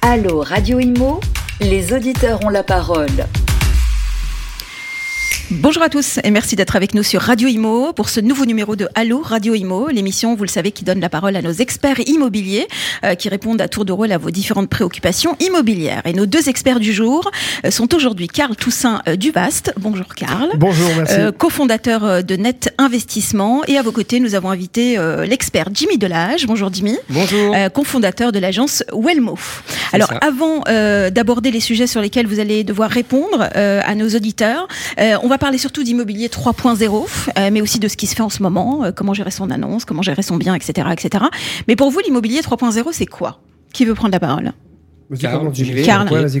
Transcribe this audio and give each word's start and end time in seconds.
Allô 0.00 0.42
Radio 0.42 0.78
Imo, 0.78 1.20
les 1.60 1.92
auditeurs 1.92 2.44
ont 2.44 2.50
la 2.50 2.62
parole. 2.62 3.26
Bonjour 5.60 5.82
à 5.82 5.90
tous 5.90 6.18
et 6.24 6.30
merci 6.30 6.56
d'être 6.56 6.76
avec 6.76 6.94
nous 6.94 7.02
sur 7.02 7.20
Radio 7.20 7.46
Imo 7.46 7.92
pour 7.92 8.08
ce 8.08 8.20
nouveau 8.20 8.46
numéro 8.46 8.74
de 8.74 8.88
Allo 8.94 9.20
Radio 9.22 9.54
Imo, 9.54 9.88
l'émission, 9.88 10.34
vous 10.34 10.44
le 10.44 10.48
savez, 10.48 10.72
qui 10.72 10.82
donne 10.82 10.98
la 10.98 11.10
parole 11.10 11.36
à 11.36 11.42
nos 11.42 11.52
experts 11.52 12.00
immobiliers 12.08 12.66
euh, 13.04 13.14
qui 13.14 13.28
répondent 13.28 13.60
à 13.60 13.68
tour 13.68 13.84
de 13.84 13.92
rôle 13.92 14.12
à 14.12 14.18
vos 14.18 14.30
différentes 14.30 14.70
préoccupations 14.70 15.36
immobilières. 15.40 16.00
Et 16.06 16.14
nos 16.14 16.24
deux 16.24 16.48
experts 16.48 16.80
du 16.80 16.94
jour 16.94 17.30
euh, 17.66 17.70
sont 17.70 17.94
aujourd'hui 17.94 18.28
Karl 18.28 18.56
Toussaint 18.56 19.02
euh, 19.06 19.16
Duvast. 19.16 19.74
Bonjour 19.76 20.06
Karl. 20.14 20.52
Bonjour, 20.56 20.88
merci. 20.96 21.16
Euh, 21.18 21.32
cofondateur 21.32 22.02
euh, 22.02 22.22
de 22.22 22.34
Net 22.36 22.72
Investissement. 22.78 23.62
Et 23.66 23.76
à 23.76 23.82
vos 23.82 23.92
côtés, 23.92 24.20
nous 24.20 24.34
avons 24.34 24.48
invité 24.48 24.96
euh, 24.96 25.26
l'expert 25.26 25.68
Jimmy 25.74 25.98
Delage. 25.98 26.46
Bonjour 26.46 26.72
Jimmy. 26.72 26.96
Bonjour. 27.10 27.54
Euh, 27.54 27.68
cofondateur 27.68 28.32
de 28.32 28.38
l'agence 28.38 28.84
Wellmo. 28.94 29.38
Alors 29.92 30.08
ça. 30.08 30.16
avant 30.22 30.62
euh, 30.68 31.10
d'aborder 31.10 31.50
les 31.50 31.60
sujets 31.60 31.86
sur 31.86 32.00
lesquels 32.00 32.26
vous 32.26 32.40
allez 32.40 32.64
devoir 32.64 32.88
répondre 32.88 33.50
euh, 33.54 33.82
à 33.84 33.94
nos 33.94 34.08
auditeurs, 34.08 34.66
euh, 34.98 35.18
on 35.22 35.28
va 35.28 35.41
parler 35.42 35.58
surtout 35.58 35.82
d'immobilier 35.82 36.28
3.0, 36.28 37.04
euh, 37.36 37.50
mais 37.52 37.60
aussi 37.60 37.80
de 37.80 37.88
ce 37.88 37.96
qui 37.96 38.06
se 38.06 38.14
fait 38.14 38.22
en 38.22 38.28
ce 38.28 38.44
moment, 38.44 38.84
euh, 38.84 38.92
comment 38.92 39.12
gérer 39.12 39.32
son 39.32 39.50
annonce, 39.50 39.84
comment 39.84 40.00
gérer 40.02 40.22
son 40.22 40.36
bien, 40.36 40.54
etc., 40.54 40.88
etc. 40.92 41.24
Mais 41.66 41.74
pour 41.74 41.90
vous, 41.90 41.98
l'immobilier 41.98 42.40
3.0, 42.40 42.86
c'est 42.92 43.06
quoi? 43.06 43.40
Qui 43.72 43.84
veut 43.84 43.94
prendre 43.94 44.12
la 44.12 44.20
parole? 44.20 44.52
Ouais, 45.10 45.18
commence. 45.18 45.58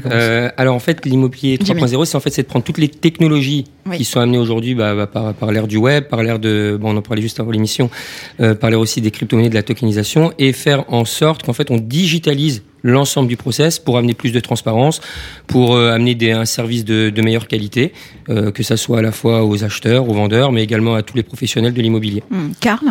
Euh, 0.06 0.50
alors 0.56 0.76
en 0.76 0.78
fait, 0.78 1.04
l'immobilier 1.04 1.58
Jimmy. 1.60 1.80
3.0, 1.82 2.04
c'est 2.04 2.16
en 2.16 2.20
fait 2.20 2.30
c'est 2.30 2.42
de 2.42 2.46
prendre 2.46 2.64
toutes 2.64 2.78
les 2.78 2.88
technologies 2.88 3.64
Oui. 3.86 3.98
qui 3.98 4.04
sont 4.04 4.20
amenées 4.20 4.38
aujourd'hui 4.38 4.76
bah, 4.76 4.94
bah, 4.94 5.08
par, 5.08 5.34
par 5.34 5.50
l'ère 5.50 5.66
du 5.66 5.78
web, 5.78 6.04
par 6.04 6.22
l'ère 6.22 6.38
de, 6.38 6.78
bon, 6.80 6.94
on 6.94 6.96
en 6.96 7.02
parlait 7.02 7.22
juste 7.22 7.40
avant 7.40 7.50
l'émission, 7.50 7.90
euh, 8.40 8.54
par 8.54 8.70
l'ère 8.70 8.80
aussi 8.80 9.00
des 9.00 9.10
crypto-monnaies, 9.10 9.50
de 9.50 9.54
la 9.54 9.64
tokenisation, 9.64 10.32
et 10.38 10.52
faire 10.52 10.84
en 10.92 11.04
sorte 11.04 11.42
qu'en 11.42 11.52
fait 11.52 11.70
on 11.72 11.76
digitalise 11.76 12.62
l'ensemble 12.82 13.28
du 13.28 13.36
process 13.36 13.78
pour 13.78 13.98
amener 13.98 14.14
plus 14.14 14.32
de 14.32 14.40
transparence, 14.40 15.00
pour 15.46 15.74
euh, 15.76 15.92
amener 15.92 16.14
des, 16.14 16.32
un 16.32 16.44
service 16.44 16.84
de, 16.84 17.10
de 17.10 17.22
meilleure 17.22 17.46
qualité, 17.48 17.92
euh, 18.28 18.50
que 18.50 18.62
ça 18.62 18.76
soit 18.76 18.98
à 18.98 19.02
la 19.02 19.12
fois 19.12 19.44
aux 19.44 19.64
acheteurs, 19.64 20.08
aux 20.08 20.14
vendeurs, 20.14 20.52
mais 20.52 20.62
également 20.62 20.94
à 20.94 21.02
tous 21.02 21.16
les 21.16 21.22
professionnels 21.22 21.72
de 21.74 21.82
l'immobilier. 21.82 22.22
Hmm, 22.30 22.50
Karl, 22.60 22.86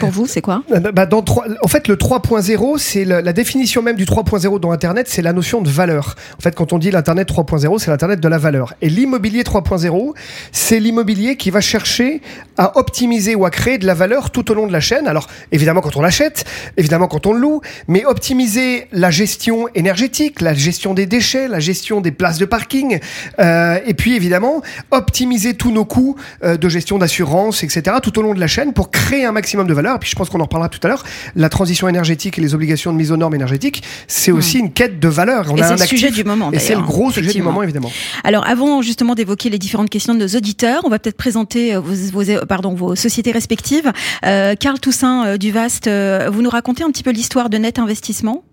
pour 0.00 0.10
vous, 0.10 0.26
c'est 0.26 0.40
quoi 0.40 0.62
Euh, 0.72 0.80
bah, 0.92 1.06
dans 1.06 1.22
trois- 1.22 1.46
en 1.62 1.68
fait, 1.68 1.88
le 1.88 1.96
3.0, 1.96 2.78
c'est 2.78 3.04
le- 3.04 3.20
la 3.20 3.32
définition 3.32 3.82
même 3.82 3.96
du 3.96 4.04
3.0 4.06 4.58
dans 4.58 4.70
Internet, 4.72 5.06
c'est 5.08 5.22
la 5.22 5.32
notion 5.32 5.60
de 5.62 5.68
valeur. 5.68 6.14
En 6.38 6.40
fait, 6.40 6.54
quand 6.54 6.72
on 6.72 6.78
dit 6.78 6.90
l'Internet 6.90 7.28
3.0, 7.28 7.78
c'est 7.78 7.90
l'Internet 7.90 8.20
de 8.20 8.28
la 8.28 8.38
valeur. 8.38 8.74
Et 8.82 8.88
l'immobilier 8.88 9.42
3.0, 9.42 10.14
c'est 10.52 10.80
l'immobilier 10.80 11.36
qui 11.36 11.50
va 11.50 11.60
chercher 11.60 12.20
à 12.56 12.78
optimiser 12.78 13.34
ou 13.34 13.44
à 13.44 13.50
créer 13.50 13.78
de 13.78 13.86
la 13.86 13.94
valeur 13.94 14.30
tout 14.30 14.50
au 14.50 14.54
long 14.54 14.66
de 14.66 14.72
la 14.72 14.80
chaîne. 14.80 15.06
Alors, 15.06 15.26
évidemment, 15.52 15.80
quand 15.80 15.96
on 15.96 16.02
l'achète, 16.02 16.44
évidemment, 16.76 17.08
quand 17.08 17.26
on 17.26 17.32
le 17.32 17.40
loue, 17.40 17.60
mais 17.88 18.04
optimiser 18.06 18.86
la 18.92 19.10
gestion 19.10 19.33
énergétique, 19.74 20.40
la 20.40 20.54
gestion 20.54 20.94
des 20.94 21.06
déchets, 21.06 21.48
la 21.48 21.60
gestion 21.60 22.00
des 22.00 22.10
places 22.10 22.38
de 22.38 22.44
parking, 22.44 22.98
euh, 23.40 23.78
et 23.86 23.94
puis 23.94 24.14
évidemment, 24.14 24.62
optimiser 24.90 25.54
tous 25.54 25.70
nos 25.70 25.84
coûts 25.84 26.16
euh, 26.42 26.56
de 26.56 26.68
gestion 26.68 26.98
d'assurance, 26.98 27.62
etc., 27.64 27.96
tout 28.02 28.18
au 28.18 28.22
long 28.22 28.34
de 28.34 28.40
la 28.40 28.46
chaîne 28.46 28.72
pour 28.72 28.90
créer 28.90 29.24
un 29.24 29.32
maximum 29.32 29.66
de 29.66 29.74
valeur. 29.74 29.96
Et 29.96 29.98
puis 29.98 30.10
je 30.10 30.16
pense 30.16 30.28
qu'on 30.28 30.40
en 30.40 30.44
reparlera 30.44 30.68
tout 30.68 30.80
à 30.84 30.88
l'heure. 30.88 31.04
La 31.34 31.48
transition 31.48 31.88
énergétique 31.88 32.38
et 32.38 32.40
les 32.40 32.54
obligations 32.54 32.92
de 32.92 32.96
mise 32.96 33.12
aux 33.12 33.16
normes 33.16 33.34
énergétiques, 33.34 33.82
c'est 34.06 34.30
aussi 34.30 34.58
une 34.58 34.72
quête 34.72 35.00
de 35.00 35.08
valeur. 35.08 35.46
On 35.50 35.54
Hmm. 35.54 35.58
Et 35.58 35.62
a 35.62 35.76
c'est 35.76 35.82
le 35.82 35.88
sujet 35.88 36.10
du 36.10 36.24
moment, 36.24 36.52
Et 36.52 36.58
c'est 36.58 36.74
le 36.74 36.82
gros 36.82 37.10
sujet 37.10 37.32
du 37.32 37.42
moment, 37.42 37.62
évidemment. 37.62 37.90
Alors, 38.22 38.46
avant 38.46 38.82
justement 38.82 39.14
d'évoquer 39.14 39.50
les 39.50 39.58
différentes 39.58 39.90
questions 39.90 40.14
de 40.14 40.20
nos 40.20 40.28
auditeurs, 40.28 40.82
on 40.84 40.88
va 40.88 40.98
peut-être 40.98 41.16
présenter 41.16 41.74
euh, 41.74 41.80
vos, 41.80 41.94
vos, 41.94 42.46
pardon, 42.46 42.74
vos 42.74 42.94
sociétés 42.94 43.32
respectives. 43.32 43.90
Euh, 44.24 44.54
Karl 44.58 44.78
Toussaint 44.78 45.36
Duvast, 45.36 45.86
euh, 45.86 46.28
vous 46.32 46.42
nous 46.42 46.50
racontez 46.50 46.84
un 46.84 46.90
petit 46.90 47.02
peu 47.02 47.10
l'histoire 47.10 47.50
de 47.50 47.58
Net 47.58 47.78
Investissement? 47.78 48.44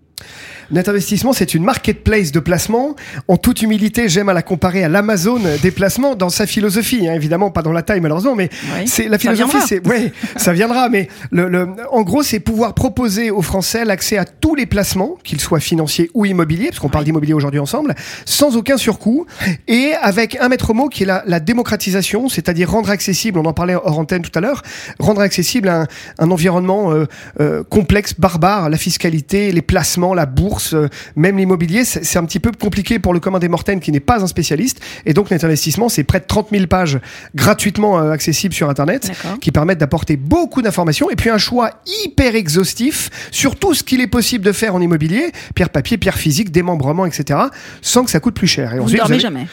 Net 0.72 0.88
Investissement, 0.88 1.34
c'est 1.34 1.54
une 1.54 1.64
marketplace 1.66 2.32
de 2.32 2.40
placement. 2.40 2.96
En 3.28 3.36
toute 3.36 3.62
humilité, 3.62 4.08
j'aime 4.08 4.30
à 4.30 4.34
la 4.34 4.42
comparer 4.42 4.84
à 4.86 4.90
l'Amazon 4.90 5.40
des 5.62 5.72
placements 5.72 6.16
dans 6.16 6.30
sa 6.30 6.46
philosophie. 6.48 7.10
hein. 7.10 7.14
Évidemment, 7.14 7.52
pas 7.52 7.62
dans 7.62 7.74
la 7.74 7.82
taille 7.82 8.00
malheureusement, 8.00 8.36
mais 8.36 8.50
Oui. 8.80 8.88
c'est 8.88 9.10
la 9.10 9.18
philosophie. 9.18 9.58
C'est 9.68 9.86
ouais, 9.86 10.14
ça 10.38 10.54
viendra. 10.54 10.88
Mais 10.88 11.10
le, 11.32 11.50
le- 11.50 11.68
en 11.92 12.04
gros, 12.04 12.24
c'est 12.24 12.40
pouvoir 12.40 12.74
proposer 12.74 13.32
aux 13.32 13.42
Français 13.42 13.84
l'accès 13.84 14.18
à 14.18 14.24
tous 14.24 14.56
les 14.56 14.66
placements, 14.66 15.18
qu'ils 15.26 15.42
soient 15.42 15.60
financiers 15.60 16.10
ou 16.14 16.26
immobiliers, 16.26 16.68
parce 16.68 16.80
qu'on 16.80 16.90
parle 16.90 17.04
d'immobilier 17.04 17.34
aujourd'hui 17.34 17.60
ensemble, 17.60 17.94
sans 18.26 18.56
aucun 18.56 18.78
surcoût 18.78 19.26
et 19.68 19.92
avec 20.02 20.38
un 20.40 20.48
maître 20.48 20.74
mot 20.74 20.88
qui 20.88 21.04
est 21.04 21.06
la, 21.06 21.24
la 21.28 21.42
démocratisation, 21.42 22.30
c'est-à-dire 22.30 22.72
rendre 22.72 22.90
accessible. 22.92 23.40
On 23.40 23.46
en 23.46 23.54
parlait 23.54 23.76
hors 23.76 24.00
antenne 24.00 24.22
tout 24.22 24.32
à 24.36 24.42
l'heure, 24.42 24.62
rendre 25.00 25.20
accessible 25.22 25.68
un, 25.68 25.86
un 26.18 26.32
environnement 26.32 26.94
euh, 26.94 27.06
euh, 27.42 27.64
complexe, 27.64 28.14
barbare, 28.18 28.70
la 28.70 28.78
fiscalité, 28.78 29.52
les 29.52 29.62
placements, 29.62 30.14
la 30.14 30.26
bourse, 30.26 30.61
euh, 30.74 30.88
même 31.16 31.38
l'immobilier, 31.38 31.84
c'est 31.86 32.18
un 32.18 32.26
petit 32.26 32.40
peu 32.40 32.52
compliqué 32.52 33.00
pour 33.00 33.14
le 33.14 33.20
commun 33.20 33.40
des 33.40 33.48
mortels 33.50 33.80
qui 33.80 33.92
n'est 33.92 34.00
pas 34.00 34.22
un 34.24 34.28
spécialiste. 34.28 34.80
Et 35.06 35.14
donc, 35.14 35.32
Net 35.32 35.44
Investissement, 35.44 35.90
c'est 35.90 36.04
près 36.04 36.20
de 36.20 36.26
30 36.26 36.50
000 36.52 36.68
pages 36.68 37.00
gratuitement 37.36 38.00
euh, 38.00 38.12
accessibles 38.12 38.54
sur 38.54 38.70
Internet 38.70 39.12
qui 39.42 39.52
permettent 39.52 39.80
d'apporter 39.80 40.18
beaucoup 40.18 40.62
d'informations 40.62 41.10
et 41.10 41.16
puis 41.16 41.30
un 41.30 41.38
choix 41.38 41.72
hyper 42.06 42.36
exhaustif 42.36 43.10
sur 43.32 43.56
tout 43.56 43.74
ce 43.74 43.84
qu'il 43.84 44.02
est 44.02 44.08
possible 44.08 44.44
de 44.46 44.52
faire 44.52 44.76
en 44.76 44.82
immobilier, 44.82 45.32
pierre 45.56 45.70
papier, 45.70 45.98
pierre 45.98 46.18
physique, 46.18 46.52
démembrement, 46.52 47.06
etc., 47.06 47.40
sans 47.82 48.04
que 48.04 48.12
ça 48.12 48.20
coûte 48.20 48.36
plus 48.36 48.48
cher. 48.48 48.74
Et 48.74 48.76
Vous 48.78 48.82
ne 48.82 48.86
ensuite, 48.86 49.00
dormez 49.00 49.14
avez- 49.16 49.22
jamais. 49.22 49.48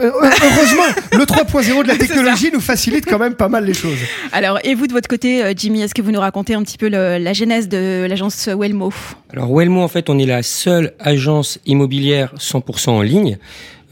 Euh, 0.00 0.10
Heureusement, 0.12 0.82
le 1.18 1.24
3.0 1.24 1.82
de 1.82 1.88
la 1.88 1.96
technologie 1.96 2.50
nous 2.52 2.60
facilite 2.60 3.06
quand 3.06 3.18
même 3.18 3.34
pas 3.34 3.48
mal 3.48 3.64
les 3.64 3.74
choses. 3.74 3.98
Alors, 4.32 4.58
et 4.64 4.74
vous 4.74 4.86
de 4.86 4.92
votre 4.92 5.08
côté, 5.08 5.44
euh, 5.44 5.52
Jimmy, 5.56 5.82
est-ce 5.82 5.94
que 5.94 6.02
vous 6.02 6.10
nous 6.12 6.20
racontez 6.20 6.54
un 6.54 6.62
petit 6.62 6.78
peu 6.78 6.88
le- 6.88 7.18
la 7.18 7.32
genèse 7.32 7.68
de 7.68 8.06
l'agence 8.08 8.48
Wellmo? 8.48 8.92
Alors 9.32 9.54
Wellmo, 9.56 9.82
en 9.82 9.88
fait, 9.88 10.08
on 10.10 10.18
est 10.18 10.26
la 10.26 10.42
seule 10.42 10.92
agence 10.98 11.58
immobilière 11.66 12.32
100% 12.38 12.90
en 12.90 13.02
ligne. 13.02 13.38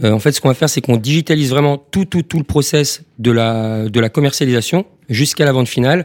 Euh, 0.04 0.12
en 0.12 0.18
fait, 0.18 0.32
ce 0.32 0.40
qu'on 0.42 0.48
va 0.48 0.54
faire, 0.54 0.68
c'est 0.68 0.82
qu'on 0.82 0.96
digitalise 0.98 1.48
vraiment 1.50 1.78
tout, 1.78 2.04
tout, 2.04 2.22
tout 2.22 2.36
le 2.38 2.44
process 2.44 3.02
de 3.18 3.30
la, 3.30 3.88
de 3.88 3.98
la 4.00 4.08
commercialisation 4.10 4.84
jusqu'à 5.08 5.44
la 5.46 5.52
vente 5.52 5.68
finale. 5.68 6.04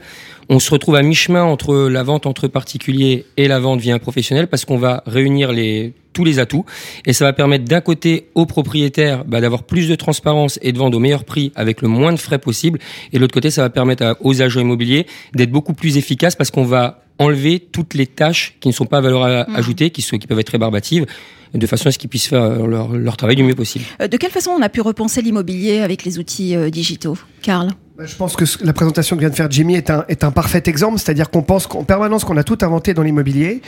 On 0.53 0.59
se 0.59 0.69
retrouve 0.69 0.95
à 0.95 1.01
mi-chemin 1.01 1.43
entre 1.43 1.87
la 1.87 2.03
vente 2.03 2.25
entre 2.25 2.49
particuliers 2.49 3.25
et 3.37 3.47
la 3.47 3.57
vente 3.61 3.79
via 3.79 3.95
un 3.95 3.99
professionnel 3.99 4.47
parce 4.47 4.65
qu'on 4.65 4.77
va 4.77 5.01
réunir 5.05 5.53
les, 5.53 5.93
tous 6.11 6.25
les 6.25 6.39
atouts. 6.39 6.65
Et 7.05 7.13
ça 7.13 7.23
va 7.23 7.31
permettre 7.31 7.63
d'un 7.63 7.79
côté 7.79 8.27
aux 8.35 8.45
propriétaires 8.45 9.23
bah, 9.23 9.39
d'avoir 9.39 9.63
plus 9.63 9.87
de 9.87 9.95
transparence 9.95 10.59
et 10.61 10.73
de 10.73 10.77
vendre 10.77 10.97
au 10.97 10.99
meilleur 10.99 11.23
prix 11.23 11.53
avec 11.55 11.81
le 11.81 11.87
moins 11.87 12.11
de 12.11 12.17
frais 12.19 12.37
possible. 12.37 12.79
Et 13.13 13.15
de 13.15 13.21
l'autre 13.21 13.33
côté, 13.33 13.49
ça 13.49 13.61
va 13.61 13.69
permettre 13.69 14.03
à- 14.03 14.17
aux 14.19 14.41
agents 14.41 14.59
immobiliers 14.59 15.05
d'être 15.33 15.51
beaucoup 15.51 15.73
plus 15.73 15.95
efficaces 15.95 16.35
parce 16.35 16.51
qu'on 16.51 16.65
va 16.65 17.01
enlever 17.17 17.59
toutes 17.61 17.93
les 17.93 18.05
tâches 18.07 18.57
qui 18.59 18.67
ne 18.67 18.73
sont 18.73 18.85
pas 18.85 18.97
à 18.97 19.01
valeur 19.01 19.23
a- 19.23 19.43
ajoutée, 19.55 19.89
qui, 19.89 20.01
sont, 20.01 20.17
qui 20.17 20.27
peuvent 20.27 20.39
être 20.39 20.49
rébarbatives, 20.49 21.05
de 21.53 21.65
façon 21.67 21.87
à 21.87 21.91
ce 21.93 21.97
qu'ils 21.97 22.09
puissent 22.09 22.27
faire 22.27 22.67
leur, 22.67 22.89
leur 22.93 23.15
travail 23.15 23.37
du 23.37 23.43
mieux 23.43 23.55
possible. 23.55 23.85
Euh, 24.01 24.07
De 24.09 24.17
quelle 24.17 24.31
façon 24.31 24.51
on 24.51 24.61
a 24.61 24.67
pu 24.69 24.81
repenser 24.81 25.21
l'immobilier 25.21 25.79
avec 25.79 26.03
les 26.03 26.19
outils 26.19 26.55
euh, 26.57 26.69
digitaux 26.69 27.17
Karl? 27.41 27.69
Je 27.99 28.15
pense 28.15 28.37
que 28.37 28.45
la 28.63 28.71
présentation 28.71 29.17
que 29.17 29.19
vient 29.19 29.29
de 29.29 29.35
faire 29.35 29.51
Jimmy 29.51 29.75
est 29.75 29.89
un, 29.89 30.05
est 30.07 30.23
un 30.23 30.31
parfait 30.31 30.63
exemple, 30.65 30.97
c'est-à-dire 30.97 31.29
qu'on 31.29 31.41
pense 31.41 31.67
qu'en 31.67 31.83
permanence 31.83 32.23
qu'on 32.23 32.37
a 32.37 32.43
tout 32.43 32.57
inventé 32.61 32.93
dans 32.93 33.03
l'immobilier, 33.03 33.61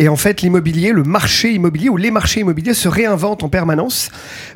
et 0.00 0.08
en 0.08 0.16
fait 0.16 0.42
l'immobilier, 0.42 0.90
le 0.92 1.04
marché 1.04 1.52
immobilier 1.52 1.88
ou 1.88 1.96
les 1.96 2.10
marchés 2.10 2.40
immobiliers 2.40 2.74
se 2.74 2.88
réinventent 2.88 3.44
en 3.44 3.48
permanence 3.48 4.10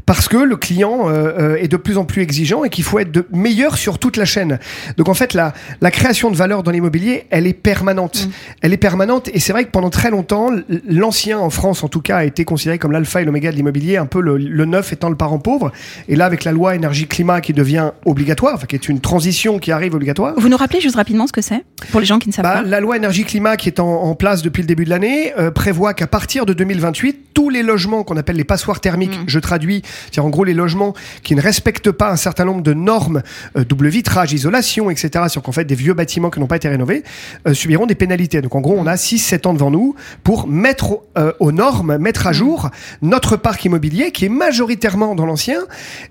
parce 0.07 0.29
que 0.29 0.37
le 0.37 0.57
client 0.57 1.09
euh, 1.09 1.33
euh, 1.39 1.57
est 1.57 1.69
de 1.69 1.77
plus 1.77 1.99
en 1.99 2.05
plus 2.05 2.21
exigeant 2.21 2.65
et 2.65 2.69
qu'il 2.69 2.83
faut 2.83 2.99
être 2.99 3.13
de 3.13 3.27
meilleur 3.33 3.79
sur 3.79 3.99
toute 4.01 4.17
la 4.17 4.25
chaîne. 4.25 4.59
Donc 4.97 5.09
en 5.09 5.15
fait 5.15 5.35
la, 5.35 5.55
la 5.81 5.91
création 5.93 6.31
de 6.31 6.37
valeur 6.37 6.65
dans 6.65 6.73
l'immobilier, 6.73 7.27
elle 7.31 7.47
est 7.47 7.53
permanente, 7.55 8.29
elle 8.61 8.73
est 8.73 8.77
permanente, 8.77 9.31
et 9.33 9.39
c'est 9.39 9.53
vrai 9.53 9.65
que 9.65 9.71
pendant 9.71 9.91
très 9.91 10.11
longtemps, 10.11 10.51
l'ancien 10.87 11.39
en 11.39 11.49
France 11.49 11.85
en 11.85 11.89
tout 11.89 12.03
cas 12.03 12.19
a 12.19 12.25
été 12.25 12.45
considéré 12.45 12.79
comme 12.79 12.93
l'alpha 12.93 13.23
et 13.23 13.25
l'oméga 13.25 13.53
de 13.53 13.57
l'immobilier, 13.57 13.99
un 13.99 14.07
peu 14.07 14.21
le, 14.21 14.37
le 14.37 14.65
neuf 14.65 14.93
étant 14.93 15.09
le 15.11 15.17
parent 15.17 15.39
pauvre, 15.39 15.71
et 16.09 16.17
là 16.17 16.27
avec 16.27 16.43
la 16.43 16.51
loi 16.51 16.75
énergie 16.75 17.07
climat 17.07 17.41
qui 17.41 17.53
devient 17.53 17.93
obligatoire, 18.05 18.55
enfin 18.57 18.67
qui 18.67 18.75
est 18.75 18.89
une 18.89 19.01
transition 19.01 19.22
qui 19.59 19.73
arrive 19.73 19.95
obligatoire. 19.95 20.35
Vous 20.37 20.49
nous 20.49 20.57
rappelez 20.57 20.81
juste 20.81 20.97
rapidement 20.97 21.27
ce 21.27 21.33
que 21.33 21.41
c'est 21.41 21.65
pour 21.91 22.01
les 22.01 22.07
gens 22.07 22.19
qui 22.19 22.29
ne 22.29 22.35
savent 22.35 22.45
Bah, 22.45 22.55
pas 22.55 22.63
la 22.63 22.81
loi 22.81 22.97
énergie-climat 22.97 23.57
qui 23.57 23.69
est 23.69 23.81
en, 23.81 24.03
en 24.03 24.15
place 24.15 24.43
depuis 24.43 24.63
le 24.63 24.67
début 24.67 24.85
de 24.85 24.91
l'année 24.91 25.33
euh, 25.39 25.51
prévoit 25.51 25.95
qu'à 25.95 26.07
partir 26.07 26.47
de 26.47 26.53
2028, 26.53 27.33
tous 27.35 27.51
les 27.51 27.63
logements 27.63 28.05
qu'on 28.05 28.17
appelle 28.17 28.37
les 28.37 28.45
passoires 28.45 28.81
thermiques, 28.81 29.19
je 29.27 29.39
traduis, 29.39 29.83
c'est-à-dire 29.85 30.25
en 30.27 30.31
gros 30.31 30.45
les 30.45 30.55
logements 30.55 30.95
qui 31.23 31.35
ne 31.35 31.41
respectent 31.41 31.91
pas 31.91 32.11
un 32.11 32.17
certain 32.17 32.45
nombre 32.45 32.63
de 32.63 32.75
normes, 32.75 33.23
euh, 33.57 33.65
double 33.65 33.89
vitrage, 33.89 34.33
isolation, 34.33 34.91
etc., 34.91 35.25
sur 35.29 35.43
qu'en 35.43 35.53
fait 35.53 35.65
des 35.65 35.75
vieux 35.75 35.95
bâtiments 35.95 36.31
qui 36.31 36.41
n'ont 36.41 36.47
pas 36.47 36.57
été 36.57 36.69
rénovés, 36.69 37.03
euh, 37.47 37.55
subiront 37.55 37.87
des 37.87 37.95
pénalités. 37.95 38.41
Donc 38.43 38.55
en 38.55 38.61
gros, 38.61 38.77
on 38.79 38.87
a 38.87 38.97
6-7 38.97 39.47
ans 39.47 39.55
devant 39.55 39.71
nous 39.71 39.95
pour 40.25 40.47
mettre 40.47 41.01
euh, 41.19 41.33
aux 41.41 41.53
normes, 41.53 41.97
mettre 41.99 42.27
à 42.27 42.33
jour 42.33 42.71
notre 43.01 43.37
parc 43.37 43.65
immobilier 43.65 44.13
qui 44.13 44.27
est 44.27 44.31
majoritairement 44.31 45.15
dans 45.15 45.27
l'ancien. 45.27 45.61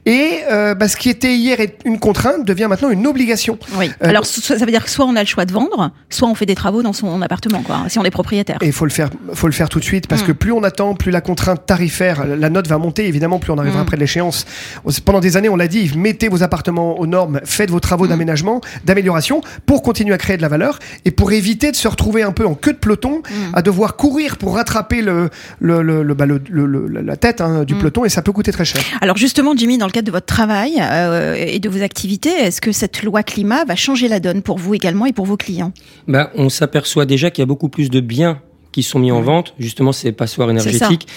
Et 0.06 0.40
euh, 0.52 0.76
bah, 0.76 0.88
ce 0.88 0.98
qui 0.98 1.10
était 1.10 1.36
hier 1.36 1.58
une 1.86 2.00
contrainte 2.00 2.46
devient 2.46 2.68
maintenant 2.70 2.90
une 2.92 3.08
obligation. 3.08 3.58
Oui. 3.78 3.90
Euh, 4.04 4.08
Alors 4.10 4.26
ça 4.26 4.56
veut 4.56 4.66
dire 4.72 4.84
que 4.84 4.90
soit 4.90 5.06
on 5.06 5.16
a 5.16 5.22
le 5.22 5.26
choix 5.28 5.46
de 5.46 5.52
vendre, 5.52 5.92
soit 6.10 6.28
on 6.28 6.36
fait 6.36 6.46
des 6.46 6.56
travaux 6.56 6.84
dans 6.84 6.94
son 6.94 7.22
appartement, 7.22 7.62
quoi. 7.62 7.86
Si 7.88 7.98
on 8.00 8.04
est 8.06 8.12
propriétaire. 8.12 8.58
Et 8.62 8.68
il 8.68 8.72
faut 8.74 8.86
le 8.86 8.92
faire, 8.92 9.10
faut 9.34 9.48
le 9.48 9.54
faire 9.54 9.70
tout 9.70 9.80
de 9.80 9.84
suite 9.84 10.08
parce 10.08 10.24
Mm. 10.24 10.28
que 10.28 10.32
plus 10.34 10.52
on 10.52 10.64
attend, 10.64 10.94
plus 10.96 11.12
la 11.12 11.22
contrainte 11.22 11.66
tarifaire, 11.66 12.26
la 12.26 12.50
note 12.50 12.68
va 12.68 12.78
monter. 12.78 13.08
Évidemment, 13.08 13.40
plus 13.40 13.52
on 13.52 13.58
arrivera 13.58 13.84
Mm. 13.84 13.86
près 13.86 13.98
de 13.98 14.02
l'échéance. 14.02 14.46
Pendant 15.06 15.20
des 15.20 15.38
années, 15.38 15.50
on 15.50 15.56
l'a 15.56 15.68
dit, 15.68 15.92
mettez 15.98 16.28
vos 16.28 16.44
appartements 16.44 17.00
aux 17.00 17.08
normes, 17.08 17.40
faites 17.46 17.70
vos 17.70 17.78
Mm. 17.78 17.82
travaux 17.82 18.08
d'aménagement, 18.08 18.62
d'amélioration 18.86 19.42
pour 19.66 19.82
continuer 19.82 20.14
à 20.14 20.18
créer 20.18 20.38
de 20.38 20.42
la 20.42 20.48
valeur 20.50 20.80
et 21.06 21.12
pour 21.12 21.32
éviter 21.32 21.72
de 21.72 21.76
se 21.76 21.88
retrouver 21.88 22.24
un 22.24 22.32
peu 22.32 22.46
en 22.46 22.54
queue 22.56 22.74
de 22.74 22.78
peloton 22.78 23.22
Mm. 23.30 23.34
à 23.56 23.62
devoir 23.62 23.96
courir 23.96 24.38
pour 24.38 24.56
rattraper 24.56 25.02
le, 25.02 25.30
le, 25.60 25.82
le- 25.82 26.04
le- 26.04 26.14
bah, 26.14 26.26
le- 26.26 26.42
le- 26.50 26.66
le- 26.66 26.88
la 27.02 27.16
tête 27.18 27.42
hein, 27.42 27.64
du 27.64 27.76
Mm. 27.76 27.80
peloton 27.80 28.06
et 28.06 28.10
ça 28.10 28.22
peut 28.22 28.32
coûter 28.32 28.52
très 28.52 28.66
cher. 28.66 28.82
Alors 29.02 29.18
justement, 29.18 29.54
Jimmy, 29.56 29.78
dans 29.78 29.86
le 29.86 29.92
cadre 29.92 30.08
de 30.08 30.12
votre 30.12 30.26
travail 30.26 30.74
euh, 30.82 31.36
et 31.38 31.60
de 31.60 31.70
vos 31.70 31.82
activités, 31.82 32.30
est-ce 32.30 32.62
que 32.62 32.72
cette 32.82 33.04
loi 33.04 33.22
climat 33.22 33.64
va 33.64 33.76
changer 33.76 34.08
la 34.08 34.20
donne 34.20 34.42
pour 34.42 34.58
vous 34.58 34.74
également 34.74 35.06
et 35.06 35.14
pour 35.14 35.28
vos 35.28 35.38
clients 35.38 35.72
Bah, 36.08 36.32
on 36.34 36.50
s'aperçoit 36.50 37.06
déjà 37.06 37.30
qu'il 37.30 37.44
y 37.44 37.44
a 37.44 37.46
beaucoup 37.46 37.70
plus 37.70 37.92
de 37.92 38.00
biens 38.00 38.42
qui 38.72 38.82
sont 38.82 38.98
mis 38.98 39.12
en 39.12 39.22
vente, 39.22 39.54
justement 39.60 39.92
ces 39.92 40.12
passoires 40.12 40.50
énergétiques. 40.50 41.08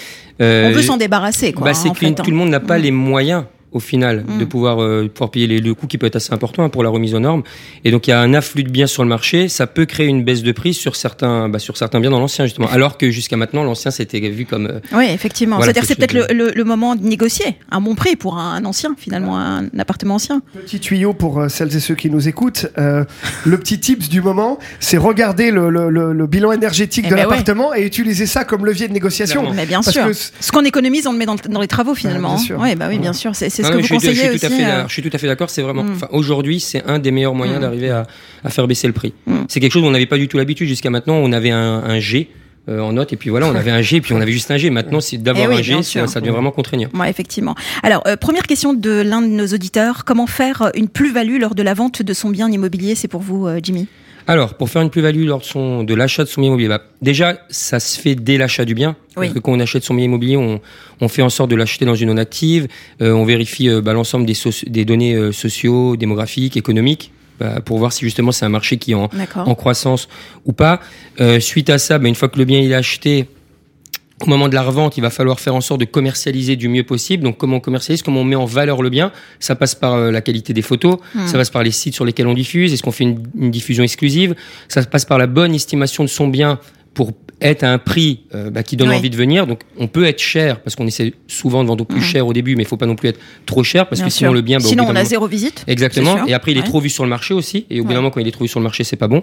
Euh, 0.41 0.69
On 0.69 0.73
veut 0.73 0.83
s'en 0.83 0.97
débarrasser, 0.97 1.53
quoi. 1.53 1.63
bah, 1.65 1.71
hein, 1.71 1.73
c'est 1.73 1.89
que 1.89 1.95
fait, 1.95 2.13
tout 2.13 2.21
hein. 2.21 2.25
le 2.27 2.35
monde 2.35 2.49
n'a 2.49 2.59
pas 2.59 2.77
les 2.77 2.91
moyens 2.91 3.45
au 3.75 3.79
final 3.79 4.23
Mm. 4.27 4.39
de 4.39 4.45
pouvoir 4.45 4.81
euh, 4.81 5.07
pouvoir 5.13 5.29
payer 5.31 5.47
les, 5.47 5.59
le 5.59 5.73
coût 5.73 5.87
qui 5.87 5.97
peut 5.97 6.07
être 6.07 6.15
assez 6.15 6.33
important 6.33 6.63
hein, 6.63 6.69
pour 6.69 6.83
la 6.83 6.89
remise 6.89 7.13
aux 7.13 7.19
normes 7.19 7.43
et 7.83 7.91
donc 7.91 8.07
il 8.07 8.11
y 8.11 8.13
a 8.13 8.19
un 8.19 8.33
afflux 8.33 8.63
de 8.63 8.69
biens 8.69 8.87
sur 8.87 9.03
le 9.03 9.09
marché 9.09 9.47
ça 9.49 9.67
peut 9.67 9.85
créer 9.85 10.07
une 10.07 10.23
baisse 10.23 10.41
de 10.43 10.51
prix 10.51 10.73
sur 10.73 10.95
certains 10.95 11.49
bah, 11.49 11.59
sur 11.59 11.75
certains 11.77 11.99
biens 11.99 12.09
dans 12.11 12.19
l'ancien 12.19 12.45
justement 12.45 12.67
alors 12.69 12.97
que 12.97 13.11
jusqu'à 13.11 13.37
maintenant 13.37 13.63
l'ancien 13.63 13.91
c'était 13.91 14.19
vu 14.21 14.45
comme 14.45 14.67
euh, 14.67 14.79
Oui, 14.93 15.05
effectivement. 15.09 15.57
Voilà, 15.57 15.73
C'est-à-dire 15.73 15.81
que 15.83 15.87
c'est 15.87 15.95
peut-être 15.95 16.13
le, 16.31 16.33
le- 16.33 16.51
le 16.55 16.63
moment 16.63 16.95
de 16.95 17.03
négocier 17.03 17.57
un 17.69 17.81
bon 17.81 17.95
prix 17.95 18.15
pour 18.15 18.37
un, 18.37 18.55
un 18.55 18.65
ancien, 18.65 18.95
finalement, 18.97 19.37
un, 19.37 19.65
appartement 19.77 20.15
ancien. 20.15 20.41
Petit 20.53 20.79
tuyau 20.79 21.13
pour 21.13 21.39
euh, 21.41 21.49
celles 21.49 21.75
et 21.75 21.79
ceux 21.81 21.95
qui 21.95 22.09
nous 22.09 22.27
écoutent. 22.27 22.67
euh, 22.77 23.03
le 23.45 23.57
petit 23.57 23.79
tips 23.79 24.07
du 24.09 24.21
moment, 24.21 24.57
c'est 24.79 24.97
regarder 24.97 25.51
le, 25.51 25.69
le- 25.69 25.89
le- 25.89 26.13
le 26.13 26.27
bilan 26.27 26.51
énergétique 26.53 27.05
Eh 27.07 27.09
de 27.11 27.15
ben 27.15 27.21
l'appartement 27.23 27.73
et 27.75 27.83
utiliser 27.85 28.25
ça 28.25 28.43
comme 28.45 28.65
levier 28.65 28.87
de 28.87 28.93
négociation. 28.93 29.51
Mais 29.53 29.65
bien 29.65 29.81
Parce 29.81 29.91
sûr. 29.91 30.05
que 30.07 30.13
Ce 30.13 30.51
qu'on 30.51 30.63
économise, 30.63 31.07
on 31.07 31.11
le 31.11 31.17
met 31.17 31.25
dans, 31.25 31.33
le- 31.35 31.49
dans 31.53 31.61
les 31.61 31.67
travaux, 31.67 31.93
finalement. 31.95 32.35
bien 32.35 32.43
sûr. 32.43 32.57
Oui, 32.59 32.75
bah 32.75 32.85
oui, 32.89 32.97
bien 32.99 33.13
sûr. 33.13 33.35
C'est 33.35 33.49
c'est 33.49 33.63
ce 33.65 33.69
que 33.69 33.73
non, 33.73 33.79
vous 33.81 33.81
je, 33.81 33.85
suis, 33.87 33.95
conseillez 33.95 34.21
tout 34.21 34.45
à 34.45 34.47
aussi. 34.47 34.57
fait, 34.57 34.63
d'accord- 34.65 34.87
je 34.87 34.93
suis 34.93 35.01
tout 35.01 35.09
à 35.13 35.17
fait 35.17 35.27
d'accord. 35.27 35.49
C'est 35.49 35.61
vraiment, 35.61 35.83
Mm. 35.83 35.97
aujourd'hui, 36.11 36.59
c'est 36.59 36.83
un 36.85 36.99
des 36.99 37.11
meilleurs 37.11 37.35
moyens 37.35 37.57
Mm. 37.59 37.61
d'arriver 37.61 37.89
à, 37.89 38.07
à 38.43 38.49
faire 38.49 38.67
baisser 38.67 38.87
le 38.87 38.93
prix. 38.93 39.13
Mm. 39.27 39.33
C'est 39.49 39.59
quelque 39.59 39.71
chose 39.73 39.83
où 39.83 39.87
on 39.87 39.91
n'avait 39.91 40.05
pas 40.05 40.17
du 40.17 40.27
tout 40.27 40.37
l'habitude 40.37 40.67
jusqu'à 40.67 40.89
maintenant. 40.89 41.15
On 41.15 41.31
avait 41.31 41.51
un, 41.51 41.83
un 41.85 41.99
G 41.99 42.29
euh, 42.67 42.79
en 42.79 42.93
note 42.93 43.13
et 43.13 43.15
puis 43.15 43.29
voilà, 43.29 43.47
on 43.47 43.53
avait 43.55 43.69
un 43.69 43.81
G 43.83 43.97
et 43.97 44.01
puis 44.01 44.13
on 44.13 44.21
avait 44.21 44.31
juste 44.31 44.49
un 44.49 44.57
G. 44.57 44.69
Maintenant, 44.71 44.99
c'est 44.99 45.17
d'avoir 45.17 45.45
Eh 45.45 45.55
oui, 45.55 45.59
un 45.59 45.81
G, 45.81 45.83
ça 46.07 46.19
devient 46.19 46.31
vraiment 46.31 46.49
contraignant. 46.51 46.89
Ouais, 46.95 47.09
effectivement. 47.09 47.53
Alors, 47.83 48.01
euh, 48.07 48.15
première 48.17 48.47
question 48.47 48.73
de 48.73 49.01
l'un 49.05 49.21
de 49.21 49.27
nos 49.27 49.45
auditeurs. 49.47 50.03
Comment 50.03 50.25
faire 50.25 50.71
une 50.75 50.87
plus-value 50.89 51.39
lors 51.39 51.53
de 51.53 51.61
la 51.61 51.73
vente 51.75 52.01
de 52.01 52.13
son 52.13 52.29
bien 52.31 52.49
immobilier? 52.51 52.95
C'est 52.95 53.07
pour 53.07 53.21
vous, 53.21 53.45
euh, 53.47 53.59
Jimmy 53.61 53.87
Alors, 54.27 54.55
pour 54.55 54.69
faire 54.69 54.81
une 54.81 54.89
plus-value 54.89 55.25
lors 55.25 55.39
de, 55.39 55.45
son, 55.45 55.83
de 55.83 55.93
l'achat 55.93 56.23
de 56.23 56.29
son 56.29 56.41
bien 56.41 56.47
immobilier, 56.47 56.69
bah, 56.69 56.81
déjà, 57.01 57.37
ça 57.49 57.79
se 57.79 57.99
fait 57.99 58.15
dès 58.15 58.37
l'achat 58.37 58.65
du 58.65 58.73
bien. 58.73 58.95
Oui. 59.17 59.27
Parce 59.27 59.33
que 59.33 59.39
quand 59.39 59.51
on 59.51 59.59
achète 59.59 59.83
son 59.83 59.93
bien 59.93 60.05
immobilier, 60.05 60.35
on, 60.35 60.59
on 60.99 61.07
fait 61.07 61.21
en 61.21 61.29
sorte 61.29 61.51
de 61.51 61.55
l'acheter 61.55 61.85
dans 61.85 61.95
une 61.95 62.09
zone 62.09 62.19
active. 62.19 62.67
Euh, 63.01 63.11
on 63.11 63.25
vérifie 63.25 63.69
euh, 63.69 63.81
bah, 63.81 63.93
l'ensemble 63.93 64.25
des, 64.25 64.35
des 64.67 64.85
données 64.85 65.13
euh, 65.13 65.31
sociaux, 65.31 65.95
démographiques, 65.95 66.57
économiques, 66.57 67.11
bah, 67.39 67.61
pour 67.61 67.77
voir 67.77 67.93
si 67.93 68.03
justement 68.05 68.31
c'est 68.31 68.45
un 68.45 68.49
marché 68.49 68.77
qui 68.77 68.93
est 68.93 68.95
en, 68.95 69.09
en 69.35 69.55
croissance 69.55 70.07
ou 70.45 70.53
pas. 70.53 70.79
Euh, 71.19 71.39
suite 71.39 71.69
à 71.69 71.77
ça, 71.77 71.99
bah, 71.99 72.07
une 72.07 72.15
fois 72.15 72.29
que 72.29 72.39
le 72.39 72.45
bien 72.45 72.59
il 72.59 72.71
est 72.71 72.75
acheté, 72.75 73.27
au 74.21 74.29
moment 74.29 74.47
de 74.47 74.55
la 74.55 74.61
revente, 74.61 74.97
il 74.97 75.01
va 75.01 75.09
falloir 75.09 75.39
faire 75.41 75.55
en 75.55 75.61
sorte 75.61 75.81
de 75.81 75.85
commercialiser 75.85 76.55
du 76.55 76.69
mieux 76.69 76.83
possible. 76.83 77.23
Donc, 77.23 77.37
comment 77.37 77.57
on 77.57 77.59
commercialise, 77.59 78.01
comment 78.01 78.21
on 78.21 78.23
met 78.23 78.35
en 78.37 78.45
valeur 78.45 78.81
le 78.81 78.89
bien 78.89 79.11
Ça 79.39 79.55
passe 79.55 79.75
par 79.75 79.93
euh, 79.95 80.11
la 80.11 80.21
qualité 80.21 80.53
des 80.53 80.61
photos, 80.61 80.97
Hmm. 81.13 81.27
ça 81.27 81.37
passe 81.37 81.49
par 81.49 81.63
les 81.63 81.71
sites 81.71 81.93
sur 81.95 82.05
lesquels 82.05 82.27
on 82.27 82.33
diffuse. 82.33 82.73
Est-ce 82.73 82.81
qu'on 82.83 82.91
fait 82.91 83.03
une, 83.03 83.23
une 83.37 83.51
diffusion 83.51 83.83
exclusive? 83.83 84.33
Ça 84.69 84.81
passe 84.83 85.05
par 85.05 85.17
la 85.17 85.27
bonne 85.27 85.53
estimation 85.53 86.03
de 86.03 86.09
son 86.09 86.27
bien 86.29 86.59
pour 86.93 87.11
être 87.41 87.63
à 87.63 87.73
un 87.73 87.77
prix 87.77 88.21
euh, 88.33 88.49
bah, 88.49 88.63
qui 88.63 88.77
donne 88.77 88.87
Oui. 88.87 88.95
envie 88.95 89.09
de 89.09 89.17
venir. 89.17 89.45
Donc, 89.47 89.63
on 89.77 89.87
peut 89.87 90.05
être 90.05 90.21
cher 90.21 90.61
parce 90.61 90.77
qu'on 90.77 90.87
essaie 90.87 91.13
souvent 91.27 91.61
de 91.63 91.67
vendre 91.67 91.81
au 91.81 91.85
plus 91.85 91.99
Hmm. 91.99 92.03
cher 92.03 92.25
au 92.27 92.31
début, 92.31 92.55
mais 92.55 92.63
il 92.63 92.67
faut 92.67 92.77
pas 92.77 92.85
non 92.85 92.95
plus 92.95 93.09
être 93.09 93.19
trop 93.45 93.63
cher 93.65 93.89
parce 93.89 93.99
Bien 93.99 94.07
que 94.07 94.13
sinon 94.13 94.29
sûr. 94.29 94.33
le 94.33 94.41
bien, 94.41 94.59
bah, 94.59 94.63
Sinon, 94.65 94.85
on 94.85 94.89
a 94.91 94.93
moment- 94.93 95.03
zéro 95.05 95.27
visite. 95.27 95.65
Exactement. 95.67 96.25
Et 96.25 96.33
après, 96.33 96.53
il 96.53 96.57
est 96.57 96.63
trop 96.63 96.79
vu 96.79 96.87
sur 96.89 97.03
le 97.03 97.09
marché 97.09 97.33
aussi. 97.33 97.65
Et 97.69 97.81
au 97.81 97.83
bout 97.83 97.89
d'un 97.89 97.95
moment, 97.97 98.11
quand 98.11 98.21
il 98.21 98.27
est 98.29 98.31
trop 98.31 98.45
vu 98.45 98.47
sur 98.47 98.61
le 98.61 98.63
marché, 98.63 98.85
c'est 98.85 98.95
pas 98.95 99.09
bon. 99.09 99.21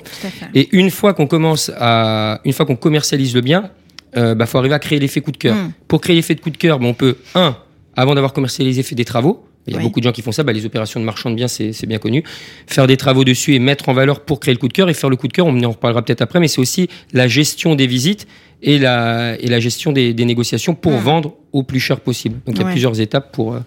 Et 0.55 0.69
une 0.73 0.91
fois 0.91 1.15
qu'on 1.15 1.27
commence 1.27 1.73
à, 1.79 2.43
une 2.45 2.53
fois 2.53 2.67
qu'on 2.67 2.77
commercialise 2.77 3.35
le 3.35 3.41
bien, 3.41 3.71
euh, 4.17 4.35
bah, 4.35 4.47
faut 4.47 4.59
arriver 4.59 4.75
à 4.75 4.79
créer 4.79 4.99
l'effet 4.99 5.21
coup 5.21 5.33
de 5.33 5.37
cœur. 5.37 5.55
Mm. 5.57 5.73
Pour 5.89 6.01
créer 6.01 6.17
l'effet 6.17 6.35
de 6.35 6.41
coup 6.41 6.51
de 6.51 6.57
cœur, 6.57 6.79
bah, 6.79 6.87
on 6.87 6.95
peut, 6.95 7.17
un, 7.35 7.57
avant 7.97 8.15
d'avoir 8.15 8.33
commercialisé, 8.33 8.83
faire 8.83 8.97
des 8.97 9.05
travaux. 9.05 9.45
Il 9.67 9.73
y 9.73 9.77
a 9.77 9.79
Oui. 9.79 9.85
beaucoup 9.85 10.01
de 10.01 10.05
gens 10.05 10.11
qui 10.13 10.23
font 10.23 10.33
ça. 10.33 10.43
Bah, 10.43 10.53
les 10.53 10.67
opérations 10.67 10.99
de 10.99 11.05
marchand 11.05 11.31
de 11.31 11.37
biens, 11.37 11.47
c'est 11.47 11.73
c'est 11.73 11.87
bien 11.87 11.99
connu. 11.99 12.25
Faire 12.67 12.87
des 12.89 12.97
travaux 12.97 13.23
dessus 13.25 13.55
et 13.55 13.59
mettre 13.61 13.89
en 13.89 13.93
valeur 13.95 14.21
pour 14.21 14.41
créer 14.41 14.53
le 14.55 14.59
coup 14.59 14.67
de 14.67 14.73
cœur. 14.73 14.89
Et 14.89 14.95
faire 14.95 15.09
le 15.09 15.15
coup 15.17 15.29
de 15.29 15.33
cœur, 15.33 15.47
on 15.47 15.63
en 15.63 15.71
reparlera 15.71 16.03
peut-être 16.03 16.21
après, 16.23 16.41
mais 16.41 16.49
c'est 16.49 16.61
aussi 16.61 16.89
la 17.13 17.29
gestion 17.29 17.77
des 17.77 17.87
visites 17.87 18.27
et 18.61 18.79
la, 18.81 19.37
et 19.41 19.47
la 19.47 19.61
gestion 19.61 19.93
des, 19.93 20.15
des 20.15 20.25
négociations 20.25 20.75
pour 20.75 20.93
Mm. 20.93 20.97
vendre 21.05 21.35
au 21.53 21.63
plus 21.63 21.79
cher 21.81 22.01
possible. 22.01 22.41
Donc 22.47 22.57
il 22.57 22.59
y 22.59 22.63
a 22.63 22.67
Ouais. 22.67 22.73
plusieurs 22.73 23.01
étapes 23.01 23.31
pour, 23.33 23.55
euh, 23.55 23.61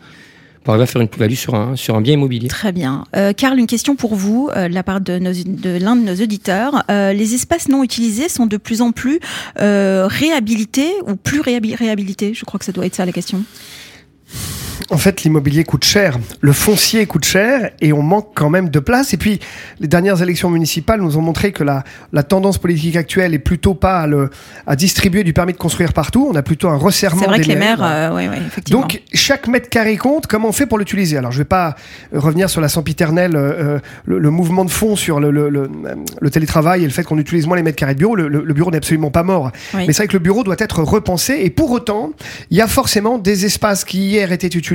arriver 0.74 0.84
à 0.84 0.88
faire 0.88 1.02
une 1.02 1.08
plus-value 1.08 1.34
sur 1.34 1.56
un, 1.56 2.02
bien 2.02 2.14
immobilier. 2.14 2.48
Très 2.48 2.72
bien. 2.72 3.06
Euh, 3.16 3.34
Karl, 3.34 3.58
une 3.58 3.68
question 3.68 3.96
pour 3.96 4.16
vous, 4.16 4.50
euh, 4.56 4.68
de 4.68 4.74
la 4.74 4.84
part 4.84 5.02
de, 5.02 5.14
l'un 5.14 5.96
de 5.96 6.02
nos 6.02 6.16
auditeurs. 6.16 6.84
Euh, 6.90 7.14
les 7.14 7.34
espaces 7.34 7.68
non 7.70 7.84
utilisés 7.84 8.30
sont 8.30 8.46
de 8.46 8.58
plus 8.58 8.82
en 8.82 8.92
plus 8.92 9.20
réhabilités 9.58 10.92
ou 11.08 11.16
plus 11.16 11.42
réhabi- 11.42 11.76
réhabilités? 11.76 12.34
Je 12.34 12.46
crois 12.46 12.60
que 12.60 12.66
ça 12.66 12.72
doit 12.72 12.86
être 12.86 12.96
ça 12.96 13.06
la 13.06 13.12
question. 13.12 13.44
En 14.92 14.98
fait, 14.98 15.24
l'immobilier 15.24 15.64
coûte 15.64 15.84
cher, 15.84 16.20
le 16.42 16.54
foncier 16.54 17.08
coûte 17.08 17.26
cher 17.26 17.72
et 17.82 17.92
on 17.92 18.04
manque 18.04 18.30
quand 18.36 18.52
même 18.52 18.70
de 18.70 18.78
place. 18.80 19.14
Et 19.16 19.18
puis, 19.18 19.40
les 19.80 19.88
dernières 19.88 20.22
élections 20.22 20.52
municipales 20.52 21.02
nous 21.02 21.18
ont 21.18 21.22
montré 21.22 21.52
que 21.52 21.64
la, 21.64 21.84
la 22.14 22.22
tendance 22.22 22.60
politique 22.60 22.96
actuelle 22.96 23.34
est 23.34 23.40
plutôt 23.40 23.74
pas 23.74 24.02
à, 24.02 24.08
le, 24.08 24.30
à 24.68 24.76
distribuer 24.76 25.24
du 25.24 25.34
permis 25.34 25.54
de 25.54 25.58
construire 25.58 25.92
partout. 25.92 26.28
On 26.32 26.36
a 26.36 26.44
plutôt 26.44 26.70
un 26.70 26.76
resserrement 26.76 27.22
C'est 27.22 27.28
vrai 27.28 27.38
des 27.40 27.44
que 27.46 27.50
les 27.50 27.56
maires, 27.56 27.80
maires. 27.80 28.12
euh, 28.12 28.16
ouais, 28.16 28.30
ouais, 28.30 28.38
effectivement. 28.46 28.82
Donc 28.82 29.02
chaque 29.12 29.48
mètre 29.48 29.70
carré 29.70 29.98
compte. 29.98 30.28
Comment 30.28 30.50
on 30.50 30.52
fait 30.52 30.68
pour 30.68 30.78
l'utiliser? 30.78 31.18
Alors 31.18 31.32
je 31.32 31.40
vais 31.40 31.46
pas 31.46 31.76
revenir 32.14 32.48
sur 32.52 32.62
la 32.62 32.70
sempiternelle, 32.70 33.36
euh, 33.36 33.40
euh, 33.78 33.80
le, 34.06 34.20
le 34.20 34.30
mouvement 34.30 34.66
de 34.66 34.70
fond 34.72 34.96
sur 34.96 35.20
le, 35.20 35.32
le, 35.32 36.30
télétravail 36.30 36.82
et 36.84 36.86
le 36.86 36.92
fait 36.94 37.04
qu'on 37.04 37.18
utilise 37.18 37.48
moins 37.48 37.58
les 37.58 37.64
mètres 37.64 37.78
carrés 37.78 37.96
de 37.96 38.00
bureau. 38.00 38.16
Le, 38.16 38.28
le- 38.28 38.44
le 38.44 38.54
bureau 38.54 38.70
n'est 38.70 38.78
absolument 38.78 39.10
pas 39.10 39.24
mort, 39.24 39.52
Oui. 39.74 39.86
mais 39.88 39.94
c'est 39.94 40.04
vrai 40.04 40.08
que 40.10 40.14
le 40.14 40.20
bureau 40.20 40.44
doit 40.44 40.58
être 40.60 40.84
repensé. 40.84 41.40
Et 41.42 41.50
pour 41.50 41.72
autant, 41.72 42.12
il 42.52 42.58
y 42.58 42.62
a 42.62 42.68
forcément 42.68 43.18
des 43.18 43.46
espaces 43.46 43.84
qui 43.84 44.10
hier 44.10 44.32
étaient 44.32 44.46
utilisés 44.48 44.75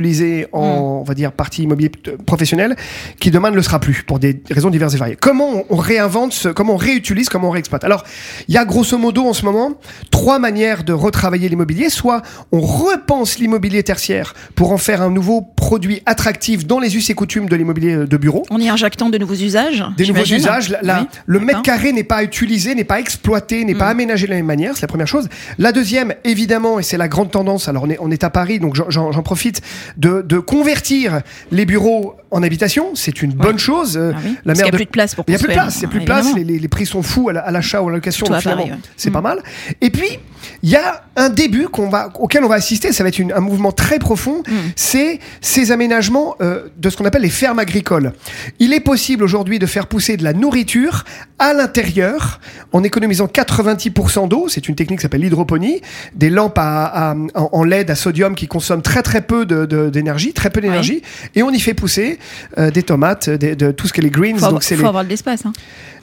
en, 0.53 0.61
Mm. 0.61 0.81
on 1.01 1.03
va 1.03 1.13
dire, 1.13 1.31
partie 1.31 1.63
immobilier 1.63 1.91
euh, 2.07 2.17
professionnelle, 2.25 2.75
qui 3.19 3.31
demain 3.31 3.51
ne 3.51 3.55
le 3.55 3.61
sera 3.61 3.79
plus 3.79 4.03
pour 4.03 4.19
des 4.19 4.41
raisons 4.51 4.69
diverses 4.69 4.93
et 4.93 4.97
variées. 4.97 5.17
Comment 5.19 5.63
on, 5.69 5.75
réinvente, 5.77 6.33
ce, 6.33 6.49
comment 6.49 6.73
on 6.73 6.77
réutilise, 6.77 7.29
comment 7.29 7.47
on 7.49 7.51
réexploite? 7.51 7.83
Alors 7.83 8.03
il 8.47 8.53
y 8.53 8.57
a 8.57 8.65
grosso 8.65 8.97
modo 8.97 9.25
en 9.27 9.33
ce 9.33 9.45
moment 9.45 9.73
trois 10.09 10.39
manières 10.39 10.83
de 10.83 10.93
retravailler 10.93 11.49
l'immobilier. 11.49 11.89
Soit 11.89 12.21
on 12.51 12.59
repense 12.61 13.39
l'immobilier 13.39 13.83
tertiaire 13.83 14.33
pour 14.55 14.71
en 14.71 14.77
faire 14.77 15.01
un 15.01 15.09
nouveau 15.09 15.41
produit 15.41 16.01
attractif 16.05 16.65
dans 16.67 16.79
les 16.79 16.95
us 16.95 17.09
et 17.09 17.13
coutumes 17.13 17.47
de 17.49 17.55
l'immobilier 17.55 17.95
de 18.07 18.17
bureau. 18.17 18.43
En 18.49 18.59
y 18.59 18.69
injectant 18.69 19.09
de 19.09 19.17
nouveaux 19.17 19.33
usages. 19.35 19.83
Des 19.97 20.07
nouveaux 20.07 20.23
usages. 20.23 20.69
La- 20.69 20.79
la- 20.81 21.01
Oui, 21.01 21.07
le 21.25 21.39
mètre 21.39 21.61
carré 21.61 21.91
n'est 21.93 22.03
pas 22.03 22.23
utilisé, 22.23 22.75
n'est 22.75 22.83
pas 22.83 22.99
exploité, 22.99 23.63
n'est 23.65 23.75
pas 23.75 23.87
Mm. 23.87 23.91
aménagé 23.91 24.25
de 24.27 24.31
la 24.31 24.37
même 24.37 24.45
manière. 24.45 24.75
C'est 24.75 24.81
la 24.83 24.87
première 24.87 25.07
chose. 25.07 25.27
La 25.57 25.71
deuxième, 25.71 26.13
évidemment, 26.23 26.79
et 26.79 26.83
c'est 26.83 26.97
la 26.97 27.07
grande 27.07 27.31
tendance. 27.31 27.67
Alors 27.67 27.83
on 27.83 27.89
est, 27.89 27.97
on 27.99 28.11
est 28.11 28.23
à 28.23 28.29
Paris, 28.29 28.59
donc 28.59 28.75
j'en 28.89 29.11
profite 29.23 29.61
de, 29.97 30.21
de 30.21 30.39
convertir 30.39 31.21
les 31.51 31.65
bureaux 31.65 32.15
en 32.31 32.43
habitation. 32.43 32.91
C'est 32.95 33.21
une 33.21 33.33
bonne 33.33 33.59
chose. 33.59 33.97
Euh, 33.97 34.11
Ah 34.15 34.19
oui, 34.23 34.37
la 34.45 34.53
qu'il 34.53 34.63
maire 34.63 34.65
n'y 34.65 34.69
a 34.69 34.71
de 34.71 34.75
plus 34.77 34.85
de 34.85 34.89
place 34.89 35.15
pour 35.15 35.25
il 35.27 35.31
n'y 35.31 35.35
a 35.35 35.39
plus 35.39 35.47
de 35.49 35.53
place, 35.53 35.75
il 35.75 35.79
n'y 35.79 35.85
a 35.85 35.87
plus 35.89 35.99
de 35.99 36.03
évidemment. 36.03 36.21
place, 36.21 36.35
les, 36.35 36.43
les- 36.43 36.59
les 36.59 36.67
prix 36.67 36.85
sont 36.85 37.03
fous 37.03 37.29
à 37.29 37.33
la- 37.33 37.41
à 37.41 37.51
l'achat 37.51 37.81
ou 37.81 37.87
à 37.87 37.91
la 37.91 37.97
location, 37.97 38.25
donc 38.25 38.39
finalement, 38.39 38.63
ouais. 38.65 38.71
c'est 38.97 39.09
Mm. 39.09 39.13
pas 39.13 39.21
mal. 39.21 39.43
Et 39.81 39.89
puis, 39.89 40.19
il 40.63 40.69
y 40.69 40.75
a 40.75 41.03
un 41.17 41.29
début 41.29 41.67
qu'on 41.67 41.89
va, 41.89 42.09
auquel 42.19 42.43
on 42.43 42.47
va 42.47 42.55
assister, 42.55 42.91
ça 42.93 43.03
va 43.03 43.09
être 43.09 43.19
une- 43.19 43.31
un 43.33 43.39
mouvement 43.41 43.71
très 43.71 43.99
profond, 43.99 44.43
Mm. 44.47 44.53
c'est 44.75 45.19
ces 45.41 45.71
aménagements 45.71 46.35
euh, 46.41 46.67
de 46.77 46.89
ce 46.89 46.97
qu'on 46.97 47.05
appelle 47.05 47.21
les 47.21 47.29
fermes 47.29 47.59
agricoles. 47.59 48.13
Il 48.59 48.73
est 48.73 48.79
possible 48.79 49.23
aujourd'hui 49.23 49.59
de 49.59 49.65
faire 49.65 49.87
pousser 49.87 50.17
de 50.17 50.23
la 50.23 50.33
nourriture 50.33 51.03
à 51.37 51.53
l'intérieur 51.53 52.39
en 52.71 52.83
économisant 52.83 53.27
90% 53.27 54.27
d'eau, 54.27 54.47
c'est 54.47 54.67
une 54.69 54.75
technique 54.75 54.99
qui 54.99 55.03
s'appelle 55.03 55.21
l'hydroponie, 55.21 55.81
des 56.15 56.29
lampes 56.29 56.57
à, 56.57 56.85
à- 57.11 57.15
en, 57.15 57.49
en 57.51 57.63
LED 57.63 57.89
à 57.91 57.95
sodium 57.95 58.35
qui 58.35 58.47
consomment 58.47 58.81
très 58.81 59.01
très 59.03 59.21
peu 59.21 59.45
de- 59.45 59.65
de- 59.65 59.89
d'énergie, 59.89 60.33
très 60.33 60.49
peu 60.49 60.61
d'énergie, 60.61 61.01
et 61.35 61.43
on 61.43 61.49
y 61.51 61.59
fait 61.59 61.73
pousser 61.73 62.19
des 62.57 62.83
tomates, 62.83 63.29
des- 63.29 63.55
de 63.55 63.71
tout 63.71 63.87
ce 63.87 63.93
que 63.93 64.01
les 64.01 64.09
greens, 64.09 64.37
Faut, 64.39 64.49
donc 64.51 64.63
faut 64.63 64.75
les, 64.75 64.85
avoir 64.85 65.03
de 65.03 65.09
l'espace. 65.09 65.45
Hein. 65.45 65.53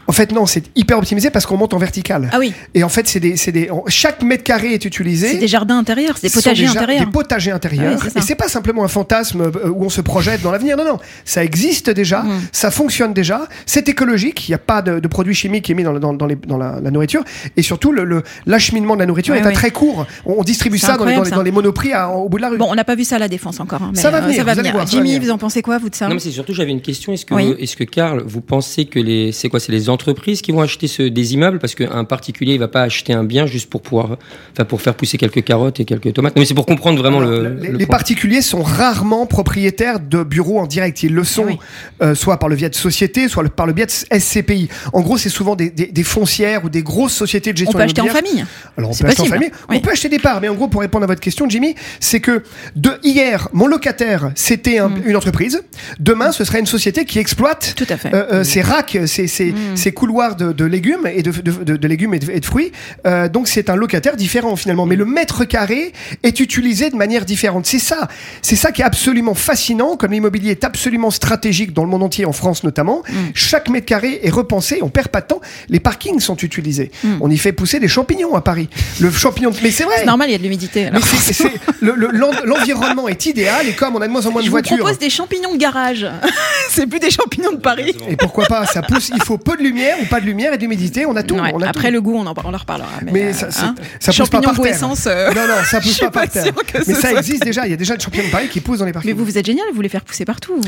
En 0.08 0.12
fait, 0.12 0.32
non, 0.32 0.46
c'est 0.46 0.64
hyper 0.74 0.96
optimisé 0.98 1.28
parce 1.30 1.44
qu'on 1.46 1.56
monte 1.58 1.74
en 1.74 1.78
vertical. 1.78 2.30
Ah 2.32 2.38
oui. 2.38 2.52
Et 2.74 2.82
en 2.82 2.88
fait, 2.88 3.06
c'est 3.06 3.20
des, 3.20 3.36
c'est 3.36 3.52
des, 3.52 3.70
chaque 3.88 4.22
mètre 4.22 4.42
carré 4.42 4.72
est 4.72 4.84
utilisé. 4.86 5.28
C'est 5.28 5.36
des 5.38 5.46
jardins 5.48 5.78
intérieurs, 5.78 6.16
c'est 6.18 6.28
des 6.28 6.32
potagers 6.32 6.64
des 6.64 6.70
intérieurs. 6.70 7.04
Des 7.04 7.12
potagers 7.12 7.50
intérieurs. 7.50 7.94
Ah 7.98 8.02
oui, 8.04 8.10
et 8.16 8.20
c'est 8.22 8.34
pas 8.34 8.48
simplement 8.48 8.84
un 8.84 8.88
fantasme 8.88 9.42
euh, 9.42 9.68
où 9.68 9.84
on 9.84 9.90
se 9.90 10.00
projette 10.00 10.40
dans 10.42 10.50
l'avenir. 10.50 10.76
Non, 10.78 10.84
non. 10.84 10.98
Ça 11.26 11.44
existe 11.44 11.90
déjà. 11.90 12.22
Mm. 12.22 12.40
Ça 12.52 12.70
fonctionne 12.70 13.12
déjà. 13.12 13.46
C'est 13.66 13.88
écologique. 13.88 14.48
Il 14.48 14.52
n'y 14.52 14.54
a 14.56 14.58
pas 14.58 14.80
de, 14.82 14.98
de 14.98 15.08
produits 15.08 15.34
chimiques 15.34 15.68
émis 15.68 15.82
dans, 15.84 15.92
le- 15.92 16.00
dans, 16.00 16.14
dans, 16.14 16.26
les- 16.26 16.36
dans 16.36 16.56
la, 16.56 16.80
la 16.82 16.90
nourriture. 16.90 17.22
Et 17.56 17.62
surtout, 17.62 17.92
le, 17.92 18.04
le- 18.04 18.22
l'acheminement 18.46 18.94
de 18.94 19.00
la 19.00 19.06
nourriture 19.06 19.34
Ouais, 19.34 19.40
est 19.42 19.46
à 19.46 19.52
très 19.52 19.70
court. 19.70 20.06
On, 20.24 20.36
on 20.38 20.42
distribue 20.42 20.78
ça 20.78 20.96
dans 20.96 21.04
les, 21.04 21.16
dans, 21.16 21.24
ça. 21.24 21.36
dans 21.36 21.52
monoprix 21.52 21.92
à- 21.92 22.08
au 22.10 22.30
bout 22.30 22.38
de 22.38 22.42
la 22.42 22.48
rue. 22.48 22.56
Bon, 22.56 22.68
on 22.70 22.74
n'a 22.74 22.84
pas 22.84 22.94
vu 22.94 23.04
ça 23.04 23.16
à 23.16 23.18
la 23.18 23.28
défense 23.28 23.60
encore. 23.60 23.82
hein, 23.82 23.90
mais, 23.94 24.00
Ça 24.00 24.10
va 24.10 24.18
euh, 24.18 24.20
venir, 24.22 24.36
ça 24.38 24.44
va 24.44 24.52
vous 24.54 24.58
venir. 24.60 24.72
voir, 24.72 24.88
ça 24.88 24.96
va 24.96 24.98
Jimmy, 25.02 25.16
venir. 25.16 25.22
vous 25.28 25.30
en 25.34 25.38
pensez 25.38 25.60
quoi, 25.60 25.76
vous, 25.76 25.90
de 25.90 25.94
ça 25.94 26.08
Non, 26.08 26.14
mais 26.14 26.20
c'est 26.20 26.30
surtout, 26.30 26.54
j'avais 26.54 26.70
une 26.72 26.80
question. 26.80 27.12
Est-ce 27.12 27.26
que, 27.26 27.34
Oui. 27.34 27.54
est-ce 27.58 27.76
que 27.76 27.84
Karl, 27.84 28.22
vous 28.26 28.40
pensez 28.40 28.86
que 28.86 28.98
les, 28.98 29.32
c'est 29.32 29.48
quoi, 29.50 29.60
c'est 29.60 29.72
les 29.72 29.88
entreprises 29.98 30.42
qui 30.42 30.52
vont 30.52 30.60
acheter 30.60 30.86
ce, 30.86 31.02
des 31.02 31.34
immeubles 31.34 31.58
parce 31.58 31.74
qu'un 31.74 32.04
particulier, 32.04 32.52
il 32.54 32.60
va 32.60 32.68
pas 32.68 32.82
acheter 32.82 33.12
un 33.12 33.24
bien 33.24 33.46
juste 33.46 33.68
pour 33.68 33.82
pouvoir, 33.82 34.16
enfin, 34.52 34.64
pour 34.64 34.80
faire 34.80 34.94
pousser 34.94 35.18
quelques 35.18 35.42
carottes 35.42 35.80
et 35.80 35.84
quelques 35.84 36.12
tomates. 36.12 36.36
Non, 36.36 36.40
mais 36.40 36.46
c'est 36.46 36.54
pour 36.54 36.66
comprendre 36.66 36.98
vraiment 36.98 37.18
Alors, 37.18 37.30
le, 37.30 37.54
les, 37.60 37.68
le 37.70 37.78
les 37.78 37.86
particuliers 37.86 38.42
sont 38.42 38.62
rarement 38.62 39.26
propriétaires 39.26 39.98
de 40.00 40.22
bureaux 40.22 40.60
en 40.60 40.66
direct. 40.66 41.02
Ils 41.02 41.12
le 41.14 41.24
sont 41.24 41.46
oui. 41.46 41.58
euh, 42.02 42.14
soit 42.14 42.38
par 42.38 42.48
le 42.48 42.54
biais 42.56 42.70
de 42.70 42.74
sociétés, 42.76 43.28
soit 43.28 43.42
le- 43.42 43.48
par 43.48 43.66
le 43.66 43.72
biais 43.72 43.86
de 43.86 44.18
SCPI. 44.20 44.68
En 44.92 45.00
gros, 45.00 45.18
c'est 45.18 45.28
souvent 45.28 45.56
des, 45.56 45.70
des- 45.70 45.86
des 45.86 46.02
foncières 46.04 46.64
ou 46.64 46.68
des 46.70 46.82
grosses 46.82 47.14
sociétés 47.14 47.52
de 47.52 47.56
On 47.58 47.62
gestion 47.64 47.78
peut 47.78 47.84
acheter 47.84 48.00
en 48.00 48.06
famille. 48.06 48.44
Alors 48.76 48.90
on 48.90 48.94
peut 48.94 49.06
acheter 49.06 49.22
en 49.22 49.24
famille, 49.26 49.50
Oui. 49.68 49.76
on 49.78 49.80
peut 49.80 49.90
acheter 49.90 50.08
des 50.08 50.18
parts, 50.20 50.40
mais 50.40 50.48
en 50.48 50.54
gros 50.54 50.68
pour 50.68 50.80
répondre 50.80 51.04
à 51.04 51.06
votre 51.08 51.20
question, 51.20 51.48
Jimmy, 51.48 51.74
c'est 51.98 52.20
que 52.20 52.42
de 52.76 52.92
hier, 53.02 53.48
mon 53.52 53.66
locataire 53.66 54.30
c'était 54.36 54.78
un- 54.78 54.92
une 55.04 55.16
entreprise, 55.16 55.60
demain 55.98 56.30
ce 56.32 56.44
sera 56.44 56.58
une 56.60 56.66
société 56.66 57.04
qui 57.04 57.18
exploite 57.18 57.74
Tout 57.76 57.86
à 57.88 57.96
fait. 57.96 58.14
euh, 58.14 58.24
euh, 58.32 58.44
ces 58.44 58.60
racks, 58.62 58.98
ces, 59.06 59.26
ces, 59.26 59.54
ces 59.74 59.87
couloirs 59.92 60.36
de, 60.36 60.52
de 60.52 60.64
légumes 60.64 61.06
et 61.12 61.22
de, 61.22 61.30
de, 61.30 61.50
de- 61.64 61.76
de 61.76 61.88
légumes 61.88 62.14
et 62.14 62.18
de, 62.18 62.30
et 62.30 62.40
de 62.40 62.44
fruits. 62.44 62.72
Euh, 63.06 63.28
donc 63.28 63.48
c'est 63.48 63.70
un 63.70 63.76
locataire 63.76 64.16
différent 64.16 64.56
finalement, 64.56 64.86
mais 64.86 64.96
le 64.96 65.04
mètre 65.04 65.44
carré 65.44 65.92
est 66.22 66.40
utilisé 66.40 66.90
de 66.90 66.96
manière 66.96 67.24
différente. 67.24 67.66
C'est 67.66 67.78
ça, 67.78 68.08
c'est 68.42 68.56
ça 68.56 68.72
qui 68.72 68.82
est 68.82 68.84
absolument 68.84 69.34
fascinant. 69.34 69.96
Comme 69.96 70.12
l'immobilier 70.12 70.50
est 70.52 70.64
absolument 70.64 71.10
stratégique 71.10 71.72
dans 71.72 71.84
le 71.84 71.90
monde 71.90 72.02
entier, 72.02 72.24
en 72.24 72.32
France 72.32 72.64
notamment, 72.64 73.02
chaque 73.34 73.68
mètre 73.68 73.86
carré 73.86 74.20
est 74.22 74.30
repensé. 74.30 74.78
On 74.82 74.88
perd 74.88 75.08
pas 75.08 75.20
de 75.20 75.26
temps. 75.26 75.40
Les 75.68 75.80
parkings 75.80 76.20
sont 76.20 76.36
utilisés. 76.36 76.90
On 77.20 77.30
y 77.30 77.38
fait 77.38 77.52
pousser 77.52 77.80
des 77.80 77.88
champignons 77.88 78.34
à 78.34 78.40
Paris. 78.40 78.68
Le 79.00 79.10
champignon, 79.10 79.50
mais 79.62 79.70
c'est 79.70 79.84
vrai. 79.84 79.94
C'est 79.98 80.04
normal, 80.06 80.28
il 80.28 80.32
y 80.32 80.34
a 80.34 80.38
de 80.38 80.42
l'humidité. 80.42 80.86
alors. 80.86 81.00
Mais 81.00 81.06
c'est- 81.18 81.32
c'est- 81.32 81.52
le- 81.80 81.94
le- 81.94 82.10
l'environnement 82.44 83.08
est 83.08 83.26
idéal 83.26 83.68
et 83.68 83.72
comme 83.72 83.96
on 83.96 84.00
a 84.00 84.06
de 84.06 84.12
moins 84.12 84.26
en 84.26 84.30
moins 84.30 84.40
Je 84.40 84.46
de 84.46 84.50
vous 84.50 84.54
voitures. 84.56 84.78
propose 84.78 84.98
des 84.98 85.10
champignons 85.10 85.52
de 85.52 85.58
garage. 85.58 86.06
c'est 86.70 86.86
plus 86.86 87.00
des 87.00 87.10
champignons 87.10 87.52
de 87.52 87.58
Paris. 87.58 87.94
Et 88.08 88.16
pourquoi 88.16 88.46
pas 88.46 88.66
Ça 88.66 88.82
pousse. 88.82 89.10
Il 89.14 89.22
faut 89.22 89.38
peu 89.38 89.56
de 89.56 89.62
lumière 89.68 89.96
ou 90.02 90.06
pas 90.06 90.20
de 90.20 90.26
lumière 90.26 90.52
et 90.52 90.58
d'humidité. 90.58 91.06
On 91.06 91.14
a 91.16 91.22
tout. 91.22 91.36
Ouais, 91.36 91.50
on 91.54 91.60
a 91.62 91.68
Après 91.68 91.88
tout. 91.88 91.94
le 91.94 92.00
goût, 92.00 92.16
on 92.16 92.26
en, 92.26 92.34
on 92.44 92.54
en 92.54 92.56
reparlera. 92.56 92.88
Mais, 93.04 93.12
Mais 93.12 93.22
euh, 93.24 93.32
ça, 93.32 93.46
hein. 93.46 93.50
ça 93.50 93.64
pousse 93.74 94.04
pas 94.06 94.12
champignons 94.12 94.42
par 94.42 94.54
goût 94.56 94.62
terre. 94.64 94.74
essence. 94.74 95.06
euh, 95.06 95.28
Non, 95.34 95.46
non, 95.46 95.54
ça 95.64 95.80
pousse 95.80 95.92
suis 95.96 96.04
pas 96.06 96.10
par 96.10 96.22
pas 96.22 96.28
terre. 96.28 96.52
Mais 96.86 96.94
ça 96.94 97.00
soit- 97.00 97.18
existe 97.18 97.42
déjà. 97.44 97.66
Il 97.66 97.70
y 97.70 97.74
a 97.74 97.76
déjà 97.76 97.96
des 97.96 98.02
champignons 98.02 98.26
de 98.26 98.30
Paris 98.30 98.48
qui 98.48 98.60
poussent 98.60 98.78
dans 98.80 98.84
les 98.84 98.92
parkings. 98.92 99.10
Mais 99.10 99.16
vous, 99.18 99.24
vous 99.24 99.38
êtes 99.38 99.46
génial, 99.46 99.66
vous 99.74 99.80
les 99.82 99.88
faire 99.88 100.02
pousser 100.04 100.24
partout. 100.24 100.60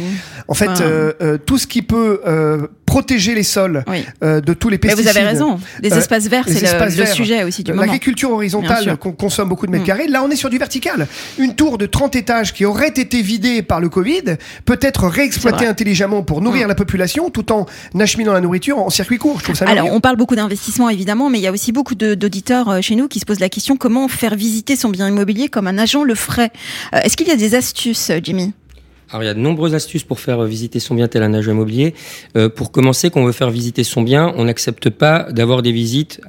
En 0.49 0.55
fait, 0.55 0.69
Enfin, 0.69 0.83
euh, 0.83 1.13
euh, 1.23 1.39
tout 1.39 1.59
ce 1.59 1.67
qui 1.67 1.83
peut 1.83 2.21
protéger 2.91 3.35
les 3.37 3.45
sols 3.45 3.85
Oui. 3.87 4.05
euh, 4.25 4.41
de 4.41 4.53
tous 4.53 4.69
les 4.69 4.75
Mais 4.83 4.89
pesticides. 4.89 5.11
vous 5.13 5.17
avez 5.17 5.27
raison. 5.27 5.61
Des 5.81 5.93
Euh, 5.93 5.99
espaces 5.99 6.27
verts, 6.27 6.45
les 6.49 6.55
c'est 6.55 6.79
le, 6.79 7.01
le 7.03 7.07
sujet 7.07 7.45
aussi 7.45 7.63
du 7.63 7.71
moment. 7.71 7.83
L'agriculture 7.83 8.33
horizontale 8.33 8.97
qu'on 8.97 9.13
consomme 9.13 9.49
beaucoup 9.49 9.67
de 9.67 9.71
mètres 9.71 9.85
Mm. 9.85 9.87
carrés, 9.87 10.09
là 10.09 10.23
on 10.25 10.31
est 10.31 10.37
sur 10.37 10.51
du 10.51 10.59
vertical. 10.59 11.07
Une 11.39 11.55
tour 11.55 11.79
de 11.79 11.87
30 11.87 12.17
étages 12.17 12.53
qui 12.53 12.65
aurait 12.65 12.89
été 12.89 13.23
vidée 13.23 13.63
par 13.63 13.81
le 13.81 13.89
Covid 13.89 14.23
peut 14.65 14.79
être 14.83 15.07
réexploitée 15.07 15.67
intelligemment 15.67 16.23
pour 16.25 16.41
nourrir 16.41 16.67
la 16.67 16.75
population 16.75 17.31
tout 17.31 17.53
en 17.53 17.67
acheminant 17.99 18.33
la 18.33 18.41
nourriture 18.41 18.79
en 18.79 18.91
circuit 18.91 19.19
court. 19.19 19.39
Je 19.39 19.45
trouve 19.45 19.57
ça 19.57 19.67
Alors, 19.69 19.87
on 19.93 20.01
parle 20.01 20.17
beaucoup 20.17 20.35
d'investissement 20.37 20.89
évidemment, 20.89 21.31
mais 21.31 21.39
il 21.39 21.43
y 21.43 21.47
a 21.47 21.53
aussi 21.53 21.71
beaucoup 21.73 21.95
d'auditeurs 21.95 22.69
euh, 22.69 22.81
chez 22.81 22.97
nous 22.97 23.07
qui 23.07 23.21
se 23.21 23.25
posent 23.25 23.41
la 23.41 23.49
question 23.49 23.77
comment 23.77 24.09
faire 24.09 24.35
visiter 24.35 24.75
son 24.75 24.89
bien 24.89 25.09
immobilier 25.09 25.49
comme 25.49 25.67
un 25.69 25.79
agent 25.79 26.03
le 26.03 26.15
ferait? 26.17 26.51
Euh, 26.95 26.99
Est-ce 27.05 27.17
qu'il 27.17 27.29
y 27.29 27.31
a 27.31 27.37
des 27.37 27.55
astuces, 27.55 28.11
Jimmy? 28.23 28.53
Alors 29.11 29.23
il 29.23 29.27
y 29.27 29.31
a 29.31 29.35
de 29.35 29.41
nombreuses 29.41 29.75
astuces 29.75 30.05
pour 30.05 30.21
faire 30.21 30.43
visiter 30.45 30.79
son 30.81 30.95
bien 30.95 31.09
tel 31.09 31.23
un 31.23 31.35
agent 31.35 31.51
immobilier. 31.51 31.95
Euh, 32.37 32.49
pour 32.49 32.71
commencer, 32.71 33.11
quand 33.11 33.21
on 33.21 33.27
veut 33.27 33.33
faire 33.33 33.51
visiter 33.51 33.85
son 33.85 34.03
bien, 34.03 34.33
on 34.37 34.45
n'accepte 34.45 34.89
pas 34.91 35.33
d'avoir 35.33 35.63
des 35.63 35.73
visites 35.73 36.21